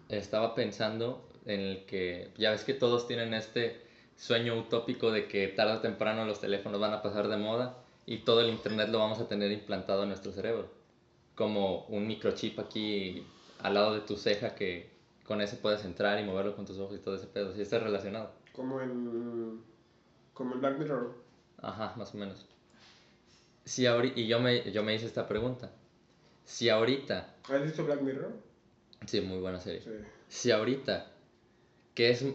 estaba 0.09 0.55
pensando 0.55 1.27
en 1.45 1.59
el 1.59 1.85
que, 1.85 2.31
ya 2.37 2.51
ves 2.51 2.63
que 2.63 2.73
todos 2.73 3.07
tienen 3.07 3.33
este 3.33 3.81
sueño 4.17 4.57
utópico 4.57 5.11
de 5.11 5.27
que 5.27 5.47
tarde 5.49 5.73
o 5.73 5.79
temprano 5.81 6.25
los 6.25 6.39
teléfonos 6.39 6.79
van 6.79 6.93
a 6.93 7.01
pasar 7.01 7.27
de 7.27 7.37
moda 7.37 7.77
y 8.05 8.19
todo 8.19 8.41
el 8.41 8.49
internet 8.49 8.89
lo 8.89 8.99
vamos 8.99 9.19
a 9.19 9.27
tener 9.27 9.51
implantado 9.51 10.03
en 10.03 10.09
nuestro 10.09 10.31
cerebro. 10.31 10.67
Como 11.35 11.85
un 11.85 12.05
microchip 12.07 12.59
aquí 12.59 13.25
al 13.61 13.73
lado 13.75 13.93
de 13.93 14.01
tu 14.01 14.17
ceja 14.17 14.55
que 14.55 14.91
con 15.25 15.41
ese 15.41 15.55
puedes 15.55 15.83
entrar 15.85 16.19
y 16.19 16.23
moverlo 16.25 16.55
con 16.55 16.65
tus 16.65 16.77
ojos 16.79 16.95
y 16.97 16.99
todo 17.01 17.15
ese 17.15 17.27
pedo. 17.27 17.53
Si 17.53 17.61
está 17.61 17.79
relacionado. 17.79 18.31
Como 18.53 18.81
en, 18.81 19.61
como 20.33 20.53
en 20.55 20.59
Black 20.61 20.77
Mirror. 20.77 21.13
Ajá, 21.61 21.93
más 21.97 22.13
o 22.13 22.17
menos. 22.17 22.45
Si 23.65 23.83
ahori- 23.85 24.13
y 24.15 24.27
yo 24.27 24.39
me, 24.39 24.69
yo 24.71 24.83
me 24.83 24.93
hice 24.93 25.05
esta 25.05 25.27
pregunta. 25.27 25.71
Si 26.45 26.67
ahorita, 26.69 27.33
¿Has 27.49 27.63
visto 27.63 27.85
Black 27.85 28.01
Mirror? 28.01 28.31
sí, 29.07 29.21
muy 29.21 29.39
buena 29.39 29.59
serie. 29.59 29.81
Sí. 29.81 29.91
si 30.27 30.51
ahorita 30.51 31.07
que 31.95 32.09
es 32.09 32.25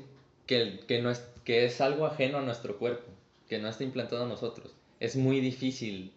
que, 0.47 0.81
que 0.89 1.03
no 1.03 1.11
es 1.11 1.19
que 1.49 1.65
es 1.65 1.81
algo 1.81 2.05
ajeno 2.05 2.37
a 2.37 2.43
nuestro 2.43 2.77
cuerpo 2.77 3.07
que 3.49 3.59
no 3.59 3.69
está 3.71 3.83
implantado 3.83 4.25
en 4.25 4.29
nosotros. 4.29 4.71
Es 5.01 5.17
muy 5.17 5.41
difícil 5.41 6.13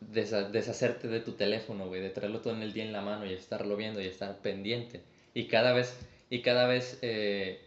deshacerte 0.00 1.08
de 1.08 1.18
tu 1.18 1.32
teléfono 1.32 1.88
güey 1.88 2.00
de 2.00 2.10
traerlo 2.10 2.40
todo 2.40 2.54
en 2.54 2.62
el 2.62 2.72
día 2.72 2.84
en 2.84 2.92
la 2.92 3.00
mano 3.00 3.26
y 3.26 3.32
estarlo 3.32 3.76
viendo 3.76 4.00
y 4.00 4.06
estar 4.06 4.38
pendiente. 4.38 5.02
Y 5.34 5.48
cada 5.48 5.72
vez 5.72 5.98
y 6.30 6.40
cada 6.42 6.68
vez 6.68 7.00
eh, 7.02 7.62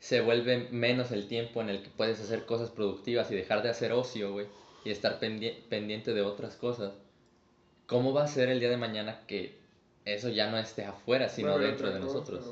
se 0.00 0.20
vuelve 0.20 0.66
menos 0.72 1.12
el 1.12 1.28
tiempo 1.28 1.60
en 1.60 1.68
el 1.68 1.80
que 1.80 1.90
puedes 1.90 2.20
hacer 2.20 2.44
cosas 2.44 2.70
productivas 2.70 3.30
y 3.30 3.36
dejar 3.36 3.62
de 3.62 3.68
hacer 3.70 3.92
ocio 3.92 4.32
güey 4.32 4.46
y 4.84 4.90
estar 4.90 5.20
pendie- 5.20 5.62
pendiente 5.68 6.12
de 6.12 6.22
otras 6.22 6.56
cosas. 6.56 6.92
Cómo 7.86 8.12
va 8.12 8.24
a 8.24 8.26
ser 8.26 8.48
el 8.48 8.58
día 8.58 8.70
de 8.70 8.76
mañana 8.76 9.20
que 9.28 9.54
eso 10.04 10.28
ya 10.28 10.50
no 10.50 10.58
esté 10.58 10.84
afuera 10.84 11.28
sino 11.28 11.52
Bueno, 11.52 11.66
dentro 11.66 11.86
de 11.92 12.00
cosa, 12.00 12.04
nosotros 12.14 12.44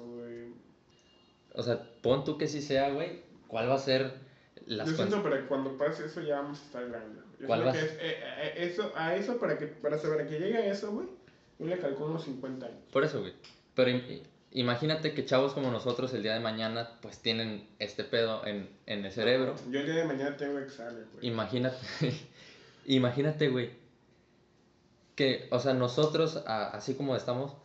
o 1.54 1.62
sea, 1.64 1.82
pon 2.02 2.22
tú 2.22 2.38
que 2.38 2.46
sí 2.46 2.62
sea, 2.62 2.90
güey. 2.90 3.26
¿Cuál 3.48 3.68
va 3.68 3.74
a 3.74 3.78
ser 3.78 4.12
las 4.66 4.88
Yo 4.90 4.94
siento 4.96 5.22
para 5.22 5.40
que 5.40 5.46
cuando 5.46 5.76
pase 5.76 6.06
eso 6.06 6.20
ya 6.20 6.40
vamos 6.40 6.60
a 6.60 6.62
estar 6.64 6.88
grandes. 6.88 7.24
¿Cuál 7.46 7.66
va? 7.66 7.72
eh, 7.74 7.98
eh, 8.00 8.52
eso, 8.58 8.92
a 8.94 9.14
eso, 9.16 9.38
para 9.38 9.58
que, 9.58 9.66
para 9.66 9.98
saber 9.98 10.28
que 10.28 10.38
llegue 10.38 10.58
a 10.58 10.66
eso, 10.66 10.92
güey, 10.92 11.08
yo 11.58 11.66
le 11.66 11.78
calculo 11.78 12.10
unos 12.10 12.24
50 12.24 12.66
años. 12.66 12.78
Por 12.92 13.04
eso, 13.04 13.20
güey. 13.20 13.32
Pero 13.74 13.90
im- 13.90 14.22
imagínate 14.50 15.14
que 15.14 15.24
chavos 15.24 15.52
como 15.54 15.70
nosotros 15.70 16.12
el 16.14 16.22
día 16.22 16.34
de 16.34 16.40
mañana, 16.40 16.98
pues 17.00 17.18
tienen 17.20 17.66
este 17.78 18.04
pedo 18.04 18.44
en, 18.46 18.68
en 18.86 19.04
el 19.04 19.12
cerebro. 19.12 19.54
Yo 19.70 19.80
el 19.80 19.86
día 19.86 19.94
de 19.96 20.04
mañana 20.04 20.36
tengo 20.36 20.58
examen, 20.58 21.06
güey. 21.14 21.26
Imagínate, 21.26 21.76
imagínate, 22.86 23.48
güey. 23.48 23.70
Que, 25.14 25.48
o 25.50 25.58
sea, 25.58 25.74
nosotros, 25.74 26.42
a- 26.46 26.68
así 26.70 26.94
como 26.94 27.16
estamos, 27.16 27.56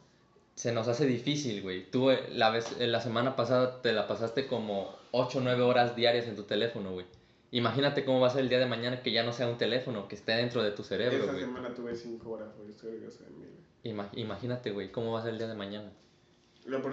se 0.55 0.71
nos 0.71 0.87
hace 0.87 1.05
difícil, 1.05 1.61
güey. 1.61 1.89
Tú 1.89 2.09
eh, 2.11 2.29
la, 2.31 2.49
vez, 2.49 2.75
eh, 2.79 2.87
la 2.87 3.01
semana 3.01 3.35
pasada 3.35 3.81
te 3.81 3.91
la 3.93 4.07
pasaste 4.07 4.47
como 4.47 4.95
8 5.11 5.39
o 5.39 5.41
9 5.41 5.61
horas 5.63 5.95
diarias 5.95 6.27
en 6.27 6.35
tu 6.35 6.43
teléfono, 6.43 6.91
güey. 6.93 7.05
Imagínate 7.51 8.03
cómo 8.05 8.19
va 8.19 8.27
a 8.27 8.31
ser 8.31 8.41
el 8.41 8.49
día 8.49 8.59
de 8.59 8.65
mañana 8.65 9.01
que 9.03 9.11
ya 9.11 9.23
no 9.23 9.31
sea 9.31 9.47
un 9.47 9.57
teléfono, 9.57 10.07
que 10.07 10.15
esté 10.15 10.31
dentro 10.33 10.63
de 10.63 10.71
tu 10.71 10.83
cerebro, 10.83 11.17
Esa 11.23 11.31
güey. 11.33 11.43
semana 11.45 11.73
tuve 11.73 11.95
5 11.95 12.29
horas, 12.29 12.49
güey. 12.57 12.71
Estoy 12.71 12.91
orgulloso 12.93 13.23
de 13.23 13.29
mí, 13.31 13.45
güey. 13.45 13.93
Ima- 13.95 14.09
imagínate, 14.13 14.71
güey, 14.71 14.91
cómo 14.91 15.11
va 15.11 15.19
a 15.19 15.23
ser 15.23 15.33
el 15.33 15.37
día 15.39 15.47
de 15.47 15.55
mañana. 15.55 15.91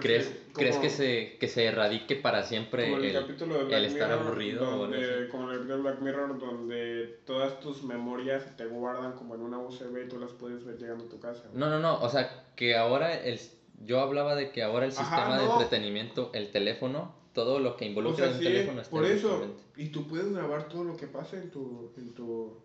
¿Crees, 0.01 0.35
¿crees 0.53 0.77
que, 0.77 0.89
se, 0.89 1.37
que 1.39 1.47
se 1.47 1.65
erradique 1.65 2.17
para 2.17 2.43
siempre 2.43 2.89
como 2.89 2.97
el, 2.97 3.05
el, 3.05 3.21
capítulo 3.21 3.57
de 3.57 3.63
Black 3.63 3.77
el 3.77 3.85
estar 3.85 4.09
Mirror, 4.09 4.27
aburrido 4.27 4.69
o 4.69 4.77
donde, 4.79 5.29
como 5.29 5.49
el 5.49 5.57
capítulo 5.57 5.75
de 5.77 5.81
Black 5.81 6.01
Mirror 6.01 6.39
donde 6.39 7.19
todas 7.25 7.59
tus 7.61 7.83
memorias 7.83 8.57
te 8.57 8.65
guardan 8.65 9.13
como 9.13 9.35
en 9.35 9.41
una 9.41 9.59
USB 9.59 10.05
y 10.05 10.09
tú 10.09 10.19
las 10.19 10.31
puedes 10.31 10.65
ver 10.65 10.77
llegando 10.77 11.05
a 11.05 11.09
tu 11.09 11.19
casa. 11.21 11.43
No, 11.53 11.69
no, 11.69 11.79
no, 11.79 12.01
o 12.01 12.09
sea, 12.09 12.47
que 12.57 12.75
ahora 12.75 13.15
el, 13.15 13.39
yo 13.85 14.01
hablaba 14.01 14.35
de 14.35 14.51
que 14.51 14.61
ahora 14.61 14.85
el 14.85 14.91
Ajá, 14.91 15.03
sistema 15.03 15.39
de 15.39 15.45
entretenimiento, 15.45 16.31
el 16.33 16.51
teléfono, 16.51 17.15
todo 17.33 17.59
lo 17.59 17.77
que 17.77 17.85
O 17.85 17.87
involucra 17.87 18.25
sea, 18.25 18.33
un 18.33 18.39
sí, 18.39 18.43
teléfono 18.43 18.81
está 18.81 18.91
por 18.91 19.05
eso. 19.05 19.55
Y 19.77 19.87
tú 19.87 20.05
puedes 20.05 20.33
grabar 20.33 20.67
todo 20.67 20.83
lo 20.83 20.97
que 20.97 21.07
pasa 21.07 21.37
en 21.37 21.49
tu, 21.49 21.93
en 21.95 22.13
tu, 22.13 22.57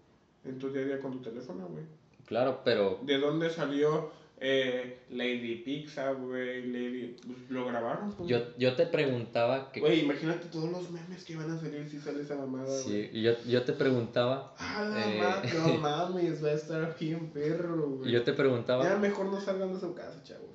en 0.45 0.59
tu 0.59 0.71
día 0.71 0.83
a 0.83 0.85
día 0.87 1.01
con 1.01 1.13
tu 1.13 1.19
teléfono, 1.21 1.69
güey. 1.69 1.85
Claro, 2.27 2.63
pero 2.65 2.99
¿De 3.03 3.19
dónde 3.19 3.49
salió 3.51 4.11
eh, 4.39 4.99
Lady 5.11 5.57
Pizza, 5.64 6.12
güey? 6.12 6.66
Lady... 6.66 7.16
pues, 7.26 7.51
lo 7.51 7.66
grabaron, 7.66 8.12
pues. 8.12 8.28
yo, 8.28 8.57
yo 8.59 8.74
te 8.76 8.87
preguntaba 8.87 9.72
que... 9.72 9.80
Güey, 9.80 10.01
imagínate 10.01 10.47
todos 10.49 10.70
los 10.70 10.91
memes 10.91 11.24
que 11.24 11.37
van 11.37 11.51
a 11.51 11.59
salir 11.59 11.89
si 11.89 11.99
sale 11.99 12.22
esa 12.22 12.37
mamada, 12.37 12.66
güey. 12.66 13.09
Sí, 13.11 13.22
yo, 13.22 13.32
yo 13.47 13.62
te 13.64 13.72
preguntaba, 13.72 14.55
Ah, 14.59 14.84
la 14.91 15.43
Eh. 15.43 15.53
no 15.59 15.74
mames, 15.80 16.45
va 16.45 16.49
a 16.49 16.53
estar 16.53 16.97
bien 16.99 17.30
perro, 17.30 17.89
güey. 17.91 18.11
yo 18.12 18.22
te 18.24 18.32
preguntaba 18.34 18.84
Ya 18.84 18.97
mejor 18.97 19.26
no 19.26 19.41
salgan 19.41 19.72
de 19.72 19.80
su 19.80 19.95
casa, 19.95 20.22
chavos. 20.22 20.51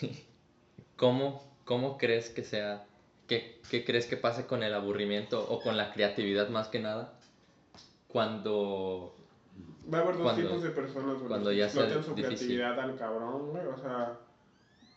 ¿Cómo, 0.96 1.42
cómo 1.64 1.98
crees 1.98 2.28
que 2.28 2.42
sea, 2.44 2.86
qué, 3.26 3.60
qué 3.70 3.84
crees 3.84 4.06
que 4.06 4.16
pase 4.16 4.46
con 4.46 4.62
el 4.62 4.74
aburrimiento 4.74 5.46
o 5.48 5.60
con 5.60 5.76
la 5.76 5.92
creatividad 5.92 6.48
más 6.48 6.68
que 6.68 6.80
nada 6.80 7.18
cuando, 8.08 9.14
Va 9.92 9.98
a 9.98 10.00
haber 10.02 10.14
dos 10.14 10.22
Cuando- 10.22 10.42
tipos 10.48 10.62
de 10.62 10.70
personas, 10.70 11.16
güey. 11.16 11.28
cuando 11.28 11.52
ya 11.52 11.64
explotan 11.66 12.04
su 12.04 12.14
difícil. 12.14 12.36
creatividad 12.48 12.80
al 12.80 12.96
cabrón, 12.96 13.50
güey. 13.50 13.66
O 13.66 13.76
sea, 13.78 14.18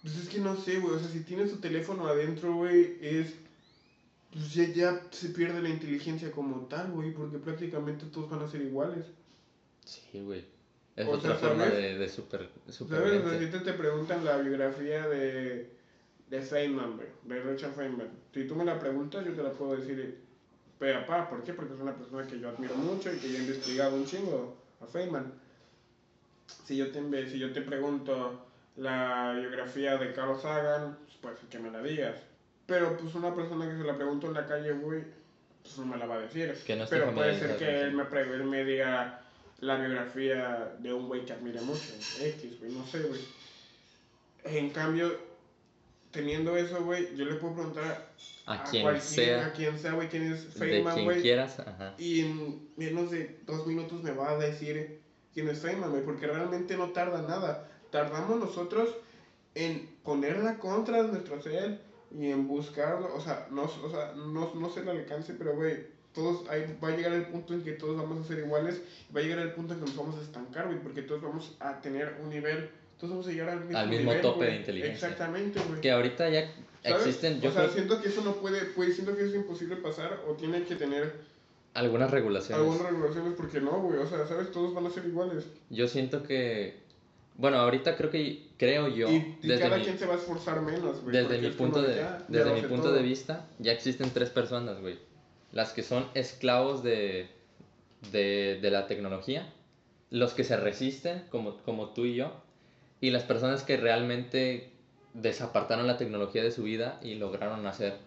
pues 0.01 0.16
es 0.18 0.30
que 0.30 0.39
no 0.39 0.56
sé, 0.56 0.80
güey. 0.80 0.95
O 0.95 0.99
sea, 0.99 1.08
si 1.10 1.22
tienes 1.24 1.51
tu 1.51 1.58
teléfono 1.58 2.08
adentro, 2.08 2.56
güey, 2.56 2.97
es. 3.01 3.34
Pues 4.32 4.53
ya, 4.53 4.66
ya 4.68 5.01
se 5.12 5.30
pierde 5.30 5.62
la 5.62 5.70
inteligencia 5.70 6.30
como 6.32 6.66
tal, 6.68 6.91
güey, 6.91 7.14
porque 7.14 7.38
prácticamente 7.38 8.06
todos 8.08 8.30
van 8.30 8.41
a 8.43 8.47
ser 8.47 8.62
iguales. 8.62 9.06
sí, 9.86 10.22
güey, 10.22 10.45
es 10.95 11.08
O 11.08 11.12
otra 11.12 11.38
sea, 11.38 11.49
forma 11.49 11.66
¿sabes? 11.66 11.78
de, 11.78 11.97
de 11.97 12.10
super, 12.10 12.49
¿Sabes? 12.68 12.82
O 12.82 13.30
sea, 13.30 13.39
si 13.39 13.45
te, 13.47 13.60
te 13.60 13.74
preguntan 13.74 14.26
la 14.26 14.38
biografía 14.38 15.08
de, 15.08 15.70
de 16.30 16.41
Feynman, 16.41 16.97
güey, 16.97 17.08
de 17.24 17.41
Richard 17.43 17.74
Feynman. 17.76 18.10
Si 18.34 18.45
tú 18.45 18.56
me 18.56 18.66
la 18.66 18.78
preguntas, 18.78 19.26
yo 19.26 19.34
te 19.34 19.41
la 19.43 19.51
puedo 19.51 19.78
decir, 19.78 20.20
pero 20.80 21.05
pa, 21.05 21.30
¿por 21.30 21.43
qué? 21.43 21.53
Porque 21.53 21.73
es 21.73 21.80
una 21.80 21.95
persona 21.95 22.28
que 22.28 22.39
yo 22.39 22.49
admiro 22.49 22.76
mucho 22.76 23.13
y 23.13 23.17
que 23.17 23.32
yo 23.32 23.38
he 23.38 23.41
investigado 23.41 23.95
un 23.95 24.05
chingo 24.05 24.57
a 24.82 24.86
Feynman. 24.86 25.34
Si 26.65 26.76
yo 26.78 26.91
te, 26.91 27.30
si 27.30 27.39
yo 27.39 27.53
te 27.53 27.61
pregunto 27.61 28.45
la 28.76 29.34
biografía 29.39 29.97
de 29.97 30.13
Carl 30.13 30.39
Sagan, 30.39 30.97
pues 31.21 31.38
que 31.49 31.59
me 31.59 31.71
la 31.71 31.82
digas. 31.82 32.15
Pero 32.65 32.97
pues 32.97 33.15
una 33.15 33.34
persona 33.34 33.67
que 33.67 33.78
se 33.78 33.84
la 33.84 33.95
pregunto 33.95 34.28
en 34.28 34.34
la 34.34 34.45
calle, 34.45 34.71
güey, 34.73 35.03
pues 35.61 35.78
no 35.78 35.86
me 35.86 35.97
la 35.97 36.05
va 36.05 36.15
a 36.15 36.19
decir. 36.19 36.53
Que 36.65 36.76
no 36.76 36.86
Pero 36.89 37.13
puede 37.13 37.39
ser 37.39 37.57
que 37.57 37.82
él 37.82 37.93
me, 37.93 38.03
él 38.03 38.43
me 38.43 38.65
diga 38.65 39.21
la 39.59 39.76
biografía 39.78 40.76
de 40.80 40.93
un 40.93 41.07
güey 41.07 41.26
que 41.26 41.34
admire 41.34 41.61
mucho. 41.61 41.93
X, 42.19 42.59
güey, 42.59 42.71
no 42.71 42.86
sé, 42.86 43.01
güey. 43.03 43.21
En 44.43 44.69
cambio, 44.71 45.15
teniendo 46.16 46.57
eso, 46.57 46.84
güey, 46.84 47.16
yo 47.16 47.26
le 47.26 47.36
puedo 47.36 47.53
preguntar 47.55 48.09
A 48.47 48.63
quien 48.63 48.84
cualquier- 48.84 49.01
sea, 49.03 49.45
a 49.47 49.51
quien 49.53 49.78
sea, 49.78 49.93
güey, 49.93 50.07
quién 50.09 50.32
es 50.34 50.45
de 50.53 50.59
Feynman, 50.59 50.93
quien 50.93 51.05
güey. 51.05 51.22
quieras, 51.22 51.59
ajá. 51.59 51.93
Y 51.99 52.22
en 52.22 52.70
menos 52.78 53.11
de 53.11 53.39
dos 53.45 53.68
minutos 53.68 54.01
me 54.01 54.11
va 54.11 54.32
a 54.32 54.38
decir 54.38 54.99
quién 55.34 55.47
es 55.49 55.59
Feynman, 55.59 55.91
güey, 55.91 56.03
porque 56.03 56.26
realmente 56.28 56.76
no 56.78 56.89
tarda 56.91 57.22
nada. 57.22 57.70
Tardamos 57.91 58.39
nosotros 58.39 58.89
en 59.53 59.88
ponerla 60.03 60.57
contra 60.57 61.03
nuestro 61.03 61.41
ser 61.41 61.82
y 62.18 62.28
en 62.32 62.47
buscarlo, 62.47 63.13
o 63.16 63.22
sea, 63.22 63.47
no, 63.51 63.63
o 63.63 63.89
sea, 63.89 64.13
no, 64.16 64.53
no 64.55 64.70
sé 64.70 64.82
el 64.82 64.89
alcance, 64.89 65.34
pero 65.34 65.55
güey, 65.55 65.93
todos, 66.13 66.47
ahí 66.49 66.78
va 66.82 66.89
a 66.89 66.95
llegar 66.95 67.11
el 67.13 67.26
punto 67.28 67.53
en 67.53 67.61
que 67.63 67.74
todos 67.74 67.97
vamos 67.97 68.24
a 68.24 68.28
ser 68.28 68.39
iguales, 68.39 68.82
va 69.13 69.20
a 69.20 69.24
llegar 69.24 69.39
el 69.39 69.51
punto 69.53 69.74
en 69.74 69.80
que 69.82 69.86
nos 69.88 69.95
vamos 69.97 70.18
a 70.18 70.22
estancar, 70.22 70.68
güey, 70.68 70.80
porque 70.82 71.01
todos 71.01 71.22
vamos 71.22 71.55
a 71.59 71.82
tener 71.82 72.18
un 72.24 72.30
nivel, 72.30 72.70
todos 72.98 73.12
vamos 73.12 73.28
a 73.28 73.32
llegar 73.32 73.50
al 73.50 73.62
mismo, 73.62 73.78
Al 73.78 73.89
mismo 73.89 74.06
nivel, 74.12 74.22
tope 74.22 74.38
güey. 74.38 74.50
de 74.52 74.56
inteligencia. 74.58 75.08
Exactamente, 75.10 75.60
güey. 75.68 75.82
Que 75.82 75.91
ahorita 75.91 76.30
ya 76.30 76.52
¿Sabes? 76.84 77.06
existen, 77.08 77.41
yo 77.41 77.50
o 77.50 77.54
sea, 77.54 77.64
creo, 77.64 77.74
siento 77.74 78.02
que 78.02 78.08
eso 78.10 78.22
no 78.24 78.36
puede, 78.36 78.62
pues 78.68 78.93
siento 78.96 79.16
que 79.16 79.26
es 79.26 79.34
imposible 79.36 79.76
pasar 79.78 80.22
o 80.28 80.34
tiene 80.34 80.64
que 80.64 80.76
tener 80.76 81.14
algunas 81.74 82.10
regulaciones. 82.12 82.58
algunas 82.64 82.89
regulaciones 82.91 83.34
porque 83.36 83.60
no, 83.60 83.82
güey, 83.82 84.00
o 84.00 84.08
sea, 84.08 84.26
¿sabes? 84.28 84.52
Todos 84.52 84.74
van 84.74 84.86
a 84.86 84.89
ser 84.89 85.06
iguales. 85.06 85.46
Yo 85.70 85.88
siento 85.88 86.24
que, 86.24 86.78
bueno, 87.36 87.58
ahorita 87.58 87.98
creo 87.98 88.10
que, 88.10 88.48
creo 88.58 88.88
yo, 88.88 89.10
y 89.10 89.16
y 89.41 89.48
desde 89.48 89.64
cada 89.64 89.78
mi, 89.78 89.84
quien 89.84 89.98
se 90.00 90.06
va 90.06 90.14
a 90.14 90.18
esforzar 90.18 90.62
menos, 90.62 91.02
güey. 91.02 91.18
desde 91.18 91.38
mi 91.39 91.50
punto 91.50 91.82
de, 91.82 91.96
ya, 91.96 92.20
ya 92.20 92.26
desde 92.30 92.50
lo 92.50 92.56
mi 92.56 92.62
punto 92.62 92.84
todo. 92.84 92.93
de 92.93 93.02
vista, 93.04 93.48
ya 93.60 93.72
existen 93.74 94.10
tres 94.12 94.30
personas, 94.30 94.80
güey. 94.80 94.98
Las 95.52 95.74
que 95.74 95.84
son 95.84 96.08
esclavos 96.14 96.82
de, 96.84 97.28
de, 98.12 98.60
de 98.62 98.72
la 98.72 98.88
tecnología, 98.88 99.52
los 100.12 100.34
que 100.34 100.43
se 100.46 100.56
resisten, 100.56 101.26
como, 101.30 101.58
como 101.64 101.89
tú 101.89 102.06
y 102.06 102.16
yo, 102.16 102.32
y 103.02 103.10
las 103.12 103.24
personas 103.24 103.64
que 103.64 103.78
realmente 103.78 104.70
desapartaron 105.14 105.88
la 105.88 105.98
tecnología 105.98 106.43
de 106.43 106.52
su 106.52 106.64
vida 106.64 107.00
y 107.02 107.16
lograron 107.16 107.66
hacer 107.68 107.98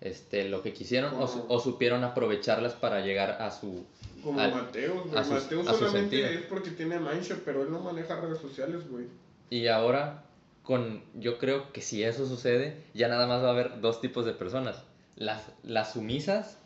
este, 0.00 0.48
lo 0.48 0.62
que 0.62 0.72
quisieron 0.72 1.14
o, 1.14 1.24
o 1.48 1.60
supieron 1.60 2.04
aprovecharlas 2.04 2.74
para 2.74 3.00
llegar 3.00 3.40
a 3.42 3.50
su... 3.50 3.84
Como 4.22 4.40
al- 4.40 4.52
Mateo, 4.52 5.04
güey. 5.04 5.16
a 5.16 5.24
su- 5.24 5.32
Mateo 5.32 5.60
a 5.62 5.74
solamente 5.74 6.34
es 6.34 6.40
porque 6.42 6.70
tiene 6.70 6.98
Mindshot, 6.98 7.42
pero 7.44 7.62
él 7.62 7.70
no 7.70 7.80
maneja 7.80 8.20
redes 8.20 8.38
sociales, 8.38 8.88
güey. 8.90 9.04
Y 9.50 9.68
ahora, 9.68 10.24
con, 10.64 11.02
yo 11.14 11.38
creo 11.38 11.72
que 11.72 11.80
si 11.80 12.02
eso 12.02 12.26
sucede, 12.26 12.76
ya 12.94 13.08
nada 13.08 13.26
más 13.26 13.42
va 13.42 13.48
a 13.48 13.52
haber 13.52 13.80
dos 13.80 14.00
tipos 14.00 14.24
de 14.26 14.32
personas. 14.32 14.82
Las, 15.14 15.44
las 15.62 15.92
sumisas, 15.92 16.58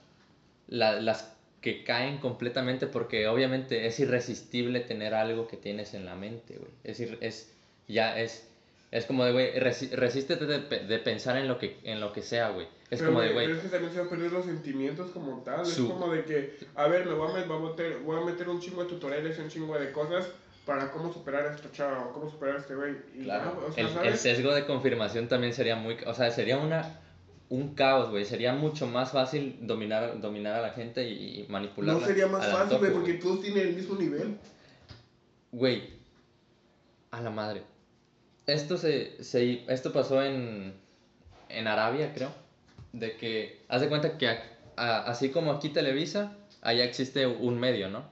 la- 0.68 0.98
las 1.00 1.32
que 1.60 1.84
caen 1.84 2.18
completamente 2.18 2.86
porque 2.86 3.28
obviamente 3.28 3.86
es 3.86 4.00
irresistible 4.00 4.80
tener 4.80 5.12
algo 5.12 5.46
que 5.46 5.58
tienes 5.58 5.92
en 5.92 6.06
la 6.06 6.14
mente, 6.16 6.56
güey. 6.56 6.70
Es, 6.84 7.00
ir- 7.00 7.18
es, 7.20 7.52
ya 7.92 8.18
es, 8.18 8.48
es 8.90 9.06
como 9.06 9.24
de, 9.24 9.32
güey, 9.32 9.54
resi- 9.54 9.90
resístete 9.90 10.46
de, 10.46 10.58
de 10.60 10.98
pensar 10.98 11.36
en 11.36 11.46
lo 11.48 11.58
que, 11.58 11.78
en 11.84 12.00
lo 12.00 12.12
que 12.12 12.22
sea, 12.22 12.50
güey. 12.50 12.66
Es 12.90 12.98
pero, 12.98 13.10
como 13.12 13.20
de, 13.20 13.32
güey, 13.32 13.46
pero 13.46 13.56
es 13.58 13.62
que 13.64 13.68
también 13.68 13.92
se 13.92 13.98
van 13.98 14.06
a 14.08 14.10
perder 14.10 14.32
los 14.32 14.44
sentimientos 14.46 15.10
como 15.12 15.42
tal. 15.42 15.64
Su- 15.64 15.86
Es 15.86 15.92
como 15.92 16.12
de 16.12 16.24
que, 16.24 16.58
a 16.74 16.88
ver, 16.88 17.06
me 17.06 17.14
voy 17.14 17.28
a, 17.30 17.44
voy, 17.44 17.56
a 17.56 17.70
meter, 17.70 17.98
voy 17.98 18.20
a 18.20 18.24
meter 18.24 18.48
un 18.48 18.60
chingo 18.60 18.82
de 18.82 18.88
tutoriales 18.90 19.38
un 19.38 19.48
chingo 19.48 19.78
de 19.78 19.92
cosas 19.92 20.28
para 20.66 20.90
cómo 20.90 21.12
superar 21.12 21.46
a 21.46 21.54
esta 21.54 21.70
chava 21.72 22.04
o 22.06 22.12
cómo 22.12 22.30
superar 22.30 22.56
a 22.56 22.58
este 22.60 22.74
güey. 22.74 22.96
Claro, 23.22 23.54
no, 23.60 23.66
o 23.66 23.72
sea, 23.72 23.82
el, 23.82 23.88
el 23.88 23.94
¿sabes? 23.94 24.20
sesgo 24.20 24.54
de 24.54 24.66
confirmación 24.66 25.28
también 25.28 25.54
sería 25.54 25.76
muy, 25.76 25.96
o 26.06 26.14
sea, 26.14 26.30
sería 26.30 26.58
una, 26.58 27.00
un 27.48 27.74
caos, 27.74 28.10
güey, 28.10 28.24
sería 28.24 28.52
mucho 28.54 28.86
más 28.86 29.12
fácil 29.12 29.56
dominar, 29.62 30.20
dominar 30.20 30.56
a 30.56 30.60
la 30.62 30.70
gente 30.70 31.08
y, 31.08 31.40
y 31.42 31.46
manipularla. 31.48 32.00
No 32.00 32.06
sería 32.06 32.26
más 32.26 32.46
fácil, 32.50 32.78
güey, 32.78 32.92
porque 32.92 33.14
todos 33.14 33.40
tienen 33.40 33.68
el 33.68 33.74
mismo 33.76 33.96
nivel. 33.96 34.36
Güey, 35.52 35.90
a 37.12 37.20
la 37.20 37.30
madre. 37.30 37.62
Esto, 38.46 38.76
se, 38.76 39.22
se- 39.22 39.64
esto 39.68 39.92
pasó 39.92 40.22
en, 40.22 40.74
en 41.48 41.66
Arabia, 41.66 42.12
creo, 42.14 42.32
de 42.92 43.16
que, 43.16 43.60
haz 43.68 43.80
de 43.82 43.88
cuenta 43.88 44.18
que 44.18 44.28
a- 44.28 44.42
a- 44.76 45.02
así 45.10 45.30
como 45.30 45.52
aquí 45.52 45.68
Televisa, 45.68 46.36
allá 46.62 46.84
existe 46.84 47.26
un 47.26 47.58
medio, 47.58 47.88
¿no? 47.88 48.04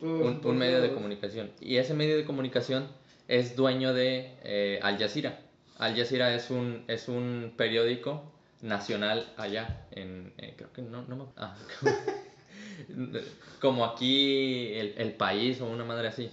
Un, 0.00 0.40
un 0.44 0.58
medio 0.58 0.80
de 0.80 0.88
comunicación. 0.94 1.50
Y 1.60 1.76
ese 1.76 1.94
medio 1.94 2.16
de 2.16 2.24
comunicación 2.24 2.88
es 3.28 3.56
dueño 3.56 3.94
de 3.94 4.32
eh, 4.42 4.78
Al 4.82 4.98
Jazeera. 4.98 5.40
Al 5.78 5.96
Jazeera 5.96 6.34
es 6.34 6.50
un, 6.50 6.84
es 6.88 7.08
un 7.08 7.52
periódico 7.56 8.22
nacional 8.62 9.26
allá, 9.36 9.86
en, 9.90 10.32
eh, 10.38 10.54
creo 10.56 10.72
que 10.72 10.82
no, 10.82 11.02
no 11.02 11.16
me- 11.16 11.24
ah, 11.36 11.56
como 13.60 13.84
aquí 13.84 14.72
el, 14.74 14.94
el 14.98 15.12
país 15.12 15.60
o 15.60 15.66
una 15.66 15.84
madre 15.84 16.08
así. 16.08 16.30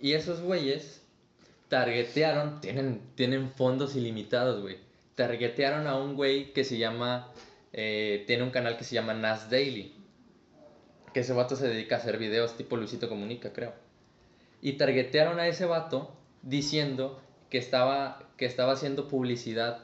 Y 0.00 0.12
esos 0.12 0.40
güeyes 0.40 0.99
targetearon, 1.70 2.60
tienen, 2.60 3.00
tienen 3.14 3.50
fondos 3.50 3.96
ilimitados, 3.96 4.60
güey. 4.60 4.76
Targetearon 5.14 5.86
a 5.86 5.96
un 5.96 6.14
güey 6.16 6.52
que 6.52 6.64
se 6.64 6.76
llama, 6.76 7.32
eh, 7.72 8.24
tiene 8.26 8.42
un 8.42 8.50
canal 8.50 8.76
que 8.76 8.84
se 8.84 8.94
llama 8.94 9.14
Nas 9.14 9.48
Daily 9.48 9.94
que 11.12 11.20
ese 11.20 11.32
vato 11.32 11.56
se 11.56 11.66
dedica 11.66 11.96
a 11.96 11.98
hacer 11.98 12.18
videos 12.18 12.56
tipo 12.56 12.76
Luisito 12.76 13.08
Comunica, 13.08 13.52
creo. 13.52 13.72
Y 14.62 14.74
targetearon 14.74 15.40
a 15.40 15.48
ese 15.48 15.64
vato 15.64 16.14
diciendo 16.42 17.20
que 17.48 17.58
estaba, 17.58 18.30
que 18.36 18.46
estaba 18.46 18.72
haciendo 18.74 19.08
publicidad 19.08 19.80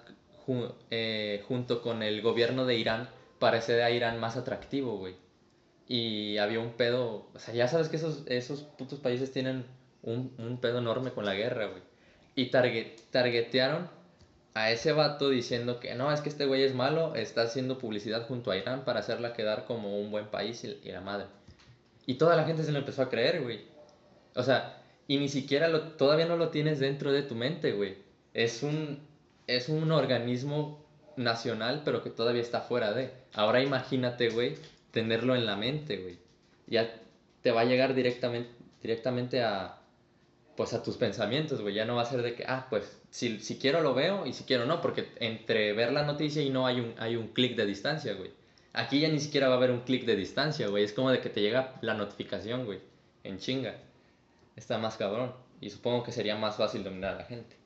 ju- 0.47 0.73
eh, 0.93 1.43
junto 1.49 1.83
con 1.83 2.03
el 2.05 2.23
gobierno 2.23 2.65
de 2.65 2.77
Irán 2.77 3.09
para 3.41 3.59
hacer 3.59 3.83
a 3.83 3.91
Irán 3.91 4.21
más 4.21 4.37
atractivo, 4.37 4.99
güey. 4.99 5.17
Y 5.89 6.39
había 6.39 6.61
un 6.61 6.75
pedo, 6.75 7.29
o 7.35 7.39
sea, 7.39 7.55
ya 7.55 7.67
sabes 7.67 7.89
que 7.89 7.97
esos, 7.97 8.23
esos 8.27 8.63
putos 8.63 9.01
países 9.01 9.33
tienen 9.33 9.65
un, 10.07 10.35
un 10.39 10.59
pedo 10.61 10.79
enorme 10.79 11.11
con 11.11 11.27
la 11.27 11.35
guerra, 11.35 11.67
güey. 11.67 11.83
Y 12.35 12.47
target, 12.47 12.99
targetearon 13.11 13.89
a 14.55 14.71
ese 14.71 14.93
vato 14.93 15.29
diciendo 15.29 15.81
que 15.81 15.95
no, 15.95 16.11
es 16.11 16.23
que 16.23 16.31
este 16.31 16.47
güey 16.47 16.63
es 16.63 16.75
malo, 16.75 17.15
está 17.15 17.43
haciendo 17.43 17.77
publicidad 17.77 18.27
junto 18.27 18.51
a 18.51 18.57
Irán 18.57 18.85
para 18.87 19.01
hacerla 19.01 19.35
quedar 19.35 19.67
como 19.67 20.01
un 20.01 20.11
buen 20.11 20.29
país 20.29 20.65
y, 20.65 20.81
y 20.83 20.93
la 20.93 21.03
madre. 21.03 21.27
Y 22.07 22.15
toda 22.15 22.37
la 22.37 22.45
gente 22.45 22.63
se 22.63 22.73
lo 22.73 22.79
empezó 22.79 23.03
a 23.03 23.11
creer, 23.11 23.43
güey. 23.43 23.61
O 24.35 24.43
sea, 24.43 24.83
y 25.09 25.19
ni 25.19 25.29
siquiera 25.29 25.69
lo, 25.69 25.93
todavía 25.93 26.27
no 26.27 26.37
lo 26.37 26.49
tienes 26.49 26.79
dentro 26.79 27.13
de 27.13 27.23
tu 27.23 27.35
mente, 27.35 27.73
güey. 27.73 27.97
Es 28.35 28.63
un, 28.63 29.01
es 29.47 29.69
un 29.69 29.91
organismo 29.93 30.85
nacional, 31.17 31.83
pero 31.85 32.03
que 32.03 32.11
todavía 32.11 32.43
está 32.43 32.61
fuera 32.61 32.93
de. 32.93 33.11
Ahora 33.35 33.63
imagínate, 33.63 34.31
güey, 34.31 34.55
tenerlo 34.91 35.35
en 35.35 35.47
la 35.47 35.57
mente, 35.57 35.99
güey. 35.99 36.19
Ya 36.67 36.95
te 37.43 37.51
va 37.51 37.63
a 37.63 37.65
llegar 37.65 37.95
directamente, 37.95 38.51
directamente 38.83 39.43
a, 39.43 39.79
pues 40.57 40.73
a 40.73 40.83
tus 40.83 40.97
pensamientos, 40.97 41.61
güey. 41.61 41.75
Ya 41.75 41.85
no 41.85 41.97
va 41.97 42.03
a 42.03 42.07
ser 42.07 42.23
de 42.23 42.35
que, 42.35 42.45
ah, 42.47 42.67
pues 42.71 43.01
si, 43.11 43.41
si 43.41 43.59
quiero 43.59 43.83
lo 43.83 43.95
veo 43.95 44.27
y 44.27 44.33
si 44.33 44.45
quiero 44.45 44.67
no, 44.67 44.81
porque 44.81 45.09
entre 45.17 45.73
ver 45.73 45.93
la 45.93 46.05
noticia 46.05 46.43
y 46.43 46.51
no 46.51 46.67
hay 46.67 46.81
un, 46.81 46.95
hay 46.99 47.17
un 47.17 47.29
clic 47.29 47.57
de 47.57 47.67
distancia, 47.67 48.15
güey. 48.15 48.31
Aquí 48.73 49.01
ya 49.01 49.09
ni 49.09 49.21
siquiera 49.21 49.49
va 49.49 49.55
a 49.55 49.57
haber 49.57 49.71
un 49.71 49.81
clic 49.81 50.05
de 50.05 50.17
distancia, 50.17 50.69
güey. 50.69 50.85
Es 50.85 50.93
como 50.93 51.11
de 51.11 51.21
que 51.21 51.31
te 51.31 51.41
llega 51.41 51.75
la 51.81 51.95
notificación, 51.95 52.65
güey, 52.65 52.81
en 53.25 53.39
chinga. 53.39 53.77
Está 54.55 54.79
más 54.79 54.97
cabrón. 54.97 55.33
Y 55.61 55.71
supongo 55.71 56.03
que 56.03 56.13
sería 56.13 56.37
más 56.37 56.57
fácil 56.57 56.85
dominar 56.85 57.15
a 57.15 57.19
la 57.19 57.25
gente. 57.25 57.57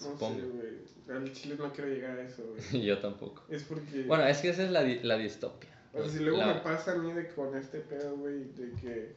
No 0.00 0.06
Supongo. 0.06 0.40
sé, 0.40 0.46
güey. 0.46 1.16
Al 1.16 1.32
chile 1.32 1.56
no 1.58 1.72
quiero 1.72 1.90
llegar 1.90 2.18
a 2.18 2.22
eso, 2.22 2.42
güey. 2.44 2.82
Yo 2.86 2.98
tampoco. 2.98 3.42
Es 3.48 3.64
porque. 3.64 4.02
Bueno, 4.04 4.26
es 4.26 4.38
que 4.38 4.50
esa 4.50 4.64
es 4.64 4.70
la, 4.70 4.82
la 4.82 5.16
distopia. 5.18 5.70
O 5.92 6.02
sea, 6.02 6.08
si 6.08 6.18
luego 6.20 6.38
La- 6.38 6.54
me 6.54 6.60
pasa 6.60 6.92
a 6.92 6.94
mí 6.96 7.12
de 7.12 7.28
con 7.28 7.56
este 7.56 7.80
pedo, 7.80 8.16
güey, 8.16 8.44
de 8.54 8.72
que, 8.80 9.12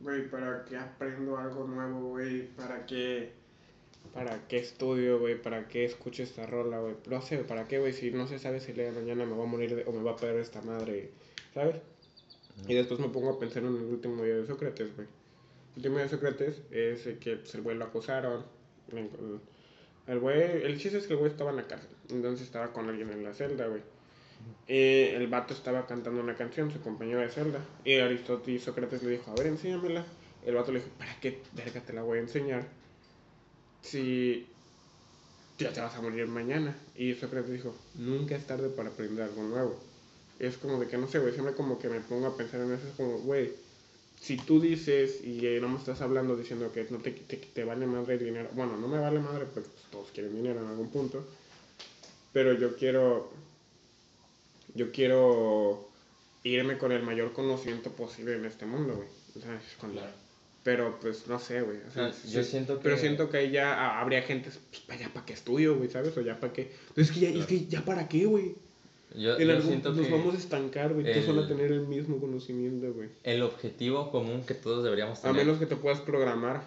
güey, 0.00 0.28
¿para 0.28 0.64
qué 0.64 0.76
aprendo 0.76 1.36
algo 1.38 1.64
nuevo, 1.66 2.10
güey? 2.10 2.48
¿Para 2.48 2.84
qué, 2.84 3.32
para 4.12 4.46
qué 4.48 4.58
estudio, 4.58 5.18
güey? 5.20 5.40
¿Para 5.40 5.68
qué 5.68 5.84
escucho 5.86 6.22
esta 6.22 6.46
rola, 6.46 6.80
güey? 6.80 6.96
No 7.08 7.22
sé, 7.22 7.38
¿para 7.38 7.66
qué, 7.66 7.78
güey? 7.78 7.92
Si 7.94 8.10
no 8.10 8.26
se 8.26 8.38
sabe 8.38 8.60
si 8.60 8.72
el 8.72 8.76
día 8.76 8.92
de 8.92 8.92
mañana 9.00 9.24
me 9.24 9.34
va 9.36 9.44
a 9.44 9.46
morir 9.46 9.74
de- 9.74 9.84
o 9.84 9.92
me 9.92 10.02
va 10.02 10.12
a 10.12 10.16
perder 10.16 10.40
esta 10.40 10.60
madre, 10.62 11.10
¿sabes? 11.54 11.76
Y 12.68 12.74
después 12.74 13.00
me 13.00 13.08
pongo 13.08 13.30
a 13.30 13.38
pensar 13.38 13.62
en 13.62 13.74
el 13.74 13.82
último 13.84 14.22
video 14.22 14.42
de 14.42 14.46
Sócrates, 14.46 14.94
güey. 14.94 15.06
El 15.08 15.76
último 15.78 15.94
video 15.94 16.04
de 16.10 16.10
Sócrates 16.16 16.62
es 16.70 17.06
el 17.06 17.18
que 17.18 17.36
pues, 17.36 17.54
el 17.54 17.62
güey 17.62 17.76
lo 17.78 17.86
acusaron. 17.86 18.44
El, 18.92 19.08
el 20.08 20.18
güey, 20.18 20.42
el 20.62 20.78
chiste 20.78 20.98
es 20.98 21.06
que 21.06 21.14
el 21.14 21.18
güey 21.20 21.30
estaba 21.30 21.50
en 21.50 21.56
la 21.56 21.66
cárcel. 21.66 21.88
Entonces 22.10 22.44
estaba 22.46 22.70
con 22.74 22.90
alguien 22.90 23.10
en 23.10 23.24
la 23.24 23.32
celda, 23.32 23.66
güey. 23.68 23.80
Eh, 24.68 25.14
el 25.16 25.26
vato 25.26 25.54
estaba 25.54 25.86
cantando 25.86 26.20
una 26.20 26.34
canción, 26.34 26.70
su 26.70 26.80
compañero 26.80 27.20
de 27.20 27.28
celda. 27.28 27.60
Y 27.84 27.96
Aristóteles 27.96 28.62
y 28.62 28.64
Sócrates 28.64 29.02
le 29.02 29.10
dijo, 29.10 29.30
a 29.30 29.34
ver, 29.34 29.48
enséñamela. 29.48 30.04
El 30.46 30.54
vato 30.54 30.72
le 30.72 30.80
dijo, 30.80 30.90
¿para 30.98 31.18
qué 31.20 31.40
verga 31.52 31.80
te 31.80 31.92
la 31.92 32.02
voy 32.02 32.18
a 32.18 32.22
enseñar? 32.22 32.66
Si 33.82 34.46
ya 35.58 35.72
te 35.72 35.80
vas 35.80 35.94
a 35.94 36.00
morir 36.00 36.26
mañana. 36.26 36.76
Y 36.96 37.14
Sócrates 37.14 37.52
dijo, 37.52 37.74
nunca 37.94 38.36
es 38.36 38.46
tarde 38.46 38.68
para 38.68 38.90
aprender 38.90 39.24
algo 39.24 39.42
nuevo. 39.42 39.78
Es 40.38 40.56
como 40.56 40.80
de 40.80 40.88
que, 40.88 40.98
no 40.98 41.06
sé, 41.06 41.18
güey, 41.18 41.32
siempre 41.32 41.54
como 41.54 41.78
que 41.78 41.88
me 41.88 42.00
pongo 42.00 42.28
a 42.28 42.36
pensar 42.36 42.60
en 42.60 42.72
eso. 42.72 42.88
Es 42.88 42.94
como, 42.94 43.18
güey, 43.18 43.52
si 44.20 44.36
tú 44.36 44.60
dices 44.60 45.22
y 45.24 45.46
eh, 45.46 45.58
no 45.60 45.68
me 45.68 45.78
estás 45.78 46.00
hablando 46.00 46.36
diciendo 46.36 46.72
que 46.72 46.86
no 46.90 46.98
te, 46.98 47.10
te, 47.10 47.36
te 47.36 47.64
vale 47.64 47.86
madre 47.86 48.14
el 48.14 48.24
dinero. 48.24 48.48
Bueno, 48.54 48.76
no 48.76 48.88
me 48.88 48.98
vale 48.98 49.18
madre 49.18 49.46
porque 49.52 49.68
pues, 49.68 49.84
todos 49.90 50.10
quieren 50.12 50.34
dinero 50.34 50.60
en 50.60 50.68
algún 50.68 50.90
punto. 50.90 51.26
Pero 52.32 52.54
yo 52.54 52.76
quiero 52.76 53.30
yo 54.74 54.90
quiero 54.92 55.88
irme 56.44 56.78
con 56.78 56.92
el 56.92 57.02
mayor 57.02 57.32
conocimiento 57.32 57.90
posible 57.90 58.34
en 58.36 58.44
este 58.44 58.66
mundo, 58.66 58.94
güey. 58.96 59.08
O 59.36 59.40
sea, 59.40 59.54
es 59.56 59.76
con- 59.78 59.92
Claro. 59.92 60.10
Pero 60.64 60.98
pues 61.00 61.26
no 61.26 61.38
sé, 61.40 61.60
güey. 61.62 61.78
O 61.88 61.90
sea, 61.90 62.12
Sí, 62.12 62.30
yo 62.30 62.44
siento 62.44 62.78
Pero 62.80 62.94
que- 62.94 63.00
siento 63.00 63.28
que 63.30 63.36
ahí 63.38 63.50
ya 63.50 63.72
ah, 63.74 64.00
habría 64.00 64.22
gente, 64.22 64.50
pues 64.70 64.80
para 64.82 65.00
allá 65.00 65.12
para 65.12 65.26
qué 65.26 65.32
estudio, 65.32 65.76
güey, 65.76 65.88
¿sabes? 65.90 66.16
O 66.16 66.20
ya 66.20 66.38
para 66.38 66.52
qué. 66.52 66.70
Pues 66.94 67.08
es 67.08 67.14
que 67.14 67.20
ya, 67.20 67.28
es 67.28 67.34
Claro. 67.34 67.48
que 67.48 67.66
ya 67.66 67.84
para 67.84 68.08
qué, 68.08 68.26
güey. 68.26 68.54
Yo, 69.16 69.36
En 69.36 69.46
yo 69.46 69.52
algún 69.54 69.68
siento 69.68 69.92
nos 69.92 70.06
que 70.06 70.12
vamos 70.12 70.34
a 70.34 70.38
estancar, 70.38 70.94
güey. 70.94 71.04
Todos 71.12 71.26
van 71.36 71.44
a 71.44 71.48
tener 71.48 71.72
el 71.72 71.86
mismo 71.86 72.18
conocimiento, 72.20 72.92
güey. 72.94 73.08
el 73.24 73.42
objetivo 73.42 74.10
común 74.12 74.44
que 74.46 74.54
todos 74.54 74.84
deberíamos 74.84 75.18
A 75.18 75.22
tener. 75.22 75.44
menos 75.44 75.58
que 75.58 75.66
te 75.66 75.76
puedas 75.76 76.00
programar. 76.00 76.62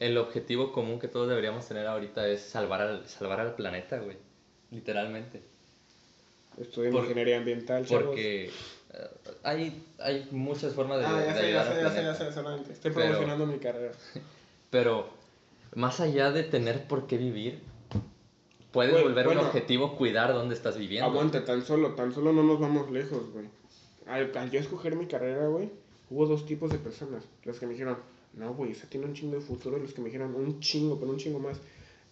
El 0.00 0.16
objetivo 0.16 0.72
común 0.72 0.98
que 0.98 1.06
todos 1.08 1.28
deberíamos 1.28 1.68
tener 1.68 1.86
ahorita 1.86 2.26
es 2.26 2.40
salvar 2.40 2.80
al, 2.80 3.06
salvar 3.06 3.38
al 3.40 3.54
planeta, 3.54 3.98
güey. 3.98 4.16
Literalmente. 4.70 5.42
Estudiar 6.60 6.92
Por- 6.92 7.02
ingeniería 7.04 7.38
ambiental. 7.38 7.86
Porque 7.88 8.46
eh, 8.46 8.50
hay, 9.42 9.82
hay 9.98 10.28
muchas 10.30 10.74
formas 10.74 10.98
de, 11.00 11.06
Ah, 11.06 11.24
ya 11.26 11.34
sé, 11.34 11.52
ya 11.52 11.64
sé, 11.64 11.82
ya 11.82 11.90
sé, 11.90 12.02
ya 12.02 12.14
sé, 12.14 12.32
solamente. 12.32 12.72
Estoy 12.72 12.92
Pero- 12.92 13.06
promocionando 13.06 13.46
mi 13.46 13.58
carrera. 13.58 13.92
Pero 14.70 15.08
más 15.74 16.00
allá 16.00 16.30
de 16.32 16.42
tener 16.44 16.86
por 16.86 17.06
qué 17.06 17.16
vivir, 17.16 17.60
puedes 18.72 18.92
volver 19.02 19.24
bueno. 19.26 19.40
un 19.40 19.46
objetivo 19.48 19.96
cuidar 19.96 20.32
dónde 20.32 20.54
estás 20.54 20.76
viviendo. 20.78 21.08
Aguanta, 21.10 21.44
tan 21.44 21.64
solo, 21.64 21.94
tan 21.94 22.12
solo 22.12 22.32
no 22.32 22.42
nos 22.42 22.60
vamos 22.60 22.90
lejos, 22.90 23.32
güey. 23.32 23.46
Al, 24.06 24.36
al 24.36 24.50
yo 24.50 24.60
escoger 24.60 24.96
mi 24.96 25.06
carrera, 25.06 25.46
güey, 25.48 25.70
hubo 26.08 26.26
dos 26.26 26.46
tipos 26.46 26.70
de 26.70 26.78
personas. 26.78 27.24
Los 27.44 27.58
que 27.58 27.66
me 27.66 27.72
dijeron, 27.72 27.98
no, 28.34 28.54
güey, 28.54 28.72
esa 28.72 28.88
tiene 28.88 29.06
un 29.06 29.14
chingo 29.14 29.36
de 29.36 29.40
futuro. 29.42 29.76
Y 29.78 29.82
los 29.82 29.92
que 29.92 30.00
me 30.00 30.06
dijeron, 30.06 30.34
un 30.34 30.60
chingo, 30.60 30.98
pero 30.98 31.10
un 31.10 31.18
chingo 31.18 31.38
más. 31.38 31.58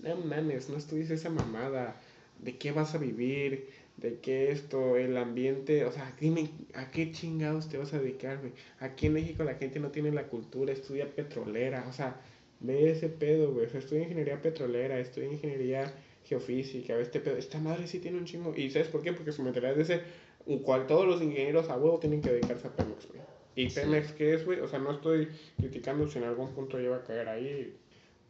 No 0.01 0.17
mames, 0.17 0.69
no 0.69 0.77
estudies 0.77 1.11
esa 1.11 1.31
mamada. 1.31 2.01
¿De 2.39 2.57
qué 2.57 2.71
vas 2.73 2.95
a 2.95 2.99
vivir? 2.99 3.69
¿De 3.99 4.21
qué 4.21 4.53
esto? 4.53 4.97
El 4.97 5.17
ambiente. 5.17 5.85
O 5.85 5.93
sea, 5.93 6.15
dime, 6.21 6.51
¿a 6.75 6.91
qué 6.91 7.11
chingados 7.11 7.69
te 7.69 7.79
vas 7.79 7.93
a 7.93 7.99
dedicar, 7.99 8.39
güey? 8.39 8.53
Aquí 8.79 9.07
en 9.07 9.15
México 9.15 9.43
la 9.45 9.55
gente 9.55 9.81
no 9.81 9.91
tiene 9.91 10.13
la 10.13 10.29
cultura, 10.29 10.73
estudia 10.73 11.15
petrolera. 11.15 11.85
O 11.89 11.93
sea, 11.93 12.21
ve 12.61 12.91
ese 12.91 13.09
pedo, 13.09 13.53
güey. 13.53 13.67
O 13.67 13.71
sea, 13.71 13.81
estudia 13.81 14.03
ingeniería 14.03 14.41
petrolera, 14.41 14.99
estudia 15.01 15.33
ingeniería 15.33 15.93
geofísica, 16.25 16.95
ve 16.95 17.03
este 17.03 17.21
pedo. 17.21 17.37
Esta 17.37 17.59
madre 17.59 17.89
sí 17.89 17.99
tiene 17.99 18.19
un 18.19 18.25
chingo. 18.25 18.55
¿Y 18.57 18.71
sabes 18.71 18.89
por 18.89 19.03
qué? 19.03 19.13
Porque 19.13 19.33
su 19.33 19.43
mentalidad 19.43 19.79
es 19.79 20.01
un 20.47 20.61
cual 20.61 20.87
todos 20.87 21.07
los 21.07 21.21
ingenieros 21.21 21.69
a 21.69 21.77
huevo 21.77 21.99
tienen 21.99 22.23
que 22.23 22.31
dedicarse 22.31 22.69
a 22.69 22.77
Pemex, 22.77 23.09
güey. 23.09 23.21
¿Y. 23.57 23.71
Pemex 23.71 24.13
qué 24.13 24.35
es, 24.35 24.45
güey? 24.45 24.61
O 24.61 24.69
sea, 24.69 24.79
no 24.79 24.93
estoy 24.93 25.29
criticando 25.57 26.09
si 26.09 26.19
en 26.19 26.25
algún 26.25 26.55
punto 26.55 26.79
lleva 26.79 26.99
a 26.99 27.03
caer 27.03 27.29
ahí. 27.29 27.77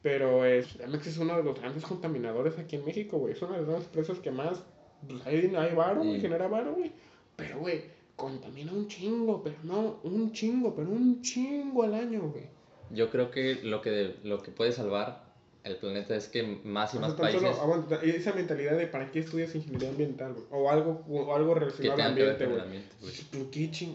Pero 0.01 0.47
es, 0.47 0.67
Pemex 0.75 1.07
es 1.09 1.19
uno 1.19 1.37
de 1.37 1.43
los 1.43 1.59
grandes 1.61 1.85
contaminadores 1.85 2.59
aquí 2.59 2.77
en 2.77 2.87
México, 2.87 3.19
güey. 3.19 3.35
Es 3.35 3.43
una 3.43 3.61
de 3.61 3.67
las 3.67 3.85
empresas 3.85 4.19
que 4.21 4.31
más, 4.31 4.65
pues 5.07 5.27
hay, 5.27 5.55
hay 5.55 5.75
varo, 5.75 6.03
güey, 6.03 6.21
genera 6.21 6.49
varo, 6.49 6.75
güey. 6.75 6.93
Pero, 7.37 7.61
güey, 7.61 7.83
contamina 8.17 8.73
un 8.73 8.89
chingo, 8.89 9.43
pero 9.43 9.57
no, 9.63 10.01
un 10.03 10.33
chingo, 10.33 10.75
pero 10.75 10.91
un 10.91 11.23
chingo 11.23 11.85
al 11.85 11.95
año, 11.95 12.31
güey. 12.31 12.47
Yo 12.91 13.11
creo 13.11 13.31
que 13.31 13.57
lo 13.63 13.81
que, 13.81 14.17
lo 14.25 14.43
que 14.43 14.51
puede 14.51 14.73
salvar 14.73 15.28
el 15.69 15.77
planeta 15.77 16.17
es 16.17 16.29
que 16.29 16.43
más 16.65 16.95
y 16.95 16.97
O 16.97 17.01
más 17.01 17.15
sea, 17.17 17.31
solo, 17.31 17.41
países 17.41 17.61
aguanta, 17.61 18.01
y 18.05 18.11
esa 18.11 18.33
mentalidad 18.33 18.77
de 18.77 18.87
para 18.87 19.11
qué 19.11 19.21
estudias 19.21 19.55
ingeniería 19.55 19.91
ambiental, 19.91 20.33
güey. 20.33 20.45
O 20.51 20.71
algo, 20.71 21.05
o 21.09 21.35
algo 21.35 21.55
relacionado 21.55 22.03
al 22.03 22.09
ambiente, 22.09 22.47
güey. 22.47 22.61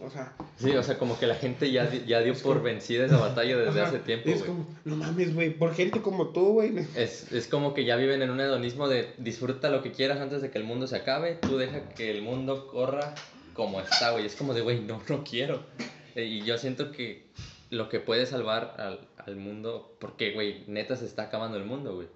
O 0.03 0.09
sea, 0.09 0.33
Sí, 0.57 0.71
o 0.71 0.83
sea, 0.83 0.97
como 0.97 1.19
que 1.19 1.27
la 1.27 1.35
gente 1.35 1.71
ya, 1.71 1.91
ya 2.05 2.21
dio 2.21 2.33
por 2.35 2.53
como- 2.53 2.63
vencida 2.63 3.05
esa 3.05 3.17
batalla 3.17 3.57
desde 3.57 3.81
ajá, 3.81 3.89
hace 3.89 3.99
tiempo, 3.99 4.29
Es 4.29 4.39
güey. 4.39 4.47
como, 4.51 4.67
no 4.85 4.95
mames, 4.95 5.33
güey, 5.33 5.49
por 5.51 5.73
gente 5.73 6.01
como 6.01 6.29
tú, 6.29 6.53
güey. 6.53 6.73
Es, 6.95 7.31
es 7.31 7.47
como 7.47 7.73
que 7.73 7.85
ya 7.85 7.95
viven 7.95 8.21
en 8.21 8.29
un 8.29 8.39
hedonismo 8.39 8.87
de 8.87 9.09
disfruta 9.17 9.69
lo 9.69 9.81
que 9.81 9.91
quieras 9.91 10.19
antes 10.19 10.41
de 10.41 10.49
que 10.51 10.57
el 10.57 10.63
mundo 10.63 10.87
se 10.87 10.95
acabe, 10.95 11.35
tú 11.41 11.57
deja 11.57 11.89
que 11.89 12.11
el 12.11 12.21
mundo 12.21 12.67
corra 12.67 13.13
como 13.53 13.79
está, 13.81 14.11
güey. 14.11 14.25
Es 14.25 14.35
como 14.35 14.53
de, 14.53 14.61
güey, 14.61 14.81
no, 14.81 15.01
no 15.07 15.23
quiero. 15.23 15.63
Eh, 16.15 16.25
Y 16.25 16.43
yo 16.43 16.57
siento 16.57 16.91
que 16.91 17.25
lo 17.73 17.89
que 17.89 17.99
puede 17.99 18.25
salvar 18.25 18.75
al, 18.77 19.07
al 19.17 19.35
mundo, 19.35 19.95
porque, 19.99 20.31
güey, 20.31 20.63
neta 20.67 20.95
se 20.95 21.05
está 21.05 21.23
acabando 21.23 21.57
el 21.57 21.65
mundo, 21.65 21.95
güey. 21.95 22.07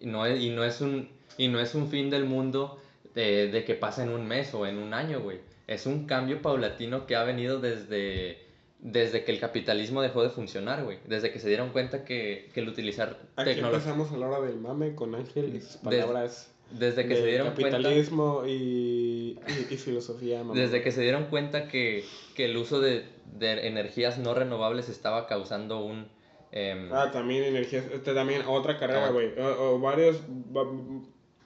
Y 0.00 0.06
no 0.06 0.26
es, 0.26 0.40
y 0.42 0.50
no 0.50 0.64
es, 0.64 0.80
un, 0.80 1.08
y 1.38 1.48
no 1.48 1.60
es 1.60 1.74
un 1.74 1.88
fin 1.88 2.10
del 2.10 2.24
mundo 2.24 2.80
de, 3.14 3.48
de 3.48 3.64
que 3.64 3.74
pasa 3.74 4.02
en 4.02 4.10
un 4.10 4.26
mes 4.26 4.52
o 4.54 4.66
en 4.66 4.78
un 4.78 4.94
año, 4.94 5.20
güey. 5.20 5.40
Es 5.66 5.86
un 5.86 6.06
cambio 6.06 6.42
paulatino 6.42 7.06
que 7.06 7.16
ha 7.16 7.24
venido 7.24 7.60
desde, 7.60 8.38
desde 8.78 9.24
que 9.24 9.32
el 9.32 9.40
capitalismo 9.40 10.02
dejó 10.02 10.22
de 10.22 10.30
funcionar, 10.30 10.84
güey. 10.84 10.98
Desde 11.06 11.32
que 11.32 11.40
se 11.40 11.48
dieron 11.48 11.70
cuenta 11.70 12.04
que, 12.04 12.50
que 12.52 12.60
el 12.60 12.68
utilizar 12.68 13.18
Aquí 13.36 13.50
tecnología... 13.50 13.78
empezamos 13.78 14.12
a 14.12 14.16
la 14.16 14.28
hora 14.28 14.46
del 14.46 14.58
mame 14.60 14.94
con 14.94 15.14
Ángel 15.14 15.54
y 15.56 15.60
sus 15.60 15.76
palabras 15.76 16.48
Desde 16.48 16.55
que 16.70 16.76
de 16.80 16.92
se 17.16 17.26
dieron 17.26 17.46
cuenta, 17.54 17.70
capitalismo 17.70 18.42
y, 18.46 18.50
y, 18.50 19.66
y 19.70 19.76
filosofía, 19.76 20.38
mamá. 20.42 20.54
desde 20.58 20.82
que 20.82 20.90
se 20.92 21.02
dieron 21.02 21.26
cuenta 21.26 21.68
que, 21.68 22.04
que 22.34 22.46
el 22.46 22.56
uso 22.56 22.80
de, 22.80 23.04
de 23.38 23.66
energías 23.68 24.18
no 24.18 24.34
renovables 24.34 24.88
estaba 24.88 25.26
causando 25.26 25.84
un 25.84 26.08
em, 26.52 26.92
Ah, 26.92 27.10
también 27.12 27.44
energías, 27.44 27.84
este, 27.92 28.14
también 28.14 28.42
otra 28.46 28.78
carrera, 28.78 29.06
Ah. 29.06 29.10
güey. 29.10 29.28
O, 29.38 29.74
o 29.74 29.78
varios, 29.78 30.16
va- 30.56 30.66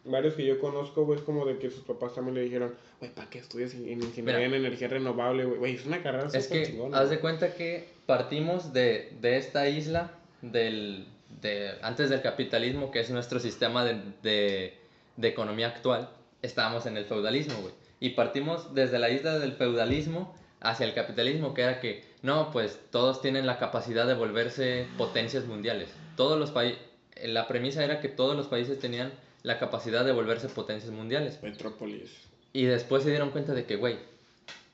varios 0.04 0.34
que 0.34 0.46
yo 0.46 0.58
conozco, 0.58 1.04
güey, 1.04 1.18
es 1.18 1.24
como 1.24 1.44
de 1.44 1.58
que 1.58 1.70
sus 1.70 1.84
papás 1.84 2.14
también 2.14 2.34
le 2.36 2.42
dijeron, 2.42 2.74
güey, 3.00 3.12
¿para 3.12 3.28
qué 3.28 3.38
estudias 3.38 3.74
en 3.74 3.88
en 3.88 4.02
ingeniería 4.02 4.46
en 4.46 4.54
energía 4.54 4.88
renovable, 4.88 5.44
güey? 5.44 5.58
Güey, 5.58 5.74
es 5.74 5.84
una 5.86 6.02
carrera 6.02 6.28
es 6.32 6.48
que 6.48 6.64
chingona, 6.66 6.96
haz 6.98 7.04
güey. 7.06 7.16
de 7.16 7.20
cuenta 7.20 7.54
que 7.54 7.88
partimos 8.06 8.72
de, 8.72 9.12
de 9.20 9.36
esta 9.36 9.68
isla 9.68 10.12
del 10.42 11.06
de 11.42 11.72
antes 11.82 12.10
del 12.10 12.22
capitalismo 12.22 12.90
que 12.90 13.00
es 13.00 13.10
nuestro 13.10 13.38
sistema 13.38 13.84
de, 13.84 14.00
de, 14.22 14.74
de 15.20 15.28
economía 15.28 15.68
actual 15.68 16.10
estábamos 16.42 16.86
en 16.86 16.96
el 16.96 17.04
feudalismo 17.04 17.60
güey 17.60 17.74
y 18.00 18.10
partimos 18.10 18.74
desde 18.74 18.98
la 18.98 19.10
isla 19.10 19.38
del 19.38 19.52
feudalismo 19.52 20.34
hacia 20.60 20.86
el 20.86 20.94
capitalismo 20.94 21.54
que 21.54 21.62
era 21.62 21.80
que 21.80 22.04
no 22.22 22.50
pues 22.50 22.78
todos 22.90 23.20
tienen 23.20 23.46
la 23.46 23.58
capacidad 23.58 24.06
de 24.06 24.14
volverse 24.14 24.86
potencias 24.96 25.44
mundiales 25.44 25.90
todos 26.16 26.38
los 26.38 26.50
países 26.50 26.78
la 27.22 27.46
premisa 27.46 27.84
era 27.84 28.00
que 28.00 28.08
todos 28.08 28.36
los 28.36 28.46
países 28.46 28.78
tenían 28.78 29.12
la 29.42 29.58
capacidad 29.58 30.04
de 30.04 30.12
volverse 30.12 30.48
potencias 30.48 30.92
mundiales 30.92 31.42
Metrópolis. 31.42 32.10
y 32.52 32.64
después 32.64 33.02
se 33.02 33.10
dieron 33.10 33.30
cuenta 33.30 33.52
de 33.54 33.64
que, 33.64 33.76
güey, 33.76 33.98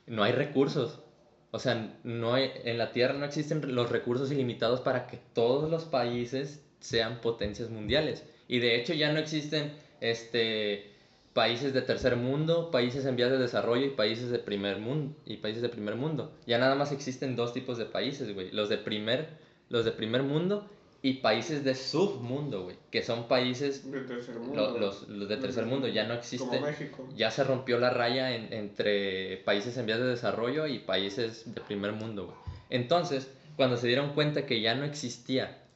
no 0.05 0.23
hay 0.23 0.31
recursos. 0.31 0.99
O 1.51 1.59
sea, 1.59 1.95
no 2.03 2.33
hay, 2.33 2.51
en 2.65 2.77
la 2.77 2.91
Tierra 2.91 3.13
no 3.13 3.25
existen 3.25 3.73
los 3.73 3.89
recursos 3.89 4.31
ilimitados 4.31 4.81
para 4.81 5.07
que 5.07 5.19
todos 5.33 5.69
los 5.69 5.85
países 5.85 6.61
sean 6.79 7.21
potencias 7.21 7.69
mundiales. 7.69 8.23
Y 8.47 8.59
de 8.59 8.75
hecho 8.75 8.93
ya 8.93 9.11
no 9.11 9.19
existen 9.19 9.73
este, 10.01 10.91
países 11.33 11.73
de 11.73 11.81
tercer 11.81 12.15
mundo, 12.15 12.71
países 12.71 13.05
en 13.05 13.15
vías 13.15 13.29
de 13.29 13.37
desarrollo 13.37 13.85
y 13.85 13.91
países 13.91 14.29
de 14.29 14.39
primer 14.39 14.79
mundo. 14.79 15.15
Y 15.25 15.37
países 15.37 15.61
de 15.61 15.69
primer 15.69 15.95
mundo. 15.95 16.33
Ya 16.45 16.57
nada 16.57 16.75
más 16.75 16.91
existen 16.91 17.35
dos 17.35 17.53
tipos 17.53 17.77
de 17.77 17.85
países, 17.85 18.33
güey. 18.33 18.51
Los 18.51 18.69
de 18.69 18.77
primer, 18.77 19.29
los 19.69 19.85
de 19.85 19.91
primer 19.91 20.23
mundo 20.23 20.67
y 21.03 21.13
países 21.15 21.63
de 21.63 21.75
submundo, 21.75 22.63
güey. 22.63 22.77
Que 22.89 23.03
son 23.03 23.27
países... 23.27 23.89
De 23.91 24.01
tercer 24.01 24.39
mundo. 24.39 24.77
Los, 24.79 25.07
los 25.07 25.29
de 25.29 25.37
tercer 25.37 25.65
mundo 25.65 25.87
ya 25.87 26.07
no 26.07 26.15
existen. 26.15 26.63
Ya 27.15 27.29
se 27.29 27.43
rompió 27.43 27.77
la 27.77 27.91
raya 27.91 28.35
en, 28.35 28.51
entre 28.51 29.37
países 29.45 29.77
en 29.77 29.85
vías 29.85 29.99
de 29.99 30.05
desarrollo 30.07 30.65
y 30.65 30.79
países 30.79 31.53
de 31.53 31.61
primer 31.61 31.91
mundo, 31.91 32.25
güey. 32.25 32.37
Entonces, 32.69 33.31
cuando 33.55 33.77
se 33.77 33.87
dieron 33.87 34.13
cuenta 34.13 34.45
que 34.45 34.59
ya 34.61 34.75
no 34.75 34.85
existía, 34.85 35.66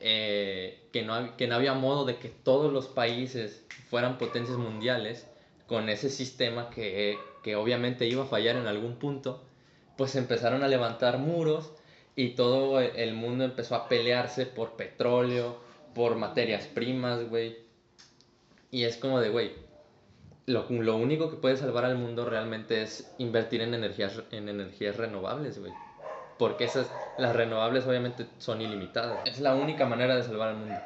eh, 0.00 0.80
que, 0.92 1.02
no, 1.02 1.36
que 1.36 1.46
no 1.46 1.54
había 1.54 1.74
modo 1.74 2.04
de 2.04 2.16
que 2.16 2.28
todos 2.28 2.72
los 2.72 2.88
países 2.88 3.64
fueran 3.90 4.18
potencias 4.18 4.58
mundiales, 4.58 5.26
con 5.66 5.88
ese 5.90 6.08
sistema 6.08 6.70
que, 6.70 7.18
que 7.42 7.54
obviamente 7.54 8.06
iba 8.06 8.24
a 8.24 8.26
fallar 8.26 8.56
en 8.56 8.66
algún 8.66 8.96
punto, 8.96 9.42
pues 9.96 10.16
empezaron 10.16 10.62
a 10.62 10.68
levantar 10.68 11.18
muros 11.18 11.72
y 12.16 12.30
todo 12.30 12.80
el 12.80 13.14
mundo 13.14 13.44
empezó 13.44 13.74
a 13.74 13.88
pelearse 13.88 14.46
por 14.46 14.72
petróleo, 14.72 15.58
por 15.94 16.16
materias 16.16 16.66
primas, 16.66 17.28
güey. 17.28 17.58
Y 18.70 18.84
es 18.84 18.96
como 18.96 19.20
de, 19.20 19.28
güey, 19.28 19.52
lo, 20.46 20.66
lo, 20.70 20.96
único 20.96 21.30
que 21.30 21.36
puede 21.36 21.56
salvar 21.56 21.84
al 21.84 21.96
mundo 21.96 22.24
realmente 22.24 22.82
es 22.82 23.12
invertir 23.18 23.60
en 23.60 23.74
energías, 23.74 24.22
en 24.30 24.48
energías 24.48 24.96
renovables, 24.96 25.58
güey. 25.58 25.72
Porque 26.38 26.64
esas, 26.64 26.88
las 27.18 27.34
renovables 27.34 27.86
obviamente 27.86 28.26
son 28.38 28.60
ilimitadas. 28.60 29.26
Es 29.26 29.40
la 29.40 29.54
única 29.54 29.86
manera 29.86 30.14
de 30.16 30.22
salvar 30.22 30.50
al 30.50 30.56
mundo. 30.56 30.78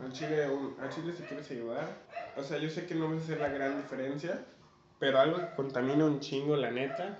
A 0.00 0.12
Chile, 0.12 0.48
un- 0.48 0.76
a 0.80 0.88
Chile 0.88 1.12
si 1.12 1.22
quieres 1.24 1.50
ayudar, 1.50 1.88
o 2.36 2.42
sea, 2.42 2.58
yo 2.58 2.68
sé 2.70 2.86
que 2.86 2.94
no 2.94 3.08
va 3.08 3.14
a 3.14 3.18
hacer 3.18 3.40
la 3.40 3.48
gran 3.48 3.76
diferencia, 3.82 4.44
pero 4.98 5.18
algo 5.18 5.36
que 5.38 5.54
contamina 5.56 6.04
un 6.04 6.20
chingo, 6.20 6.56
la 6.56 6.70
neta, 6.70 7.18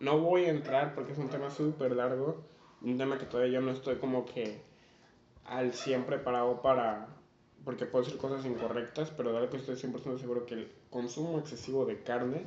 no 0.00 0.18
voy 0.18 0.44
a 0.44 0.50
entrar 0.50 0.94
porque 0.94 1.12
es 1.12 1.18
un 1.18 1.28
tema 1.28 1.50
súper 1.50 1.92
largo, 1.92 2.40
un 2.82 2.96
tema 2.96 3.18
que 3.18 3.26
todavía 3.26 3.54
yo 3.54 3.60
no 3.60 3.72
estoy 3.72 3.96
como 3.96 4.24
que 4.24 4.60
al 5.44 5.72
100 5.74 6.04
preparado 6.04 6.62
para, 6.62 7.06
porque 7.64 7.84
puedo 7.86 8.04
decir 8.04 8.18
cosas 8.20 8.44
incorrectas, 8.46 9.10
pero 9.16 9.32
de 9.32 9.38
algo 9.38 9.50
que 9.50 9.56
estoy 9.58 9.76
100% 9.76 10.18
seguro 10.18 10.46
que 10.46 10.54
el 10.54 10.72
consumo 10.90 11.38
excesivo 11.38 11.84
de 11.84 12.02
carne 12.02 12.44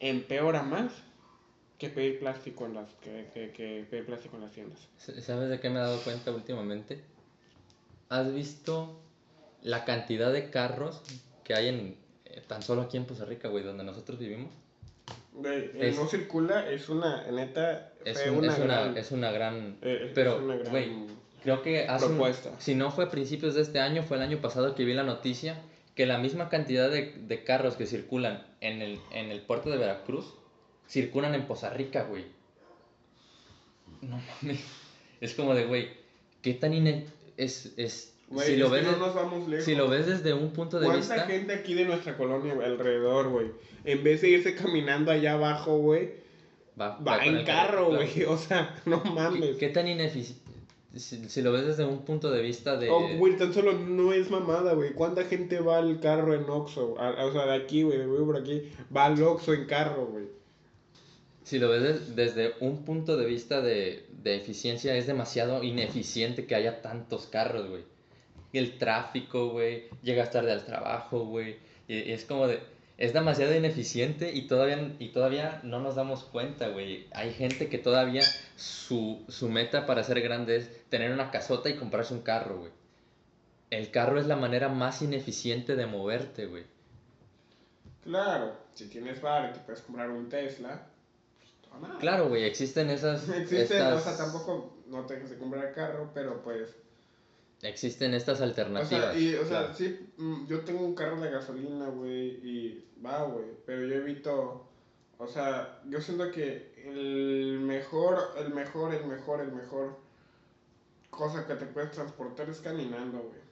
empeora 0.00 0.62
más 0.62 0.92
que 1.78 1.88
pedir 1.88 2.18
plástico 2.20 2.66
en 2.66 2.74
las, 2.74 2.88
que, 3.02 3.28
que, 3.34 3.50
que 3.50 3.86
pedir 3.90 4.06
plástico 4.06 4.36
en 4.36 4.42
las 4.42 4.52
tiendas. 4.52 4.78
¿Sabes 4.98 5.48
de 5.50 5.60
qué 5.60 5.68
me 5.70 5.76
he 5.80 5.82
dado 5.82 5.98
cuenta 6.02 6.30
últimamente? 6.32 7.02
¿Has 8.08 8.32
visto 8.32 9.00
la 9.62 9.84
cantidad 9.84 10.32
de 10.32 10.50
carros 10.50 11.02
que 11.42 11.54
hay 11.54 11.68
en 11.68 11.96
eh, 12.26 12.42
tan 12.46 12.62
solo 12.62 12.82
aquí 12.82 12.96
en 12.96 13.04
Costa 13.04 13.24
Rica, 13.24 13.48
güey, 13.48 13.64
donde 13.64 13.82
nosotros 13.84 14.18
vivimos? 14.18 14.52
Güey, 15.32 15.70
el 15.74 15.82
Es- 15.82 15.96
no 15.98 16.06
circula 16.06 16.70
es 16.70 16.88
una, 16.88 17.28
neta, 17.30 17.92
Es, 18.04 18.20
fue 18.22 18.30
un- 18.30 18.38
una 18.38 18.52
es 18.52 18.58
una, 18.58 18.80
gran- 18.80 18.96
es 18.96 19.10
una 19.10 19.32
gran... 19.32 19.76
eh, 19.82 20.02
es 20.06 20.12
pero, 20.14 20.38
una 20.38 20.56
gran 20.56 20.70
güey, 20.70 20.92
Creo 21.42 21.60
que 21.62 21.86
hace 21.88 22.06
un- 22.06 22.12
propuesta. 22.12 22.52
si 22.60 22.74
no 22.74 22.90
fue 22.90 23.04
a 23.06 23.10
principios 23.10 23.54
de 23.54 23.62
este 23.62 23.80
año, 23.80 24.02
fue 24.04 24.16
el 24.16 24.22
año 24.22 24.38
pasado 24.38 24.74
que 24.74 24.84
vi 24.84 24.94
la 24.94 25.02
noticia 25.02 25.60
que 25.94 26.06
la 26.06 26.18
misma 26.18 26.48
cantidad 26.48 26.90
de, 26.90 27.12
de 27.18 27.44
carros 27.44 27.76
que 27.76 27.86
circulan 27.86 28.46
en 28.60 28.80
el, 28.80 28.98
en 29.12 29.30
el 29.30 29.40
puerto 29.42 29.70
de 29.70 29.76
Veracruz 29.76 30.34
circulan 30.88 31.34
en 31.34 31.46
Poza 31.46 31.70
Rica, 31.70 32.04
güey. 32.04 32.24
No 34.02 34.20
mames. 34.42 34.60
Es 35.20 35.34
como 35.34 35.54
de, 35.54 35.64
güey, 35.66 35.88
¿qué 36.42 36.54
tan 36.54 36.74
ine... 36.74 37.06
Es, 37.36 37.72
es, 37.76 38.14
si, 38.44 38.56
lo 38.56 38.70
ves, 38.70 38.84
no 38.84 38.96
nos 38.96 39.14
vamos 39.14 39.48
lejos. 39.48 39.64
si 39.64 39.74
lo 39.74 39.88
ves 39.88 40.06
desde 40.06 40.34
un 40.34 40.52
punto 40.52 40.78
de 40.78 40.86
¿Cuánta 40.86 41.14
vista... 41.14 41.26
gente 41.26 41.54
aquí 41.54 41.74
de 41.74 41.84
nuestra 41.84 42.16
colonia, 42.16 42.52
alrededor, 42.52 43.28
güey? 43.28 43.48
En 43.84 44.02
vez 44.02 44.22
de 44.22 44.30
irse 44.30 44.54
caminando 44.54 45.10
allá 45.10 45.34
abajo, 45.34 45.78
güey, 45.78 46.24
Va, 46.80 46.98
va 46.98 47.18
con 47.18 47.36
en 47.36 47.44
carro, 47.44 47.90
claro. 47.90 48.04
güey. 48.04 48.24
O 48.24 48.36
sea, 48.36 48.74
no 48.84 49.02
mames. 49.04 49.56
¿Qué, 49.56 49.66
qué 49.66 49.68
tan 49.68 49.88
ineficiente... 49.88 50.42
Si, 50.96 51.28
si 51.28 51.42
lo 51.42 51.50
ves 51.50 51.66
desde 51.66 51.84
un 51.84 52.04
punto 52.04 52.30
de 52.30 52.40
vista 52.40 52.76
de... 52.76 52.88
Oh, 52.88 53.08
güey, 53.16 53.36
tan 53.36 53.52
solo 53.52 53.72
no 53.72 54.12
es 54.12 54.30
mamada, 54.30 54.74
güey. 54.74 54.92
¿Cuánta 54.92 55.24
gente 55.24 55.58
va 55.58 55.78
al 55.78 55.98
carro 55.98 56.34
en 56.34 56.48
Oxxo? 56.48 56.92
O 56.94 57.32
sea, 57.32 57.46
de 57.46 57.54
aquí, 57.54 57.82
güey, 57.82 57.98
de 57.98 58.06
por 58.06 58.36
aquí. 58.36 58.70
Va 58.96 59.06
al 59.06 59.20
Oxxo 59.20 59.54
en 59.54 59.64
carro, 59.66 60.06
güey. 60.06 60.26
Si 61.44 61.58
lo 61.58 61.68
ves 61.68 61.82
des- 61.82 62.16
desde 62.16 62.54
un 62.60 62.84
punto 62.84 63.16
de 63.16 63.26
vista 63.26 63.60
de, 63.60 64.06
de 64.22 64.36
eficiencia, 64.36 64.96
es 64.96 65.06
demasiado 65.06 65.62
ineficiente 65.62 66.46
que 66.46 66.54
haya 66.56 66.82
tantos 66.82 67.26
carros, 67.26 67.68
güey. 67.68 67.84
El 68.52 68.78
tráfico, 68.78 69.50
güey, 69.50 69.84
llegas 70.02 70.30
tarde 70.30 70.52
al 70.52 70.64
trabajo, 70.64 71.24
güey. 71.26 71.56
Y 71.86 72.10
es 72.12 72.24
como 72.24 72.46
de... 72.48 72.60
Es 72.96 73.12
demasiado 73.12 73.54
ineficiente 73.56 74.32
y 74.32 74.46
todavía, 74.46 74.94
y 75.00 75.08
todavía 75.08 75.60
no 75.64 75.80
nos 75.80 75.96
damos 75.96 76.22
cuenta, 76.24 76.68
güey. 76.68 77.08
Hay 77.12 77.32
gente 77.32 77.68
que 77.68 77.78
todavía 77.78 78.22
su, 78.56 79.24
su 79.28 79.48
meta 79.48 79.84
para 79.84 80.04
ser 80.04 80.20
grande 80.22 80.56
es 80.56 80.70
tener 80.88 81.10
una 81.10 81.32
casota 81.32 81.68
y 81.68 81.74
comprarse 81.76 82.14
un 82.14 82.22
carro, 82.22 82.58
güey. 82.60 82.70
El 83.70 83.90
carro 83.90 84.20
es 84.20 84.26
la 84.28 84.36
manera 84.36 84.68
más 84.68 85.02
ineficiente 85.02 85.74
de 85.74 85.86
moverte, 85.86 86.46
güey. 86.46 86.62
Claro, 88.04 88.52
si 88.74 88.86
tienes 88.88 89.20
bar 89.20 89.50
y 89.50 89.52
te 89.54 89.60
puedes 89.60 89.82
comprar 89.82 90.10
un 90.10 90.28
Tesla, 90.28 90.86
Claro, 92.00 92.28
güey, 92.28 92.44
existen 92.44 92.90
esas... 92.90 93.28
Existe, 93.28 93.62
estas- 93.62 94.00
o 94.00 94.04
sea, 94.04 94.16
tampoco 94.16 94.76
no 94.86 95.04
te 95.06 95.14
dejes 95.14 95.30
de 95.30 95.38
comprar 95.38 95.72
carro, 95.74 96.10
pero 96.14 96.42
pues. 96.42 96.74
Existen 97.62 98.12
estas 98.14 98.40
O 98.40 98.44
alternativas. 98.44 99.12
sea, 99.14 99.18
y, 99.18 99.34
o 99.36 99.46
sea, 99.46 99.60
claro. 99.60 99.74
sí, 99.74 100.12
mm, 100.18 100.46
yo 100.46 100.60
tengo 100.60 100.84
un 100.84 100.94
carro 100.94 101.20
de 101.20 101.30
gasolina, 101.30 101.88
güey, 101.88 102.26
y 102.46 102.84
va, 103.04 103.24
güey, 103.24 103.46
pero 103.64 103.86
yo 103.86 103.94
evito, 103.94 104.66
o 105.18 105.26
sea, 105.26 105.80
yo 105.88 106.00
siento 106.00 106.30
que 106.30 106.74
el 106.84 107.60
mejor, 107.60 108.18
el 108.36 108.52
mejor, 108.52 108.92
el 108.92 109.06
mejor, 109.06 109.40
el 109.40 109.52
mejor 109.52 109.96
cosa 111.10 111.46
que 111.46 111.54
te 111.54 111.66
puedes 111.66 111.92
transportar 111.92 112.48
es 112.50 112.60
caminando, 112.60 113.18
güey. 113.18 113.44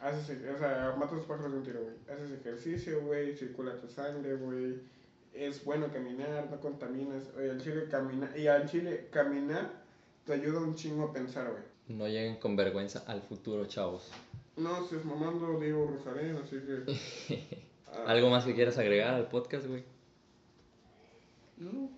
Haces, 0.00 0.38
o 0.54 0.58
sea, 0.58 0.94
matas 0.98 1.20
pájaros 1.24 1.52
de 1.52 1.58
un 1.58 1.64
tiro, 1.64 1.80
güey. 1.82 1.94
Haces 2.08 2.30
ejercicio, 2.40 3.00
güey, 3.02 3.36
circula 3.36 3.76
tu 3.80 3.88
sangre, 3.88 4.34
güey. 4.36 4.80
Es 5.38 5.64
bueno 5.64 5.92
caminar, 5.92 6.48
no 6.50 6.58
contaminas. 6.60 7.22
Oye, 7.36 7.52
al 7.52 7.62
chile 7.62 7.86
camina, 7.88 8.36
y 8.36 8.48
al 8.48 8.68
chile 8.68 9.06
caminar 9.12 9.70
te 10.26 10.32
ayuda 10.32 10.58
un 10.58 10.74
chingo 10.74 11.04
a 11.04 11.12
pensar, 11.12 11.48
güey. 11.52 11.62
No 11.86 12.08
lleguen 12.08 12.36
con 12.36 12.56
vergüenza 12.56 13.04
al 13.06 13.22
futuro, 13.22 13.64
chavos. 13.66 14.10
No, 14.56 14.84
si 14.88 14.96
es 14.96 15.04
mamando 15.04 15.60
Diego 15.60 15.86
Rosalén, 15.86 16.36
así 16.36 16.56
que. 16.58 17.60
ah, 17.86 18.04
¿Algo 18.08 18.30
más 18.30 18.44
que 18.44 18.54
quieras 18.56 18.78
agregar 18.78 19.14
al 19.14 19.28
podcast, 19.28 19.66
güey? 19.66 19.84
no. 21.58 21.88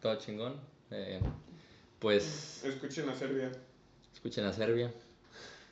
Todo 0.00 0.14
chingón. 0.18 0.54
Eh, 0.92 1.18
pues 1.98 2.62
Escuchen 2.64 3.08
a 3.08 3.16
Serbia. 3.16 3.50
escuchen 4.14 4.44
a 4.44 4.52
Serbia. 4.52 4.92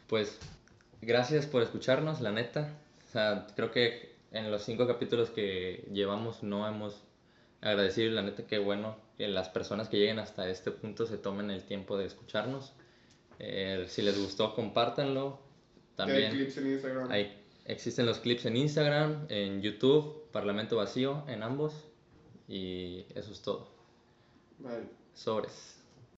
Pues 0.09 0.37
gracias 1.01 1.47
por 1.47 1.63
escucharnos, 1.63 2.21
la 2.21 2.33
neta. 2.33 2.75
O 3.09 3.13
sea, 3.13 3.47
creo 3.55 3.71
que 3.71 4.16
en 4.37 4.51
los 4.51 4.63
cinco 4.63 4.87
capítulos 4.87 5.31
que 5.31 5.89
llevamos 5.93 6.43
no 6.43 6.67
hemos 6.69 7.03
agradecido, 7.61 8.11
la 8.13 8.23
neta, 8.23 8.47
qué 8.47 8.59
bueno 8.59 8.97
que 9.17 9.29
las 9.29 9.49
personas 9.49 9.89
que 9.89 9.99
lleguen 9.99 10.19
hasta 10.19 10.49
este 10.49 10.71
punto 10.71 11.07
se 11.07 11.17
tomen 11.17 11.51
el 11.51 11.65
tiempo 11.65 11.97
de 11.97 12.07
escucharnos. 12.07 12.73
Eh, 13.39 13.87
si 13.89 14.03
les 14.03 14.19
gustó, 14.21 14.55
compártanlo. 14.55 15.39
Que 15.97 16.03
Hay 16.03 16.09
También 16.09 16.33
clips 16.33 16.57
en 16.59 16.67
Instagram. 16.73 17.11
Hay, 17.11 17.43
existen 17.65 18.07
los 18.07 18.19
clips 18.19 18.45
en 18.45 18.57
Instagram, 18.57 19.27
en 19.29 19.63
YouTube, 19.63 20.31
Parlamento 20.31 20.77
Vacío, 20.77 21.25
en 21.29 21.43
ambos. 21.43 21.73
Y 22.49 23.07
eso 23.15 23.33
es 23.33 23.41
todo. 23.41 23.69
Bye. 24.59 24.89
Sobres. 25.15 25.76